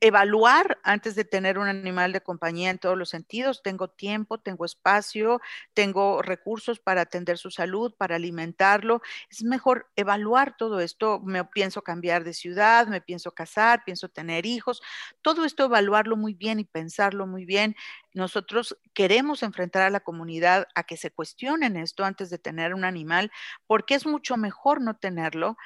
evaluar 0.00 0.78
antes 0.82 1.14
de 1.14 1.24
tener 1.24 1.58
un 1.58 1.68
animal 1.68 2.12
de 2.12 2.20
compañía 2.22 2.70
en 2.70 2.78
todos 2.78 2.96
los 2.96 3.10
sentidos. 3.10 3.62
Tengo 3.62 3.88
tiempo, 3.88 4.38
tengo 4.38 4.64
espacio, 4.64 5.40
tengo 5.74 6.22
recursos 6.22 6.80
para 6.80 7.02
atender 7.02 7.38
su 7.38 7.50
salud, 7.50 7.94
para 7.96 8.16
alimentarlo. 8.16 9.00
Es 9.30 9.42
mejor 9.44 9.90
evaluar 9.96 10.56
todo 10.56 10.80
esto. 10.80 11.20
Me 11.20 11.44
pienso 11.44 11.82
cambiar 11.82 12.24
de 12.24 12.34
ciudad, 12.34 12.86
me 12.86 13.00
pienso 13.00 13.32
casar, 13.32 13.82
pienso 13.84 14.08
tener 14.08 14.46
hijos. 14.46 14.82
Todo 15.22 15.44
esto 15.44 15.64
evaluarlo 15.64 16.16
muy 16.16 16.34
bien 16.34 16.60
y 16.60 16.64
pensarlo 16.64 17.26
muy 17.26 17.44
bien. 17.44 17.76
Nosotros 18.12 18.76
queremos 18.94 19.42
enfrentar 19.42 19.82
a 19.82 19.90
la 19.90 20.00
comunidad 20.00 20.68
a 20.74 20.84
que 20.84 20.96
se 20.96 21.10
cuestionen 21.10 21.76
esto 21.76 22.04
antes 22.04 22.30
de 22.30 22.38
tener 22.38 22.74
un 22.74 22.84
animal, 22.84 23.30
porque 23.66 23.94
es 23.94 24.06
mucho 24.06 24.36
mejor 24.36 24.80
no 24.80 24.96
tenerlo 24.96 25.56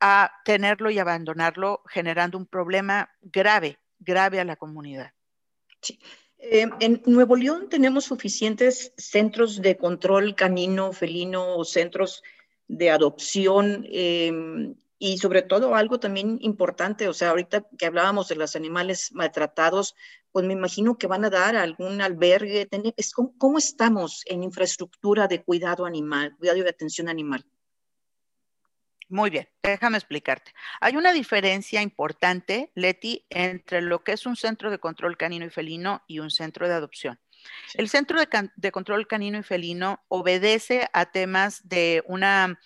a 0.00 0.32
tenerlo 0.44 0.90
y 0.90 0.98
abandonarlo 0.98 1.82
generando 1.86 2.38
un 2.38 2.46
problema 2.46 3.10
grave, 3.20 3.78
grave 3.98 4.40
a 4.40 4.44
la 4.44 4.56
comunidad. 4.56 5.12
Sí. 5.80 5.98
Eh, 6.42 6.68
en 6.80 7.02
Nuevo 7.04 7.36
León 7.36 7.68
tenemos 7.68 8.06
suficientes 8.06 8.94
centros 8.96 9.60
de 9.60 9.76
control 9.76 10.34
canino, 10.34 10.92
felino 10.92 11.56
o 11.56 11.64
centros 11.64 12.22
de 12.66 12.90
adopción 12.90 13.84
em, 13.90 14.74
y 14.98 15.18
sobre 15.18 15.42
todo 15.42 15.74
algo 15.74 16.00
también 16.00 16.38
importante, 16.40 17.08
o 17.08 17.12
sea, 17.12 17.30
ahorita 17.30 17.66
que 17.76 17.86
hablábamos 17.86 18.28
de 18.28 18.36
los 18.36 18.56
animales 18.56 19.10
maltratados, 19.12 19.94
pues 20.32 20.46
me 20.46 20.54
imagino 20.54 20.96
que 20.96 21.06
van 21.06 21.24
a 21.24 21.30
dar 21.30 21.56
algún 21.56 22.00
albergue. 22.00 22.68
¿Cómo 23.36 23.58
estamos 23.58 24.22
en 24.26 24.42
infraestructura 24.42 25.26
de 25.26 25.42
cuidado 25.42 25.84
animal, 25.84 26.36
cuidado 26.38 26.58
y 26.58 26.62
atención 26.62 27.08
animal? 27.08 27.44
Muy 29.10 29.28
bien, 29.28 29.48
déjame 29.60 29.98
explicarte. 29.98 30.52
Hay 30.80 30.96
una 30.96 31.12
diferencia 31.12 31.82
importante, 31.82 32.70
Leti, 32.76 33.26
entre 33.28 33.82
lo 33.82 34.04
que 34.04 34.12
es 34.12 34.24
un 34.24 34.36
centro 34.36 34.70
de 34.70 34.78
control 34.78 35.16
canino 35.16 35.44
y 35.44 35.50
felino 35.50 36.04
y 36.06 36.20
un 36.20 36.30
centro 36.30 36.68
de 36.68 36.74
adopción. 36.74 37.18
El 37.74 37.88
centro 37.88 38.20
de, 38.20 38.70
control 38.70 39.08
canino 39.08 39.38
y 39.38 39.42
felino 39.42 40.04
obedece 40.06 40.88
a 40.92 41.10
temas 41.10 41.66
de 41.68 42.04
una 42.06 42.60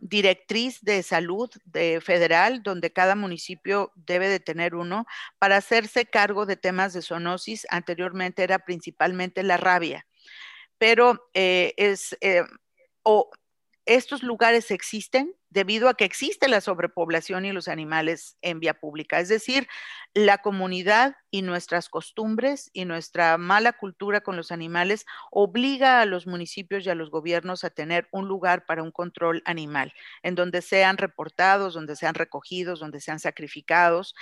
directriz 0.00 0.80
de 0.80 1.02
salud 1.02 1.50
de 1.66 2.00
federal, 2.00 2.62
donde 2.62 2.92
cada 2.92 3.14
municipio 3.14 3.92
debe 3.96 4.28
de 4.28 4.40
tener 4.40 4.74
uno, 4.74 5.04
para 5.38 5.58
hacerse 5.58 6.06
cargo 6.06 6.46
de 6.46 6.56
temas 6.56 6.94
de 6.94 7.02
zoonosis. 7.02 7.66
Anteriormente 7.68 8.42
era 8.42 8.60
principalmente 8.60 9.42
la 9.42 9.58
rabia, 9.58 10.06
pero 10.78 11.28
eh, 11.34 11.74
es, 11.76 12.16
eh, 12.22 12.44
o 13.02 13.30
estos 13.86 14.22
lugares 14.22 14.70
existen 14.70 15.34
debido 15.54 15.88
a 15.88 15.94
que 15.94 16.04
existe 16.04 16.48
la 16.48 16.60
sobrepoblación 16.60 17.44
y 17.44 17.52
los 17.52 17.68
animales 17.68 18.36
en 18.42 18.58
vía 18.58 18.74
pública. 18.74 19.20
Es 19.20 19.28
decir, 19.28 19.68
la 20.12 20.38
comunidad 20.38 21.14
y 21.30 21.42
nuestras 21.42 21.88
costumbres 21.88 22.70
y 22.72 22.84
nuestra 22.84 23.38
mala 23.38 23.72
cultura 23.72 24.20
con 24.20 24.36
los 24.36 24.50
animales 24.50 25.06
obliga 25.30 26.00
a 26.00 26.06
los 26.06 26.26
municipios 26.26 26.84
y 26.84 26.90
a 26.90 26.96
los 26.96 27.10
gobiernos 27.10 27.62
a 27.62 27.70
tener 27.70 28.08
un 28.10 28.26
lugar 28.26 28.66
para 28.66 28.82
un 28.82 28.90
control 28.90 29.42
animal, 29.44 29.92
en 30.24 30.34
donde 30.34 30.60
sean 30.60 30.96
reportados, 30.96 31.74
donde 31.74 31.94
sean 31.94 32.14
recogidos, 32.14 32.80
donde 32.80 33.00
sean 33.00 33.20
sacrificados 33.20 34.14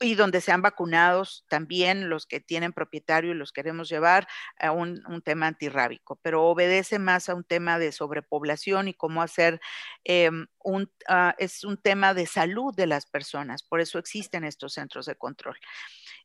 y 0.00 0.14
donde 0.14 0.40
sean 0.40 0.62
vacunados 0.62 1.44
también 1.48 2.08
los 2.08 2.26
que 2.26 2.40
tienen 2.40 2.72
propietario 2.72 3.32
y 3.32 3.34
los 3.34 3.52
queremos 3.52 3.88
llevar 3.88 4.26
a 4.58 4.72
un, 4.72 5.02
tema 5.24 5.48
antirrábico, 5.48 6.18
pero 6.22 6.44
obedece 6.44 6.98
más 6.98 7.28
a 7.28 7.34
un 7.34 7.44
tema 7.44 7.78
de 7.78 7.92
sobrepoblación 7.92 8.88
y 8.88 8.94
cómo 8.94 9.22
hacer 9.22 9.60
em, 10.04 10.46
un 10.62 10.79
Ah, 11.08 11.34
es 11.38 11.64
un 11.64 11.76
tema 11.78 12.14
de 12.14 12.26
salud 12.26 12.74
de 12.74 12.86
las 12.86 13.06
personas, 13.06 13.62
por 13.62 13.80
eso 13.80 13.98
existen 13.98 14.44
estos 14.44 14.74
centros 14.74 15.06
de 15.06 15.16
control. 15.16 15.56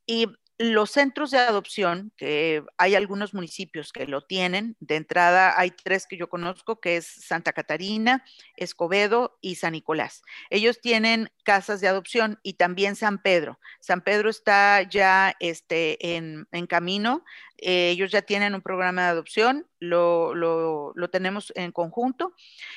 Y 0.06 0.28
los 0.58 0.92
centros 0.92 1.32
de 1.32 1.40
adopción, 1.40 2.14
que 2.16 2.64
hay 2.78 2.96
algunos 2.96 3.34
municipios 3.34 3.92
que 3.92 4.08
lo 4.08 4.22
tienen, 4.22 4.78
de 4.80 4.96
entrada 4.96 5.60
hay 5.60 5.72
tres 5.72 6.08
que 6.08 6.18
yo 6.18 6.30
conozco, 6.30 6.80
que 6.80 6.98
es 6.98 7.06
Santa 7.06 7.52
Catarina, 7.52 8.24
Escobedo 8.56 9.38
y 9.42 9.56
San 9.56 9.74
Nicolás. 9.74 10.22
Ellos 10.50 10.80
tienen 10.80 11.30
casas 11.44 11.82
de 11.82 11.90
adopción 11.90 12.40
y 12.42 12.54
también 12.54 12.96
San 12.96 13.22
Pedro. 13.22 13.60
San 13.82 14.02
Pedro 14.02 14.30
está 14.30 14.82
ya 14.84 15.36
este, 15.40 16.16
en, 16.16 16.48
camino, 16.68 17.26
eh, 17.58 17.90
ellos 17.90 18.12
ya 18.12 18.22
tienen 18.22 18.56
un 18.56 18.62
programa 18.62 19.04
de 19.04 19.10
adopción, 19.10 19.68
lo, 19.80 20.94
tenemos 21.12 21.52
en 21.56 21.72
conjunto, 21.72 22.34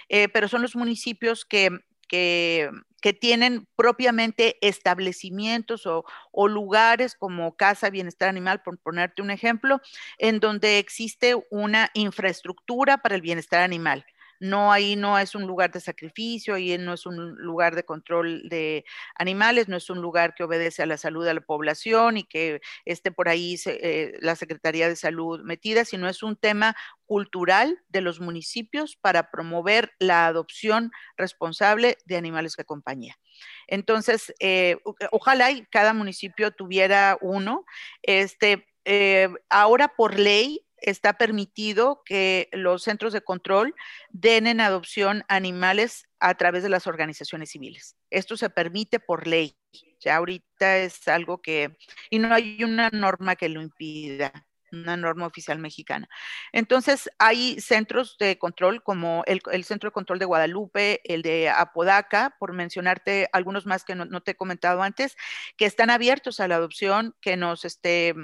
eh, 0.08 0.28
pero 0.28 0.48
son 0.48 0.62
los 0.62 0.74
municipios 0.74 1.44
que 1.44 1.70
que, 2.08 2.70
tienen 3.20 3.66
propiamente 3.74 4.58
establecimientos 4.60 5.86
o, 5.86 6.04
o, 6.30 6.48
lugares 6.48 7.14
como 7.14 7.56
Casa 7.56 7.88
Bienestar 7.88 8.28
Animal, 8.28 8.60
por 8.62 8.78
ponerte 8.78 9.22
un 9.22 9.30
ejemplo, 9.30 9.80
en 10.18 10.40
donde 10.40 10.78
existe 10.78 11.34
una 11.50 11.90
infraestructura 11.94 12.98
para 12.98 13.14
el 13.14 13.22
bienestar 13.22 13.62
animal 13.62 14.04
no 14.40 14.72
ahí 14.72 14.96
no 14.96 15.18
es 15.18 15.34
un 15.34 15.46
lugar 15.46 15.70
de 15.72 15.80
sacrificio, 15.80 16.54
ahí 16.54 16.76
no 16.78 16.92
es 16.94 17.06
un 17.06 17.36
lugar 17.36 17.74
de 17.74 17.84
control 17.84 18.48
de 18.48 18.84
animales, 19.16 19.68
no 19.68 19.76
es 19.76 19.90
un 19.90 20.00
lugar 20.00 20.34
que 20.34 20.44
obedece 20.44 20.82
a 20.82 20.86
la 20.86 20.96
salud 20.96 21.24
de 21.24 21.34
la 21.34 21.40
población 21.40 22.16
y 22.18 22.24
que 22.24 22.60
esté 22.84 23.10
por 23.10 23.28
ahí 23.28 23.56
eh, 23.66 24.14
la 24.20 24.36
Secretaría 24.36 24.88
de 24.88 24.96
Salud 24.96 25.42
metida, 25.42 25.84
sino 25.84 26.08
es 26.08 26.22
un 26.22 26.36
tema 26.36 26.76
cultural 27.06 27.78
de 27.88 28.00
los 28.02 28.20
municipios 28.20 28.96
para 28.96 29.30
promover 29.30 29.92
la 29.98 30.26
adopción 30.26 30.92
responsable 31.16 31.96
de 32.04 32.16
animales 32.16 32.54
de 32.56 32.64
compañía. 32.64 33.18
Entonces, 33.66 34.34
eh, 34.40 34.76
ojalá 35.10 35.48
cada 35.70 35.94
municipio 35.94 36.50
tuviera 36.50 37.16
uno. 37.20 37.64
Este, 38.02 38.66
eh, 38.84 39.28
ahora 39.50 39.88
por 39.88 40.18
ley 40.18 40.64
está 40.80 41.18
permitido 41.18 42.02
que 42.04 42.48
los 42.52 42.82
centros 42.82 43.12
de 43.12 43.22
control 43.22 43.74
den 44.10 44.46
en 44.46 44.60
adopción 44.60 45.24
animales 45.28 46.08
a 46.20 46.34
través 46.34 46.62
de 46.62 46.68
las 46.68 46.86
organizaciones 46.86 47.50
civiles. 47.50 47.96
Esto 48.10 48.36
se 48.36 48.50
permite 48.50 49.00
por 49.00 49.26
ley. 49.26 49.56
Ya 50.00 50.16
ahorita 50.16 50.78
es 50.78 51.06
algo 51.08 51.40
que, 51.42 51.76
y 52.10 52.18
no 52.18 52.34
hay 52.34 52.62
una 52.62 52.90
norma 52.90 53.36
que 53.36 53.48
lo 53.48 53.62
impida 53.62 54.32
una 54.72 54.96
norma 54.96 55.26
oficial 55.26 55.58
mexicana. 55.58 56.08
Entonces, 56.52 57.10
hay 57.18 57.60
centros 57.60 58.16
de 58.18 58.38
control 58.38 58.82
como 58.82 59.24
el, 59.26 59.64
Centro 59.64 59.88
de 59.88 59.92
Control 59.92 60.18
de 60.18 60.24
Guadalupe, 60.24 61.00
el 61.04 61.22
de 61.22 61.48
Apodaca, 61.48 62.36
por 62.38 62.52
mencionarte 62.52 63.28
algunos 63.32 63.66
más 63.66 63.84
que 63.84 63.94
no, 63.94 64.20
te 64.20 64.32
he 64.32 64.36
comentado 64.36 64.82
antes, 64.82 65.16
que 65.56 65.66
están 65.66 65.90
abiertos 65.90 66.40
a 66.40 66.48
la 66.48 66.56
adopción, 66.56 67.14
que 67.20 67.36
nos, 67.36 67.64
este, 67.64 68.14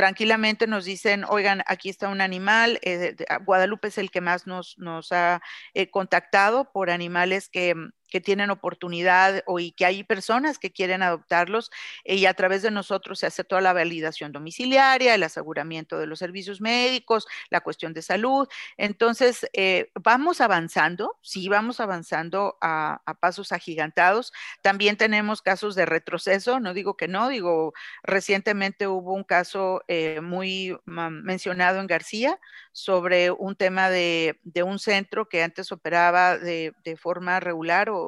tranquilamente 0.00 0.66
nos 0.66 0.86
dicen, 0.86 1.26
oigan, 1.28 1.62
aquí 1.66 1.90
está 1.90 2.08
un 2.08 2.22
animal, 2.22 2.78
eh, 2.80 3.14
Guadalupe 3.44 3.88
es 3.88 3.98
el 3.98 4.10
que 4.10 4.22
más 4.22 4.46
nos, 4.46 4.78
ha 5.12 5.42
eh, 5.74 5.90
contactado 5.90 6.72
por 6.72 6.88
animales 6.88 7.50
que, 7.50 7.74
que 8.10 8.20
tienen 8.20 8.50
oportunidad 8.50 9.42
o 9.46 9.58
y 9.60 9.72
que 9.72 9.86
hay 9.86 10.04
personas 10.04 10.58
que 10.58 10.72
quieren 10.72 11.02
adoptarlos 11.02 11.70
eh, 12.04 12.16
y 12.16 12.26
a 12.26 12.34
través 12.34 12.62
de 12.62 12.70
nosotros 12.70 13.18
se 13.18 13.26
hace 13.26 13.44
toda 13.44 13.60
la 13.60 13.72
validación 13.72 14.32
domiciliaria, 14.32 15.14
el 15.14 15.22
aseguramiento 15.22 15.98
de 15.98 16.06
los 16.06 16.18
servicios 16.18 16.60
médicos, 16.60 17.26
la 17.50 17.60
cuestión 17.60 17.92
de 17.94 18.02
salud. 18.02 18.48
Entonces, 18.76 19.46
eh, 19.52 19.90
vamos 19.94 20.40
avanzando, 20.40 21.16
sí, 21.22 21.48
vamos 21.48 21.80
avanzando 21.80 22.56
a, 22.60 23.00
pasos 23.20 23.52
agigantados. 23.52 24.32
También 24.62 24.96
tenemos 24.96 25.42
casos 25.42 25.74
de 25.74 25.84
retroceso, 25.84 26.58
no 26.60 26.72
digo 26.74 26.96
que 26.96 27.08
no, 27.08 27.28
digo, 27.28 27.74
recientemente 28.02 28.86
hubo 28.86 29.12
un 29.12 29.24
caso 29.24 29.82
eh, 29.88 30.20
muy 30.22 30.78
mencionado 30.86 31.80
en 31.80 31.86
García 31.86 32.38
sobre 32.72 33.30
un 33.30 33.56
tema 33.56 33.90
de, 33.90 34.38
un 34.64 34.78
centro 34.78 35.28
que 35.28 35.42
antes 35.42 35.72
operaba 35.72 36.38
de, 36.38 36.72
de 36.84 36.96
forma 36.96 37.40
regular 37.40 37.90
o 37.90 37.99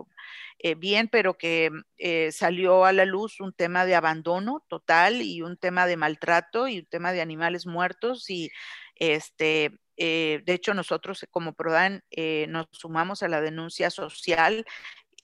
eh, 0.64 0.76
bien, 0.76 1.08
pero 1.08 1.36
que 1.36 1.70
eh, 1.98 2.30
salió 2.30 2.84
a 2.84 2.92
la 2.92 3.04
luz 3.04 3.40
un 3.40 3.52
tema 3.52 3.84
de 3.84 3.96
abandono 3.96 4.64
total 4.68 5.20
y 5.20 5.42
un 5.42 5.56
tema 5.56 5.86
de 5.86 5.96
maltrato 5.96 6.68
y 6.68 6.78
un 6.78 6.86
tema 6.86 7.12
de 7.12 7.20
animales 7.20 7.66
muertos 7.66 8.30
y 8.30 8.50
este, 8.94 9.72
eh, 9.96 10.40
de 10.46 10.52
hecho 10.52 10.72
nosotros 10.72 11.26
como 11.32 11.54
Prodan 11.54 12.04
nos 12.48 12.66
sumamos 12.70 13.24
a 13.24 13.28
la 13.28 13.40
denuncia 13.40 13.90
social 13.90 14.64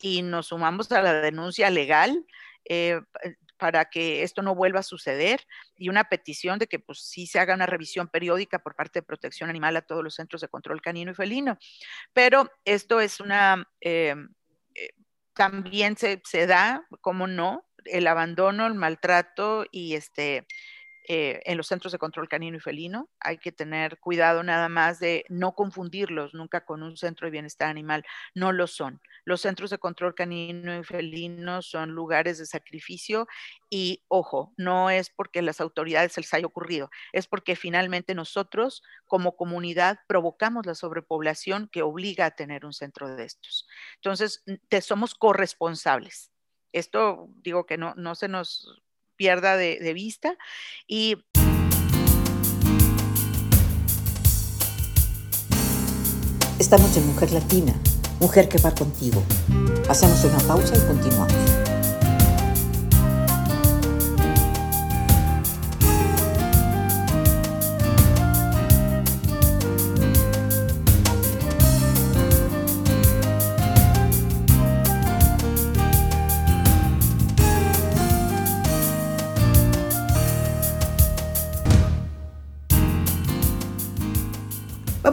y 0.01 0.23
nos 0.23 0.49
sumamos 0.49 0.91
a 0.91 1.03
la 1.03 1.21
denuncia 1.21 1.71
legal 1.71 2.27
para 3.59 3.85
que 3.87 4.25
esto 4.25 4.43
no 4.43 4.57
vuelva 4.57 4.81
a 4.81 4.85
suceder 4.85 5.47
y 5.77 5.89
una 5.89 6.05
petición 6.09 6.59
de 6.59 6.67
que 6.67 6.81
pues 6.81 7.01
sí 7.01 7.27
se 7.29 7.39
haga 7.39 7.55
una 7.55 7.67
revisión 7.67 8.09
periódica 8.09 8.59
por 8.59 8.75
parte 8.75 9.01
de 9.01 9.07
protección 9.07 9.51
animal 9.51 9.77
a 9.77 9.83
todos 9.83 10.03
los 10.03 10.15
centros 10.15 10.43
de 10.43 10.49
control 10.49 10.83
canino 10.83 11.13
y 11.13 11.15
felino. 11.15 11.59
Pero 12.13 12.51
esto 12.65 13.01
es 13.01 13.21
una, 13.21 13.69
también 15.39 15.97
se, 15.97 16.21
da, 16.49 16.85
como 17.01 17.29
no, 17.29 17.65
el 17.85 18.09
abandono, 18.09 18.67
el 18.67 18.75
maltrato 18.75 19.65
y 19.71 19.95
este, 19.95 20.49
eh, 21.11 21.41
en 21.47 21.57
los 21.57 21.67
centros 21.69 21.91
de 21.91 21.99
control 21.99 22.29
canino 22.29 22.59
y 22.59 22.61
felino. 22.61 23.09
Hay 23.21 23.39
que 23.39 23.51
tener 23.51 23.99
cuidado 23.99 24.43
nada 24.43 24.69
más 24.69 25.01
de 25.01 25.25
no 25.31 25.55
confundirlos 25.55 26.35
nunca 26.35 26.67
con 26.67 26.83
un 26.83 26.99
centro 26.99 27.27
de 27.27 27.31
bienestar 27.31 27.71
animal. 27.71 28.05
No 28.35 28.53
lo 28.53 28.67
son. 28.67 29.01
Los 29.25 29.41
centros 29.41 29.71
de 29.71 29.79
control 29.79 30.15
canino 30.15 30.79
y 30.79 30.85
felino 30.85 31.63
son 31.63 31.93
lugares 31.93 32.37
de 32.37 32.45
sacrificio 32.45 33.27
y, 33.71 34.05
ojo, 34.09 34.53
no 34.59 34.91
es 34.91 35.09
porque 35.09 35.41
las 35.41 35.63
autoridades 35.63 36.13
se 36.13 36.21
les 36.21 36.35
haya 36.35 36.47
ocurrido, 36.47 36.91
es 37.15 37.27
porque 37.27 37.57
finalmente 37.57 38.15
nosotros 38.15 38.83
como 39.07 39.35
comunidad 39.35 40.01
provocamos 40.09 40.67
la 40.67 40.75
sobrepoblación 40.75 41.69
que 41.69 41.81
obliga 41.81 42.27
a 42.27 42.33
tener 42.33 42.67
un 42.67 42.75
centro 42.75 43.09
de 43.17 43.25
estos. 43.25 43.67
Entonces, 43.95 44.45
somos 44.83 45.15
corresponsables. 45.15 46.33
Esto 46.73 47.29
digo 47.37 47.65
que 47.65 47.79
no, 47.79 47.95
no 47.95 48.15
se 48.15 48.29
nos 48.29 48.83
pierda 49.19 49.57
de, 49.57 49.93
vista 49.93 50.39
y 50.87 51.17
Estamos 56.59 56.97
en 56.97 57.07
Mujer 57.07 57.31
Latina 57.33 57.75
Mujer 58.21 58.49
que 58.49 58.59
va 58.59 58.75
contigo. 58.75 59.23
Hacemos 59.89 60.25
una 60.25 60.39
pausa 60.39 60.77
y 60.77 60.81
continuamos. 60.87 61.48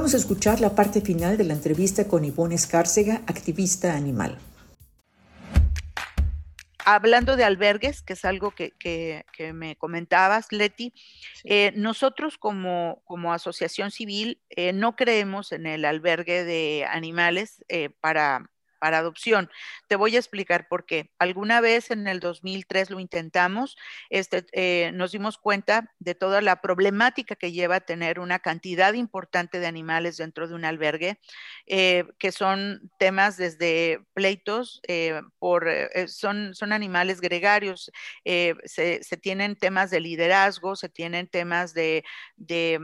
Vamos 0.06 0.14
a 0.14 0.18
escuchar 0.18 0.60
la 0.60 0.76
parte 0.76 1.02
final 1.02 1.36
de 1.36 1.46
la 1.46 1.56
entrevista 1.56 2.08
con 2.08 2.24
Ivonne 2.24 2.54
Escárcega, 2.54 3.24
activista 3.26 3.96
animal. 3.96 4.38
Hablando 6.86 7.36
de 7.36 7.44
albergues, 7.44 8.04
que 8.04 8.14
es 8.14 8.24
algo 8.24 8.52
que, 8.52 9.26
me 9.56 9.76
comentabas, 9.78 10.52
Leti, 10.52 10.94
eh, 11.44 11.74
nosotros 11.76 12.38
como, 12.38 13.02
como, 13.06 13.34
asociación 13.34 13.90
civil 13.90 14.40
eh, 14.52 14.74
no 14.74 14.96
creemos 14.96 15.52
en 15.52 15.66
el 15.66 15.84
albergue 15.86 16.44
de 16.44 16.86
animales 16.88 17.66
eh, 17.68 17.90
para 17.90 18.52
para 18.86 19.00
adopción. 19.00 19.50
Te 19.88 19.96
voy 19.96 20.16
a 20.16 20.20
explicar 20.20 20.68
por 20.68 20.86
qué. 20.86 21.10
Alguna 21.18 21.60
vez 21.60 21.90
en 21.90 22.08
el 22.08 22.20
2003 22.20 22.92
lo 22.92 23.00
intentamos, 23.00 23.78
este, 24.12 24.46
eh, 24.52 24.92
nos 24.94 25.12
dimos 25.12 25.40
cuenta 25.40 25.92
de 25.98 26.14
toda 26.14 26.40
la 26.40 26.62
problemática 26.62 27.36
que 27.36 27.52
lleva 27.52 27.80
tener 27.80 28.20
una 28.20 28.38
cantidad 28.38 28.94
importante 28.94 29.60
de 29.60 29.66
animales 29.66 30.18
dentro 30.18 30.48
de 30.48 30.54
un 30.54 30.66
albergue, 30.66 31.20
eh, 31.66 32.04
que 32.20 32.32
son 32.32 32.92
temas 33.00 33.38
desde 33.38 34.02
pleitos, 34.14 34.82
eh, 34.88 35.20
por, 35.40 35.68
son, 36.06 36.54
son 36.54 36.72
animales 36.72 37.22
gregarios, 37.22 37.92
se, 38.24 39.00
tienen 39.20 39.56
temas 39.56 39.90
de 39.90 40.00
liderazgo, 40.00 40.76
se 40.76 40.90
tienen 40.90 41.28
temas 41.28 41.74
de, 41.74 42.04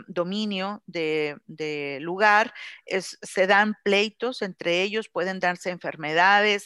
dominio, 0.08 0.82
de, 0.88 2.00
lugar, 2.02 2.56
se 2.88 3.46
dan 3.46 3.76
pleitos 3.84 4.42
entre 4.42 4.82
ellos, 4.82 5.08
pueden 5.08 5.40
darse 5.40 5.70
enfermedades, 5.70 5.91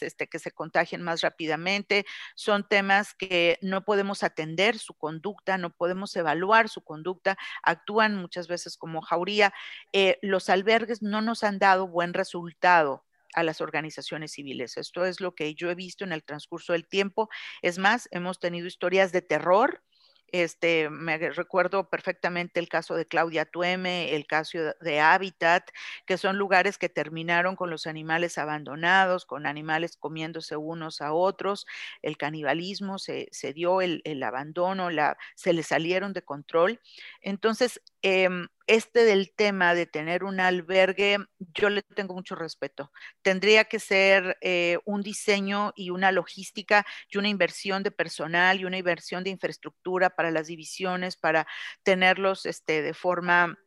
este, 0.02 0.28
que 0.28 0.40
se 0.40 0.52
contagien 0.52 1.02
más 1.02 1.22
rápidamente, 1.22 2.06
son 2.36 2.68
temas 2.68 3.14
que 3.14 3.58
no 3.62 3.84
podemos 3.84 4.24
atender 4.24 4.78
su 4.78 4.94
conducta, 4.94 5.58
no 5.58 5.72
podemos 5.72 6.16
evaluar 6.16 6.70
su 6.70 6.82
conducta, 6.84 7.38
actúan 7.64 8.16
muchas 8.16 8.48
veces 8.48 8.78
como 8.78 9.02
jauría. 9.02 9.54
Eh, 9.94 10.18
los 10.22 10.50
albergues 10.50 11.02
no 11.02 11.22
nos 11.22 11.44
han 11.44 11.60
dado 11.60 11.88
buen 11.88 12.14
resultado 12.14 13.06
a 13.34 13.44
las 13.44 13.62
organizaciones 13.62 14.32
civiles. 14.32 14.78
Esto 14.78 15.06
es 15.06 15.20
lo 15.20 15.36
que 15.36 15.54
yo 15.56 15.70
he 15.70 15.76
visto 15.76 16.04
en 16.04 16.14
el 16.14 16.24
transcurso 16.24 16.74
del 16.74 16.88
tiempo. 16.88 17.30
Es 17.62 17.78
más, 17.78 18.08
hemos 18.12 18.40
tenido 18.40 18.66
historias 18.66 19.12
de 19.12 19.22
terror 19.22 19.84
este, 20.32 20.90
me 20.90 21.18
recuerdo 21.18 21.90
perfectamente 21.90 22.60
el 22.60 22.70
caso 22.70 22.96
de 22.96 23.06
Claudia 23.06 23.46
Tueme, 23.46 24.16
el 24.16 24.28
caso 24.28 24.58
de 24.82 25.00
Habitat, 25.00 25.70
que 26.06 26.18
son 26.18 26.38
lugares 26.38 26.78
que 26.78 26.90
terminaron 26.90 27.56
con 27.56 27.70
los 27.70 27.88
animales 27.88 28.38
abandonados, 28.38 29.26
con 29.26 29.46
animales 29.46 29.98
comiéndose 29.98 30.58
unos 30.58 31.02
a 31.02 31.14
otros, 31.14 31.66
el 32.02 32.18
canibalismo 32.18 33.00
se, 33.00 33.30
dio, 33.54 33.82
el, 33.82 34.02
abandono, 34.24 34.90
la, 34.90 35.18
se 35.36 35.54
le 35.54 35.64
salieron 35.64 36.14
de 36.14 36.24
control. 36.24 36.80
Entonces, 37.22 37.82
em, 38.08 38.48
este 38.68 39.04
del 39.04 39.34
tema 39.34 39.74
de 39.74 39.88
tener 39.88 40.24
un 40.24 40.40
albergue, 40.40 41.18
yo 41.40 41.70
le 41.70 41.82
tengo 41.82 42.14
mucho 42.14 42.36
respeto. 42.36 42.92
Tendría 43.24 43.66
que 43.66 43.80
ser 43.80 44.38
eh, 44.42 44.78
un 44.86 45.02
diseño 45.02 45.74
y 45.76 45.90
una 45.90 46.12
logística 46.12 46.86
y 47.10 47.18
una 47.18 47.30
inversión 47.30 47.82
de 47.82 47.90
personal 47.90 48.60
y 48.60 48.66
una 48.66 48.78
inversión 48.78 49.24
de 49.24 49.32
infraestructura 49.32 50.12
para 50.12 50.30
las 50.30 50.46
divisiones, 50.46 51.18
para 51.18 51.48
tenerlos 51.82 52.46
este, 52.46 52.84
de 52.84 52.94
forma 52.94 53.58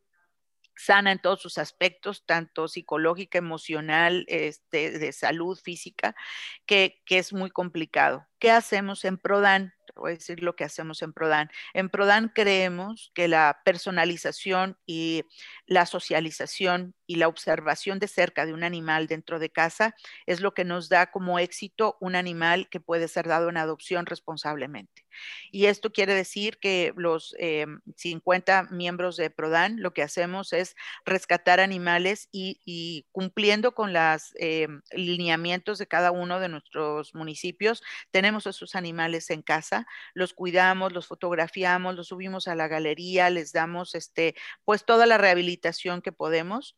sana 0.77 1.11
en 1.11 1.19
todos 1.19 1.43
sus 1.43 1.59
aspectos, 1.59 2.25
tanto 2.25 2.69
psicológica, 2.69 3.39
emocional, 3.39 4.25
este, 4.29 5.01
de 5.01 5.13
salud 5.13 5.59
física, 5.59 6.15
que, 6.65 7.03
que 7.05 7.19
es 7.19 7.33
muy 7.33 7.51
complicado. 7.51 8.29
¿Qué 8.39 8.53
hacemos 8.53 9.05
en 9.05 9.19
Prodan? 9.19 9.75
Voy 9.99 10.13
a 10.13 10.15
decir 10.15 10.43
lo 10.43 10.57
que 10.57 10.65
hacemos 10.65 11.03
en 11.03 11.13
Prodan. 11.13 11.51
En 11.75 11.89
Prodan 11.89 12.31
creemos 12.35 13.11
que 13.15 13.29
la 13.29 13.61
personalización 13.65 14.77
y 14.87 15.25
la 15.69 15.85
socialización 15.85 16.95
y 17.07 17.17
la 17.17 17.29
observación 17.29 17.99
de 17.99 18.09
cerca 18.09 18.47
de 18.47 18.55
un 18.55 18.65
animal 18.65 19.07
dentro 19.07 19.39
de 19.39 19.51
casa 19.51 19.95
es 20.27 20.41
lo 20.41 20.55
que 20.55 20.65
nos 20.65 20.89
da 20.89 21.11
como 21.11 21.39
éxito 21.39 21.97
un 22.01 22.17
animal 22.17 22.69
que 22.71 22.81
puede 22.81 23.07
ser 23.07 23.29
dado 23.29 23.51
en 23.51 23.59
adopción 23.59 24.07
responsablemente. 24.07 25.07
Y 25.51 25.67
esto 25.67 25.93
quiere 25.93 26.15
decir 26.15 26.59
que 26.59 26.93
los 26.97 27.35
50 27.97 28.59
eh, 28.59 28.63
miembros 28.71 29.17
de 29.17 29.31
Prodan 29.31 29.83
lo 29.83 29.93
que 29.93 30.03
hacemos 30.03 30.53
es 30.53 30.75
rescatar 31.05 31.61
animales 31.61 32.29
y, 32.33 33.07
cumpliendo 33.13 33.75
con 33.75 33.93
los 33.93 34.33
eh, 34.39 34.69
lineamientos 34.93 35.79
de 35.79 35.87
cada 35.87 36.13
uno 36.13 36.41
de 36.41 36.49
nuestros 36.49 37.15
municipios, 37.15 37.83
tenemos 38.11 38.47
esos 38.47 38.75
animales 38.75 39.31
en 39.31 39.43
casa 39.43 39.87
los 40.15 40.33
cuidamos, 40.33 40.93
los 40.93 41.07
fotografiamos, 41.07 41.95
los 41.95 42.09
subimos 42.09 42.49
a 42.49 42.55
la 42.55 42.69
galería, 42.69 43.29
les 43.29 43.53
damos 43.53 43.95
este, 43.95 44.35
pues 44.65 44.85
toda 44.85 45.05
la 45.05 45.19
rehabilitación 45.19 45.58
que 46.03 46.13
podemos 46.13 46.77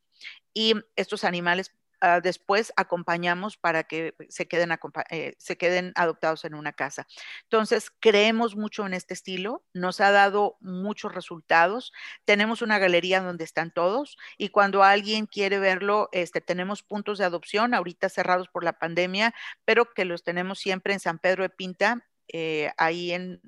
y 0.54 0.74
estos 0.96 1.24
animales 1.24 1.72
ah, 2.00 2.20
después 2.20 2.72
acompañamos 2.76 3.56
para 3.56 3.84
que 3.84 4.14
se 4.28 4.48
queden, 4.48 4.70
eh, 5.10 5.34
se 5.38 5.56
queden 5.58 5.92
adoptados 5.96 6.44
en 6.44 6.54
una 6.54 6.72
casa. 6.72 7.06
Entonces, 7.42 7.90
creemos 8.00 8.56
mucho 8.56 8.86
en 8.86 8.94
este 8.94 9.14
estilo, 9.14 9.64
nos 9.74 10.00
ha 10.00 10.10
dado 10.10 10.56
muchos 10.60 11.14
resultados. 11.14 11.92
Tenemos 12.24 12.62
una 12.62 12.78
galería 12.78 13.20
donde 13.20 13.44
están 13.44 13.70
todos 13.70 14.16
y 14.38 14.48
cuando 14.48 14.82
alguien 14.82 15.26
quiere 15.26 15.58
verlo, 15.58 16.08
este, 16.12 16.40
tenemos 16.40 16.82
puntos 16.82 17.18
de 17.18 17.26
adopción, 17.26 17.74
ahorita 17.74 18.08
cerrados 18.08 18.48
por 18.48 18.64
la 18.64 18.78
pandemia, 18.78 19.34
pero 19.64 19.92
que 19.92 20.04
los 20.04 20.24
tenemos 20.24 20.58
siempre 20.58 20.94
en 20.94 21.00
San 21.00 21.18
Pedro 21.18 21.42
de 21.42 21.50
Pinta 21.50 22.09
eh, 22.32 22.70
ahí 22.76 23.12
en, 23.12 23.40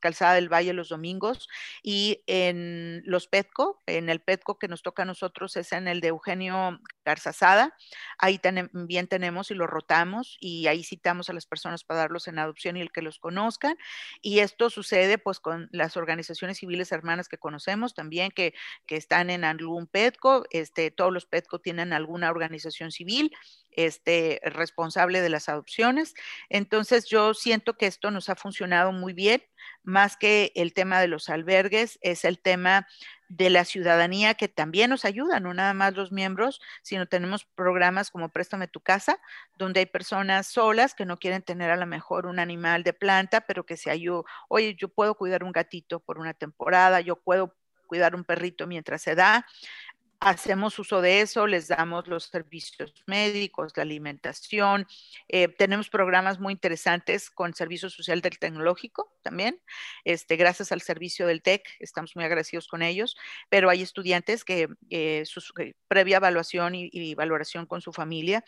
Calzada 0.00 0.34
del 0.34 0.52
Valle 0.52 0.72
los 0.72 0.88
domingos 0.88 1.48
y 1.82 2.22
en 2.26 3.02
los 3.04 3.26
Petco, 3.26 3.82
en 3.86 4.08
el 4.08 4.20
Petco 4.20 4.58
que 4.58 4.68
nos 4.68 4.82
toca 4.82 5.02
a 5.02 5.06
nosotros 5.06 5.56
es 5.56 5.72
en 5.72 5.88
el 5.88 6.00
de 6.00 6.08
Eugenio 6.08 6.80
Garzazada, 7.04 7.74
ahí 8.18 8.38
también 8.38 9.08
tenemos 9.08 9.50
y 9.50 9.54
lo 9.54 9.66
rotamos 9.66 10.36
y 10.40 10.66
ahí 10.66 10.84
citamos 10.84 11.30
a 11.30 11.32
las 11.32 11.46
personas 11.46 11.84
para 11.84 12.00
darlos 12.00 12.28
en 12.28 12.38
adopción 12.38 12.76
y 12.76 12.80
el 12.80 12.92
que 12.92 13.02
los 13.02 13.18
conozcan 13.18 13.76
y 14.22 14.40
esto 14.40 14.70
sucede 14.70 15.18
pues 15.18 15.40
con 15.40 15.68
las 15.72 15.96
organizaciones 15.96 16.58
civiles 16.58 16.92
hermanas 16.92 17.28
que 17.28 17.38
conocemos 17.38 17.94
también 17.94 18.30
que, 18.30 18.54
que 18.86 18.96
están 18.96 19.30
en 19.30 19.44
algún 19.44 19.86
Petco, 19.86 20.44
este, 20.50 20.90
todos 20.90 21.12
los 21.12 21.26
Petco 21.26 21.60
tienen 21.60 21.92
alguna 21.92 22.30
organización 22.30 22.92
civil 22.92 23.32
este, 23.76 24.40
responsable 24.42 25.20
de 25.20 25.28
las 25.28 25.48
adopciones. 25.48 26.14
Entonces 26.48 27.06
yo 27.06 27.34
siento 27.34 27.76
que 27.76 27.86
esto 27.96 28.10
nos 28.10 28.28
ha 28.28 28.36
funcionado 28.36 28.92
muy 28.92 29.14
bien, 29.14 29.42
más 29.82 30.16
que 30.18 30.52
el 30.54 30.74
tema 30.74 31.00
de 31.00 31.08
los 31.08 31.30
albergues, 31.30 31.98
es 32.02 32.24
el 32.24 32.38
tema 32.38 32.86
de 33.28 33.48
la 33.48 33.64
ciudadanía 33.64 34.34
que 34.34 34.48
también 34.48 34.90
nos 34.90 35.04
ayuda, 35.06 35.40
no 35.40 35.54
nada 35.54 35.72
más 35.72 35.94
los 35.94 36.12
miembros, 36.12 36.60
sino 36.82 37.06
tenemos 37.06 37.44
programas 37.44 38.10
como 38.10 38.28
Préstame 38.28 38.68
tu 38.68 38.80
casa, 38.80 39.18
donde 39.58 39.80
hay 39.80 39.86
personas 39.86 40.46
solas 40.46 40.94
que 40.94 41.06
no 41.06 41.16
quieren 41.16 41.42
tener 41.42 41.70
a 41.70 41.76
lo 41.76 41.86
mejor 41.86 42.26
un 42.26 42.38
animal 42.38 42.84
de 42.84 42.92
planta, 42.92 43.40
pero 43.40 43.64
que 43.64 43.78
se 43.78 43.90
ayudan, 43.90 44.24
oye, 44.48 44.76
yo 44.78 44.88
puedo 44.88 45.14
cuidar 45.14 45.42
un 45.42 45.52
gatito 45.52 46.00
por 46.00 46.18
una 46.18 46.34
temporada, 46.34 47.00
yo 47.00 47.16
puedo 47.16 47.56
cuidar 47.86 48.14
un 48.14 48.24
perrito 48.24 48.66
mientras 48.66 49.00
se 49.00 49.14
da 49.14 49.46
hacemos 50.20 50.78
uso 50.78 51.00
de 51.00 51.20
eso, 51.20 51.46
les 51.46 51.68
damos 51.68 52.06
los 52.08 52.24
servicios 52.24 52.92
médicos, 53.06 53.72
la 53.76 53.82
alimentación. 53.82 54.86
Eh, 55.28 55.48
tenemos 55.48 55.88
programas 55.88 56.40
muy 56.40 56.52
interesantes 56.52 57.30
con 57.30 57.54
Servicio 57.54 57.90
Social 57.90 58.20
del 58.20 58.38
Tecnológico 58.38 59.12
también, 59.22 59.60
este, 60.04 60.36
gracias 60.36 60.72
al 60.72 60.80
servicio 60.80 61.26
del 61.26 61.42
TEC, 61.42 61.66
estamos 61.80 62.14
muy 62.14 62.24
agradecidos 62.24 62.68
con 62.68 62.82
ellos, 62.82 63.16
pero 63.48 63.70
hay 63.70 63.82
estudiantes 63.82 64.44
que 64.44 64.68
eh, 64.90 65.22
su 65.26 65.40
eh, 65.58 65.74
previa 65.88 66.18
evaluación 66.18 66.74
y, 66.74 67.14
valoración 67.14 67.66
con 67.66 67.80
su 67.80 67.92
familia, 67.92 68.44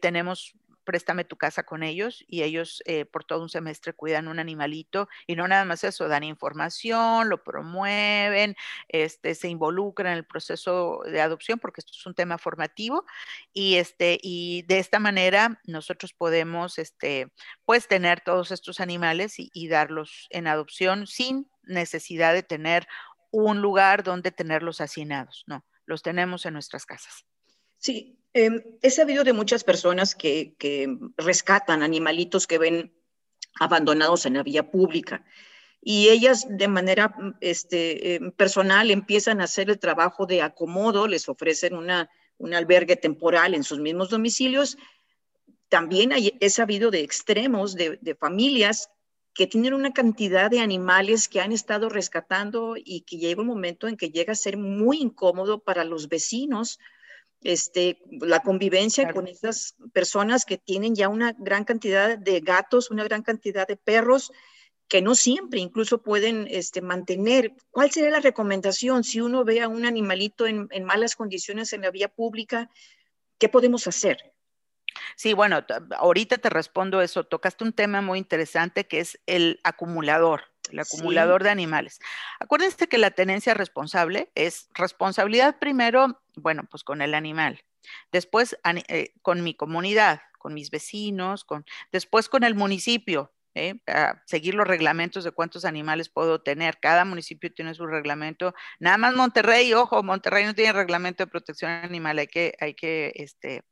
tenemos 0.00 0.54
préstame 0.84 1.24
tu 1.24 1.36
casa 1.36 1.64
con 1.64 1.82
ellos 1.82 2.24
y 2.28 2.42
ellos 2.42 2.82
eh, 2.86 3.04
por 3.04 3.24
todo 3.24 3.42
un 3.42 3.48
semestre 3.48 3.92
cuidan 3.92 4.28
un 4.28 4.38
animalito 4.38 5.08
y 5.26 5.36
no 5.36 5.48
nada 5.48 5.64
más 5.64 5.84
eso, 5.84 6.08
dan 6.08 6.24
información, 6.24 7.28
lo 7.28 7.42
promueven, 7.42 8.56
este, 8.88 9.34
se 9.34 9.48
involucran 9.48 10.12
en 10.12 10.18
el 10.18 10.24
proceso 10.24 11.00
de 11.06 11.20
adopción 11.20 11.58
porque 11.58 11.80
esto 11.80 11.92
es 11.94 12.06
un 12.06 12.14
tema 12.14 12.38
formativo 12.38 13.04
y, 13.52 13.76
este, 13.76 14.18
y 14.22 14.62
de 14.62 14.78
esta 14.78 14.98
manera 14.98 15.60
nosotros 15.64 16.12
podemos 16.12 16.78
este, 16.78 17.32
pues 17.64 17.88
tener 17.88 18.20
todos 18.20 18.50
estos 18.50 18.80
animales 18.80 19.34
y, 19.38 19.64
darlos 19.64 20.26
en 20.30 20.46
adopción 20.46 21.06
sin 21.06 21.50
necesidad 21.62 22.34
de 22.34 22.42
tener 22.42 22.86
un 23.30 23.62
lugar 23.62 24.02
donde 24.04 24.30
tenerlos 24.30 24.80
hacinados, 24.82 25.44
no, 25.46 25.64
los 25.86 26.02
tenemos 26.02 26.44
en 26.44 26.52
nuestras 26.52 26.84
casas. 26.84 27.24
Sí, 27.78 28.23
Em, 28.36 28.64
he 28.82 28.90
sabido 28.90 29.22
de 29.22 29.32
muchas 29.32 29.62
personas 29.62 30.16
que, 30.16 30.56
rescatan 31.16 31.84
animalitos 31.84 32.48
que 32.48 32.58
ven 32.58 32.92
abandonados 33.60 34.26
en 34.26 34.34
la 34.34 34.42
vía 34.42 34.72
pública 34.72 35.24
y 35.80 36.08
ellas 36.08 36.44
de 36.50 36.66
manera 36.66 37.14
este, 37.40 38.16
em, 38.16 38.32
personal 38.32 38.90
empiezan 38.90 39.40
a 39.40 39.44
hacer 39.44 39.70
el 39.70 39.78
trabajo 39.78 40.26
de 40.26 40.42
acomodo, 40.42 41.06
les 41.06 41.28
ofrecen 41.28 41.76
una, 41.76 42.10
un 42.36 42.54
albergue 42.54 42.96
temporal 42.96 43.54
en 43.54 43.62
sus 43.62 43.78
mismos 43.78 44.10
domicilios. 44.10 44.78
También 45.68 46.10
he 46.12 46.50
sabido 46.50 46.90
de 46.90 47.02
extremos 47.02 47.76
de, 47.76 48.16
familias 48.18 48.90
que 49.32 49.46
tienen 49.46 49.74
una 49.74 49.92
cantidad 49.92 50.50
de 50.50 50.60
animales 50.60 51.28
que 51.28 51.40
han 51.40 51.52
estado 51.52 51.88
rescatando 51.88 52.74
y 52.76 53.02
que 53.02 53.18
llega 53.18 53.42
un 53.42 53.46
momento 53.48 53.86
en 53.86 53.96
que 53.96 54.10
llega 54.10 54.32
a 54.32 54.36
ser 54.36 54.56
muy 54.56 55.00
incómodo 55.00 55.62
para 55.62 55.84
los 55.84 56.08
vecinos 56.08 56.78
este, 57.44 58.00
la 58.10 58.40
convivencia 58.40 59.12
con 59.12 59.28
esas 59.28 59.76
personas 59.92 60.44
que 60.44 60.58
tienen 60.58 60.94
ya 60.94 61.08
una 61.08 61.34
gran 61.38 61.64
cantidad 61.64 62.18
de 62.18 62.40
gatos, 62.40 62.90
una 62.90 63.04
gran 63.04 63.22
cantidad 63.22 63.68
de 63.68 63.76
perros, 63.76 64.32
que 64.88 65.02
no 65.02 65.14
siempre 65.14 65.60
incluso 65.60 66.02
pueden 66.02 66.46
este, 66.50 66.80
mantener. 66.80 67.52
¿Cuál 67.70 67.90
sería 67.90 68.10
la 68.10 68.20
recomendación 68.20 69.04
si 69.04 69.20
uno 69.20 69.44
ve 69.44 69.60
a 69.60 69.68
un 69.68 69.84
animalito 69.84 70.46
en, 70.46 70.68
en 70.70 70.84
malas 70.84 71.16
condiciones 71.16 71.72
en 71.72 71.82
la 71.82 71.90
vía 71.90 72.08
pública? 72.08 72.70
¿Qué 73.38 73.48
podemos 73.48 73.86
hacer? 73.86 74.34
Sí, 75.16 75.32
bueno, 75.32 75.64
ahorita 75.98 76.38
te 76.38 76.50
respondo 76.50 77.02
eso. 77.02 77.24
Tocaste 77.24 77.64
un 77.64 77.72
tema 77.72 78.00
muy 78.00 78.18
interesante 78.18 78.86
que 78.86 79.00
es 79.00 79.20
el 79.26 79.60
acumulador, 79.64 80.44
el 80.70 80.78
acumulador 80.78 81.42
de 81.42 81.50
animales. 81.50 82.00
Acuérdense 82.40 82.88
que 82.88 82.98
la 82.98 83.10
tenencia 83.10 83.54
responsable 83.54 84.30
es 84.34 84.68
responsabilidad 84.74 85.58
primero, 85.58 86.22
bueno, 86.36 86.64
pues 86.70 86.84
con 86.84 87.02
el 87.02 87.14
animal, 87.14 87.62
después 88.12 88.56
eh, 88.88 89.12
con 89.22 89.42
mi 89.42 89.54
comunidad, 89.54 90.20
con 90.38 90.54
mis 90.54 90.70
vecinos, 90.70 91.44
con, 91.44 91.64
después 91.92 92.28
con 92.28 92.44
el 92.44 92.54
municipio, 92.54 93.32
¿eh? 93.54 93.76
seguir 94.26 94.54
los 94.54 94.66
reglamentos 94.66 95.24
de 95.24 95.32
cuántos 95.32 95.64
animales 95.64 96.08
puedo 96.08 96.40
tener. 96.42 96.78
Cada 96.80 97.04
municipio 97.04 97.52
tiene 97.52 97.74
su 97.74 97.86
reglamento. 97.86 98.54
Nada 98.78 98.98
más 98.98 99.14
Monterrey, 99.14 99.72
ojo, 99.72 100.02
Monterrey 100.02 100.44
no 100.44 100.54
tiene 100.54 100.72
reglamento 100.72 101.24
de 101.24 101.30
protección 101.30 101.70
animal, 101.70 102.18
hay 102.18 102.26
que, 102.26 102.54
hay 102.60 102.74
que 102.74 103.12
este, 103.14 103.62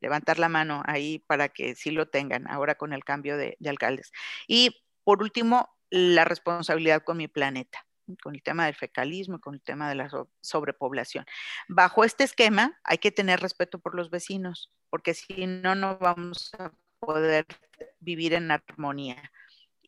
levantar 0.00 0.38
la 0.38 0.48
mano 0.48 0.82
ahí 0.86 1.20
para 1.20 1.48
que 1.48 1.74
sí 1.74 1.90
lo 1.90 2.08
tengan 2.08 2.48
ahora 2.48 2.74
con 2.74 2.92
el 2.92 3.04
cambio 3.04 3.36
de, 3.36 3.56
alcaldes. 3.66 4.12
Y 4.46 4.82
por 5.04 5.22
último, 5.22 5.70
la 5.90 6.24
responsabilidad 6.24 7.02
con 7.02 7.16
mi 7.16 7.28
planeta 7.28 7.86
con 8.16 8.34
el 8.34 8.42
tema 8.42 8.66
del 8.66 8.74
fecalismo, 8.74 9.40
con 9.40 9.54
el 9.54 9.60
tema 9.60 9.88
de 9.88 9.94
la 9.94 10.10
sobrepoblación. 10.40 11.24
Bajo 11.68 12.04
este 12.04 12.24
esquema 12.24 12.78
hay 12.84 12.98
que 12.98 13.10
tener 13.10 13.40
respeto 13.40 13.78
por 13.78 13.94
los 13.94 14.10
vecinos, 14.10 14.70
porque 14.90 15.14
si 15.14 15.46
no, 15.46 15.74
no 15.74 15.98
vamos 15.98 16.52
a 16.58 16.72
poder 17.00 17.46
vivir 18.00 18.34
en 18.34 18.50
armonía 18.50 19.30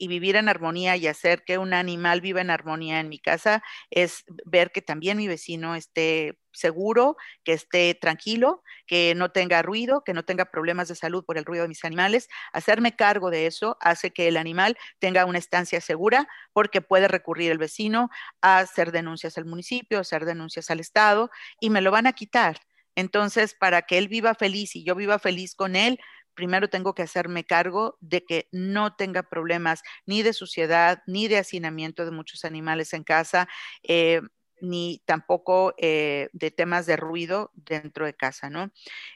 y 0.01 0.09
vivir 0.09 0.37
en 0.37 0.49
armonía 0.49 0.97
y 0.97 1.07
hacer 1.07 1.45
que 1.45 1.59
un 1.59 1.75
animal 1.75 2.23
viva 2.23 2.41
en 2.41 2.49
armonía 2.49 3.01
en 3.01 3.11
mi 3.11 3.19
casa 3.19 3.63
es 3.91 4.25
ver 4.47 4.73
que 4.73 4.81
también 4.81 5.19
mi 5.19 5.29
vecino 5.29 5.75
esté 5.75 6.39
seguro, 6.53 7.17
que 7.45 7.53
esté 7.53 7.95
tranquilo, 7.95 8.63
que 8.87 9.15
no 9.15 9.31
tenga 9.31 9.61
ruido, 9.61 10.03
que 10.03 10.15
no 10.15 10.25
tenga 10.25 10.47
problemas 10.47 10.89
de 10.89 10.95
salud 10.97 11.23
por 11.25 11.37
el 11.37 11.45
ruido 11.45 11.65
de 11.65 11.69
mis 11.69 11.85
animales. 11.85 12.29
Hacerme 12.55 12.97
cargo 12.97 13.31
de 13.31 13.47
eso 13.47 13.77
hace 13.83 14.11
que 14.11 14.27
el 14.27 14.39
animal 14.39 14.79
tenga 15.01 15.27
una 15.27 15.39
estancia 15.39 15.83
segura 15.83 16.27
porque 16.55 16.81
puede 16.81 17.07
recurrir 17.07 17.53
el 17.53 17.59
vecino 17.59 18.09
a 18.41 18.59
hacer 18.61 18.93
denuncias 18.93 19.37
al 19.37 19.45
municipio, 19.45 19.99
a 19.99 20.01
hacer 20.01 20.25
denuncias 20.25 20.71
al 20.71 20.81
Estado 20.81 21.31
y 21.61 21.69
me 21.69 21.83
lo 21.83 21.91
van 21.91 22.07
a 22.07 22.15
quitar. 22.15 22.57
Entonces, 22.97 23.55
para 23.55 23.83
que 23.83 23.99
él 23.99 24.09
viva 24.09 24.35
feliz 24.35 24.75
y 24.77 24.85
yo 24.85 24.95
viva 24.95 25.19
feliz 25.19 25.55
con 25.55 25.77
él, 25.77 26.01
primero 26.35 26.69
tengo 26.69 26.95
que 26.95 27.03
hacerme 27.03 27.45
cargo 27.45 27.97
de 28.01 28.25
que 28.25 28.49
no 28.53 28.95
tenga 28.97 29.23
problemas 29.23 29.83
ni 30.07 30.23
de 30.23 30.33
suciedad, 30.33 31.03
ni 31.07 31.29
de 31.29 31.39
hacinamiento 31.39 32.05
de 32.05 32.11
muchos 32.11 32.45
animales 32.45 32.93
en 32.93 33.05
casa, 33.05 33.49
eh, 33.83 34.21
ni 34.61 35.03
tampoco 35.07 35.75
eh, 35.79 36.29
de 36.33 36.51
temas 36.51 36.87
de 36.87 36.97
ruido 36.97 37.51
dentro 37.55 38.07
de 38.07 38.15
casa, 38.15 38.51
¿no? 38.51 38.71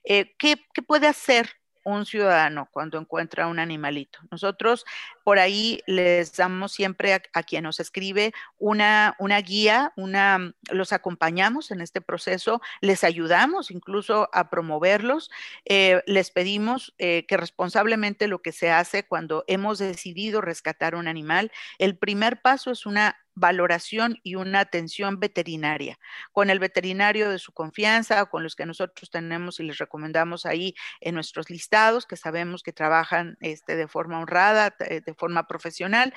Eh, 0.05 0.35
¿qué, 0.39 0.57
¿Qué 0.73 0.83
puede 0.83 1.07
hacer 1.07 1.51
un 1.85 2.07
ciudadano 2.07 2.68
cuando 2.70 2.99
encuentra 2.99 3.47
un 3.47 3.59
animalito. 3.59 4.18
Nosotros 4.30 4.85
por 5.22 5.39
ahí 5.39 5.80
les 5.87 6.37
damos 6.37 6.72
siempre 6.72 7.14
a, 7.14 7.43
quien 7.43 7.64
nos 7.64 7.80
escribe 7.80 8.32
una, 8.59 9.16
una 9.18 9.41
guía, 9.41 9.93
una, 9.97 10.55
los 10.70 10.93
acompañamos 10.93 11.70
en 11.70 11.80
este 11.80 12.01
proceso, 12.01 12.61
les 12.80 13.05
ayudamos 13.05 13.70
incluso 13.70 14.28
a 14.32 14.51
promoverlos, 14.51 15.30
eh, 15.64 16.03
les 16.07 16.30
pedimos 16.30 16.95
eh, 16.99 17.24
que 17.26 17.37
responsablemente 17.37 18.28
lo 18.28 18.43
que 18.43 18.53
se 18.53 18.70
hace 18.70 19.07
cuando 19.07 19.45
hemos 19.47 19.78
decidido 19.78 20.41
rescatar 20.41 20.95
un 20.95 21.09
animal, 21.09 21.53
el 21.78 21.97
primer 21.97 22.41
paso 22.41 22.70
es 22.70 22.87
una 22.87 23.24
valoración 23.35 24.18
y 24.22 24.37
una 24.37 24.61
atención 24.61 25.20
veterinaria 25.20 25.99
con 26.32 26.51
el 26.51 26.59
veterinario 26.59 27.30
de 27.30 27.39
su 27.39 27.53
confianza 27.53 28.24
con 28.26 28.43
los 28.43 28.57
que 28.57 28.66
nosotros 28.66 29.11
tenemos 29.11 29.61
y 29.61 29.64
les 29.64 29.78
recomendamos 29.78 30.47
ahí 30.47 30.74
en 31.01 31.14
nuestros 31.14 31.51
listados 31.51 32.07
que 32.07 32.16
sabemos 32.16 32.62
que 32.62 32.72
trabajan 32.72 33.37
este, 33.41 33.76
de 33.76 33.89
forma 33.89 34.20
honrada, 34.20 34.74
eh, 34.80 35.01
de 35.05 35.14
forma 35.14 35.47
profesional 35.47 36.12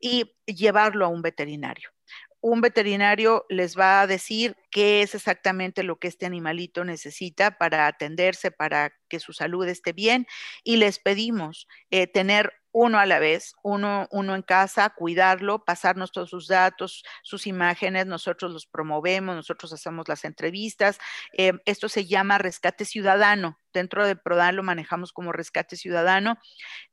y 0.00 0.34
llevarlo 0.46 1.06
a 1.06 1.08
un 1.08 1.22
veterinario. 1.22 1.90
Un 2.40 2.60
veterinario 2.60 3.44
les 3.48 3.76
va 3.76 4.02
a 4.02 4.06
decir 4.06 4.56
qué 4.70 5.02
es 5.02 5.14
exactamente 5.14 5.82
lo 5.82 5.98
que 5.98 6.06
este 6.08 6.26
animalito 6.26 6.84
necesita 6.84 7.58
para 7.58 7.86
atenderse, 7.86 8.50
para 8.50 8.92
que 9.08 9.20
su 9.20 9.32
salud 9.32 9.66
esté 9.68 9.92
bien 9.92 10.26
y 10.64 10.76
les 10.76 10.98
pedimos 10.98 11.68
eh, 11.90 12.06
tener 12.06 12.52
uno 12.78 12.98
a 12.98 13.06
la 13.06 13.18
vez, 13.18 13.54
uno, 13.62 14.06
uno 14.10 14.34
en 14.34 14.42
casa, 14.42 14.90
cuidarlo, 14.90 15.64
pasarnos 15.64 16.12
todos 16.12 16.28
sus 16.28 16.46
datos, 16.46 17.04
sus 17.22 17.46
imágenes, 17.46 18.04
nosotros 18.04 18.52
los 18.52 18.66
promovemos, 18.66 19.34
nosotros 19.34 19.72
hacemos 19.72 20.06
las 20.08 20.26
entrevistas. 20.26 20.98
Eh, 21.32 21.54
esto 21.64 21.88
se 21.88 22.04
llama 22.04 22.36
rescate 22.36 22.84
ciudadano. 22.84 23.58
Dentro 23.72 24.06
de 24.06 24.16
Prodan 24.16 24.56
lo 24.56 24.62
manejamos 24.62 25.12
como 25.12 25.32
rescate 25.32 25.76
ciudadano. 25.76 26.38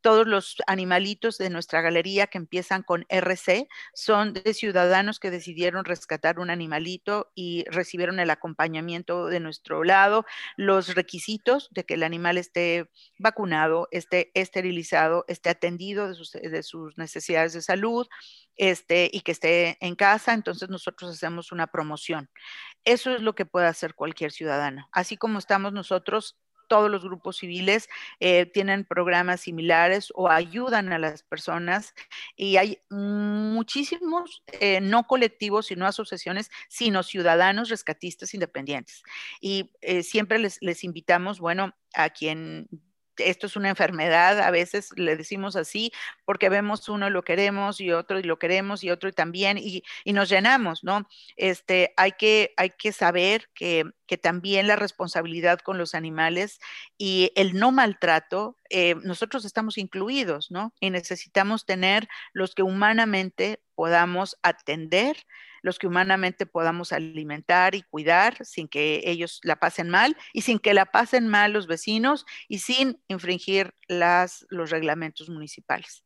Todos 0.01 0.25
los 0.25 0.55
animalitos 0.67 1.37
de 1.37 1.49
nuestra 1.49 1.81
galería 1.81 2.27
que 2.27 2.37
empiezan 2.37 2.83
con 2.83 3.05
RC 3.09 3.67
son 3.93 4.33
de 4.33 4.53
ciudadanos 4.53 5.19
que 5.19 5.31
decidieron 5.31 5.85
rescatar 5.85 6.39
un 6.39 6.49
animalito 6.49 7.31
y 7.35 7.63
recibieron 7.69 8.19
el 8.19 8.29
acompañamiento 8.29 9.27
de 9.27 9.39
nuestro 9.41 9.83
lado. 9.83 10.25
Los 10.55 10.95
requisitos 10.95 11.69
de 11.71 11.85
que 11.85 11.97
animal 12.03 12.37
esté 12.37 12.89
vacunado, 13.17 13.87
esté 13.91 14.31
esterilizado, 14.33 15.25
esté 15.27 15.49
atendido 15.49 16.07
de 16.07 16.15
sus, 16.15 16.31
de 16.31 16.63
sus 16.63 16.97
necesidades 16.97 17.53
de 17.53 17.61
salud, 17.61 18.07
este, 18.55 19.09
y 19.11 19.21
que 19.21 19.31
esté 19.31 19.77
en 19.79 19.95
casa, 19.95 20.33
entonces 20.33 20.69
nosotros 20.69 21.11
hacemos 21.11 21.51
una 21.51 21.67
promoción. 21.67 22.29
Eso 22.85 23.15
es 23.15 23.21
lo 23.21 23.33
que 23.35 23.45
puede 23.45 23.67
hacer 23.67 23.95
cualquier 23.95 24.31
ciudadano. 24.31 24.87
Así 24.91 25.17
como 25.17 25.39
estamos 25.39 25.73
nosotros 25.73 26.37
todos 26.67 26.89
los 26.89 27.03
grupos 27.03 27.37
civiles 27.37 27.89
eh, 28.19 28.45
tienen 28.45 28.85
programas 28.85 29.41
similares 29.41 30.11
o 30.15 30.29
ayudan 30.29 30.91
a 30.93 30.99
las 30.99 31.23
personas 31.23 31.93
y 32.35 32.57
hay 32.57 32.79
muchísimos, 32.89 34.43
eh, 34.59 34.81
no 34.81 35.05
colectivos, 35.05 35.67
sino 35.67 35.85
asociaciones, 35.85 36.49
sino 36.69 37.03
ciudadanos 37.03 37.69
rescatistas 37.69 38.33
independientes. 38.33 39.03
Y 39.41 39.71
eh, 39.81 40.03
siempre 40.03 40.39
les, 40.39 40.57
les 40.61 40.83
invitamos, 40.83 41.39
bueno, 41.39 41.73
a 41.93 42.09
quien 42.09 42.67
esto 43.17 43.47
es 43.47 43.55
una 43.55 43.69
enfermedad, 43.69 44.39
a 44.39 44.51
veces 44.51 44.89
le 44.95 45.15
decimos 45.15 45.55
así, 45.55 45.91
porque 46.25 46.49
vemos 46.49 46.89
uno 46.89 47.07
y 47.07 47.11
lo 47.11 47.23
queremos 47.23 47.79
y 47.79 47.91
otro 47.91 48.19
y 48.19 48.23
lo 48.23 48.39
queremos 48.39 48.83
y 48.83 48.89
otro 48.89 49.09
y 49.09 49.13
también 49.13 49.57
y, 49.57 49.83
nos 50.13 50.29
llenamos, 50.29 50.83
¿no? 50.83 51.07
Este, 51.35 51.93
hay 51.97 52.13
que, 52.13 52.53
hay 52.57 52.71
que 52.71 52.91
saber 52.91 53.49
que, 53.53 53.85
también 54.21 54.67
la 54.67 54.75
responsabilidad 54.75 55.57
con 55.57 55.79
los 55.79 55.95
animales 55.95 56.59
y 56.99 57.31
el 57.35 57.55
no 57.55 57.71
maltrato, 57.71 58.59
eh, 58.69 58.93
nosotros 59.01 59.43
estamos 59.43 59.79
incluidos, 59.79 60.51
¿no? 60.51 60.71
Y 60.79 60.91
necesitamos 60.91 61.65
tener 61.65 62.07
los 62.31 62.53
que 62.53 62.61
humanamente 62.61 63.59
podamos 63.73 64.37
atender 64.43 65.17
los 65.63 65.79
que 65.79 65.87
humanamente 65.87 66.45
podamos 66.45 66.91
alimentar 66.91 67.73
y 67.73 67.81
cuidar 67.81 68.45
sin 68.45 68.67
que 68.67 69.01
ellos 69.05 69.39
la 69.43 69.55
pasen 69.55 69.89
mal 69.89 70.15
y 70.33 70.41
sin 70.41 70.59
que 70.59 70.73
la 70.75 70.85
pasen 70.85 71.27
mal 71.27 71.53
los 71.53 71.65
vecinos 71.65 72.25
y 72.47 72.59
sin 72.59 73.01
infringir 73.07 73.73
las, 73.87 74.45
los 74.49 74.69
reglamentos 74.69 75.29
municipales. 75.29 76.03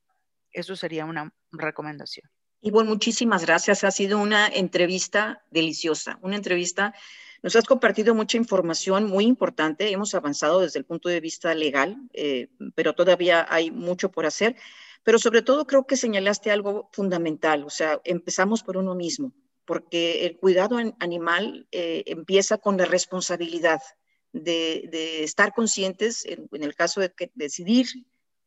Eso 0.52 0.76
sería 0.76 1.06
una 1.06 1.34
recomendación. 1.52 2.30
Y 2.62 2.72
bueno, 2.72 2.92
muchísimas 2.92 3.46
gracias. 3.46 3.84
Ha 3.84 3.92
sido 3.92 4.20
una 4.20 4.48
entrevista 4.48 5.44
deliciosa, 5.50 6.20
una 6.22 6.36
entrevista. 6.36 6.94
Nos 7.42 7.56
has 7.56 7.66
compartido 7.66 8.14
mucha 8.14 8.38
información 8.38 9.06
muy 9.06 9.26
importante. 9.26 9.92
Hemos 9.92 10.14
avanzado 10.14 10.62
desde 10.62 10.80
el 10.80 10.86
punto 10.86 11.10
de 11.10 11.20
vista 11.20 11.54
legal, 11.56 11.98
eh, 12.14 12.50
pero 12.76 12.94
todavía 12.94 13.46
hay 13.50 13.72
mucho 13.72 14.12
por 14.12 14.28
hacer. 14.28 14.56
Pero 15.04 15.18
sobre 15.18 15.42
todo 15.42 15.66
creo 15.66 15.88
que 15.88 15.98
señalaste 15.98 16.52
algo 16.52 16.90
fundamental, 16.92 17.64
o 17.64 17.70
sea, 17.70 18.02
empezamos 18.04 18.62
por 18.62 18.78
uno 18.78 18.94
mismo 18.94 19.32
porque 19.68 20.26
el 20.26 20.38
cuidado 20.38 20.78
animal 21.00 21.68
eh, 21.74 22.04
empieza 22.08 22.58
con 22.58 22.78
la 22.78 22.86
responsabilidad 22.86 23.82
de, 24.32 25.24
estar 25.24 25.54
conscientes, 25.54 26.26
en, 26.26 26.48
el 26.64 26.74
caso 26.74 27.02
de 27.02 27.12
que 27.12 27.32
decidir 27.36 27.88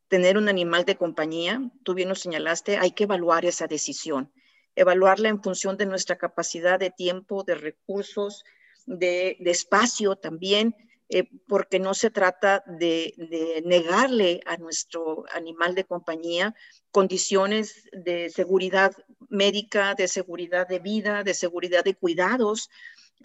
tener 0.08 0.38
un 0.38 0.48
animal 0.48 0.86
de 0.86 0.96
compañía, 0.96 1.60
tú 1.84 1.92
bien 1.92 2.08
lo 2.08 2.14
señalaste, 2.14 2.78
hay 2.78 2.92
que 2.92 3.04
evaluar 3.04 3.44
esa 3.44 3.66
decisión, 3.66 4.32
evaluarla 4.74 5.28
en 5.28 5.42
función 5.42 5.76
de 5.76 5.84
nuestra 5.84 6.16
capacidad 6.16 6.80
de 6.80 6.90
tiempo, 6.90 7.44
de 7.44 7.54
recursos, 7.54 8.42
de, 8.86 9.36
espacio 9.44 10.16
también, 10.16 10.74
eh, 11.12 11.28
porque 11.48 11.80
no 11.80 11.92
se 11.92 12.10
trata 12.10 12.62
de, 12.66 13.62
negarle 13.64 14.40
a 14.46 14.56
nuestro 14.58 15.24
animal 15.34 15.74
de 15.74 15.82
compañía 15.82 16.54
condiciones 16.92 17.88
de 17.92 18.30
seguridad 18.30 18.92
médica, 19.28 19.96
de 19.96 20.06
seguridad 20.06 20.68
de 20.68 20.78
vida, 20.78 21.24
de 21.24 21.34
seguridad 21.34 21.82
de 21.82 21.96
cuidados, 21.96 22.70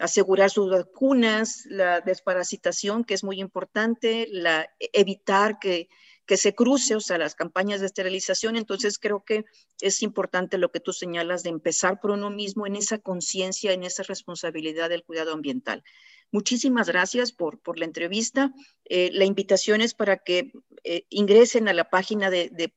asegurar 0.00 0.50
sus 0.50 0.68
vacunas, 0.68 1.64
la 1.66 2.00
desparasitación, 2.00 3.04
que 3.04 3.14
es 3.14 3.22
muy 3.22 3.40
importante, 3.40 4.26
la, 4.32 4.68
evitar 4.92 5.60
que, 5.60 5.88
que 6.26 6.36
se 6.36 6.54
cruce, 6.54 6.96
o 6.96 7.00
sea, 7.00 7.16
las 7.18 7.34
campañas 7.34 7.80
de 7.80 7.86
esterilización. 7.86 8.56
Entonces, 8.56 8.98
creo 8.98 9.24
que 9.24 9.44
es 9.80 10.02
importante 10.02 10.58
lo 10.58 10.72
que 10.72 10.80
tú 10.80 10.92
señalas 10.92 11.44
de 11.44 11.50
empezar 11.50 12.00
por 12.00 12.10
uno 12.10 12.30
mismo 12.30 12.66
en 12.66 12.74
esa 12.76 12.98
conciencia, 12.98 13.72
en 13.72 13.84
esa 13.84 14.02
responsabilidad 14.02 14.88
del 14.88 15.04
cuidado 15.04 15.32
ambiental. 15.32 15.84
Muchísimas 16.32 16.88
gracias 16.88 17.30
por, 17.32 17.60
por 17.60 17.78
la 17.78 17.84
entrevista. 17.84 18.52
Eh, 18.84 19.10
la 19.12 19.24
invitación 19.24 19.80
es 19.80 19.94
para 19.94 20.16
que 20.18 20.50
eh, 20.82 21.06
ingresen 21.08 21.68
a 21.68 21.72
la 21.72 21.88
página 21.88 22.30
de, 22.30 22.50
de, 22.50 22.68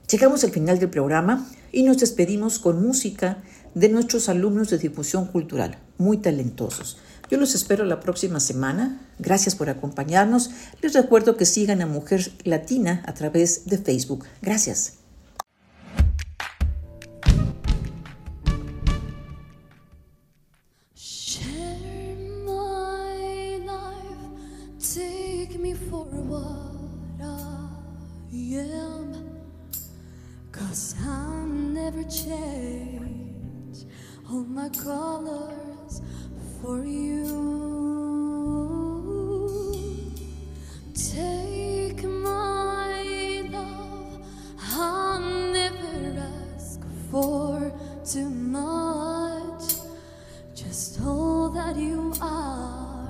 Llegamos 0.10 0.44
al 0.44 0.50
final 0.50 0.80
del 0.80 0.90
programa 0.90 1.48
y 1.72 1.84
nos 1.84 2.00
despedimos 2.00 2.58
con 2.58 2.82
música 2.82 3.44
de 3.76 3.90
nuestros 3.90 4.28
alumnos 4.28 4.72
de 4.72 4.80
difusión 4.80 5.28
cultural, 5.28 5.78
muy 6.00 6.18
talentosos. 6.18 6.98
Yo 7.32 7.38
los 7.38 7.56
espero 7.56 7.86
la 7.86 8.02
próxima 8.02 8.42
semana. 8.42 9.00
Gracias 9.18 9.56
por 9.56 9.70
acompañarnos. 9.70 10.50
Les 10.82 10.94
recuerdo 10.94 11.38
que 11.38 11.46
sigan 11.46 11.82
a 11.82 11.86
Mujer 11.86 12.30
Latina 12.44 13.04
a 13.06 13.14
través 13.14 13.68
de 13.68 13.78
Facebook. 13.78 14.26
Gracias. 14.42 14.98
change 32.10 33.86
all 34.28 34.44
my 34.44 34.68
colors 34.70 35.71
for 36.62 36.86
you. 36.86 37.26
Take 40.94 42.04
my 42.04 43.42
love, 43.50 44.20
I'll 44.74 45.20
never 45.20 46.20
ask 46.56 46.80
for 47.10 47.74
too 48.06 48.30
much. 48.30 49.64
Just 50.54 51.02
all 51.02 51.50
that 51.50 51.76
you 51.78 52.14
are 52.22 53.10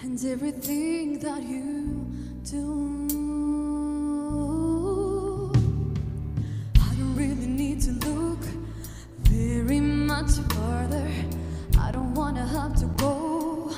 and 0.00 0.24
everything 0.24 1.18
that 1.18 1.42
you 1.42 2.06
do. 2.50 2.98
Wanna 12.38 12.60
have 12.60 12.74
to 12.76 12.86
go 13.02 13.70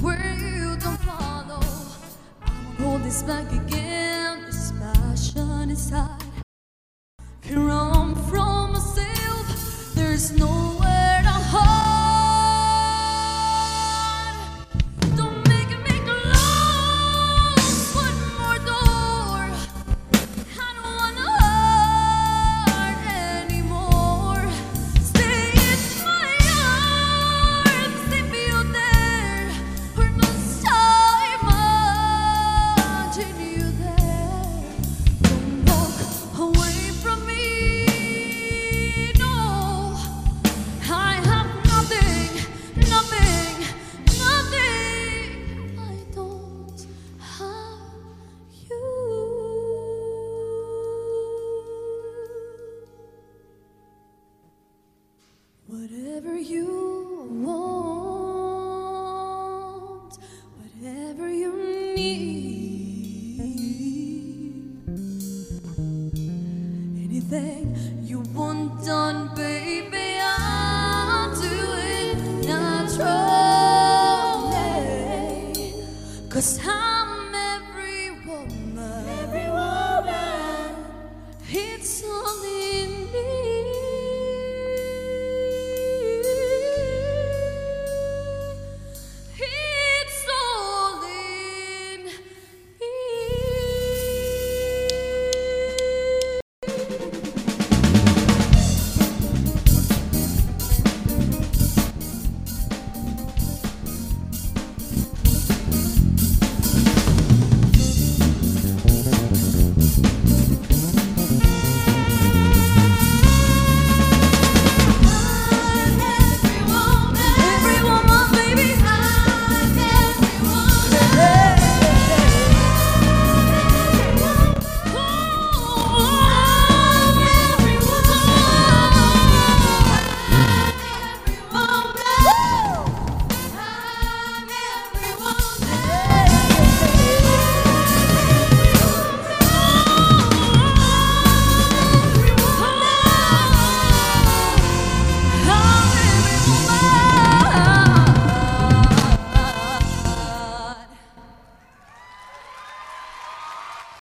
where 0.00 0.36
you 0.38 0.76
don't 0.76 0.98
follow. 0.98 1.60
I 2.42 2.50
won't 2.50 2.80
hold 2.80 3.02
this 3.02 3.22
back 3.22 3.50
again. 3.52 4.42
This 4.46 4.72
passion 4.72 5.70
inside 5.70 6.23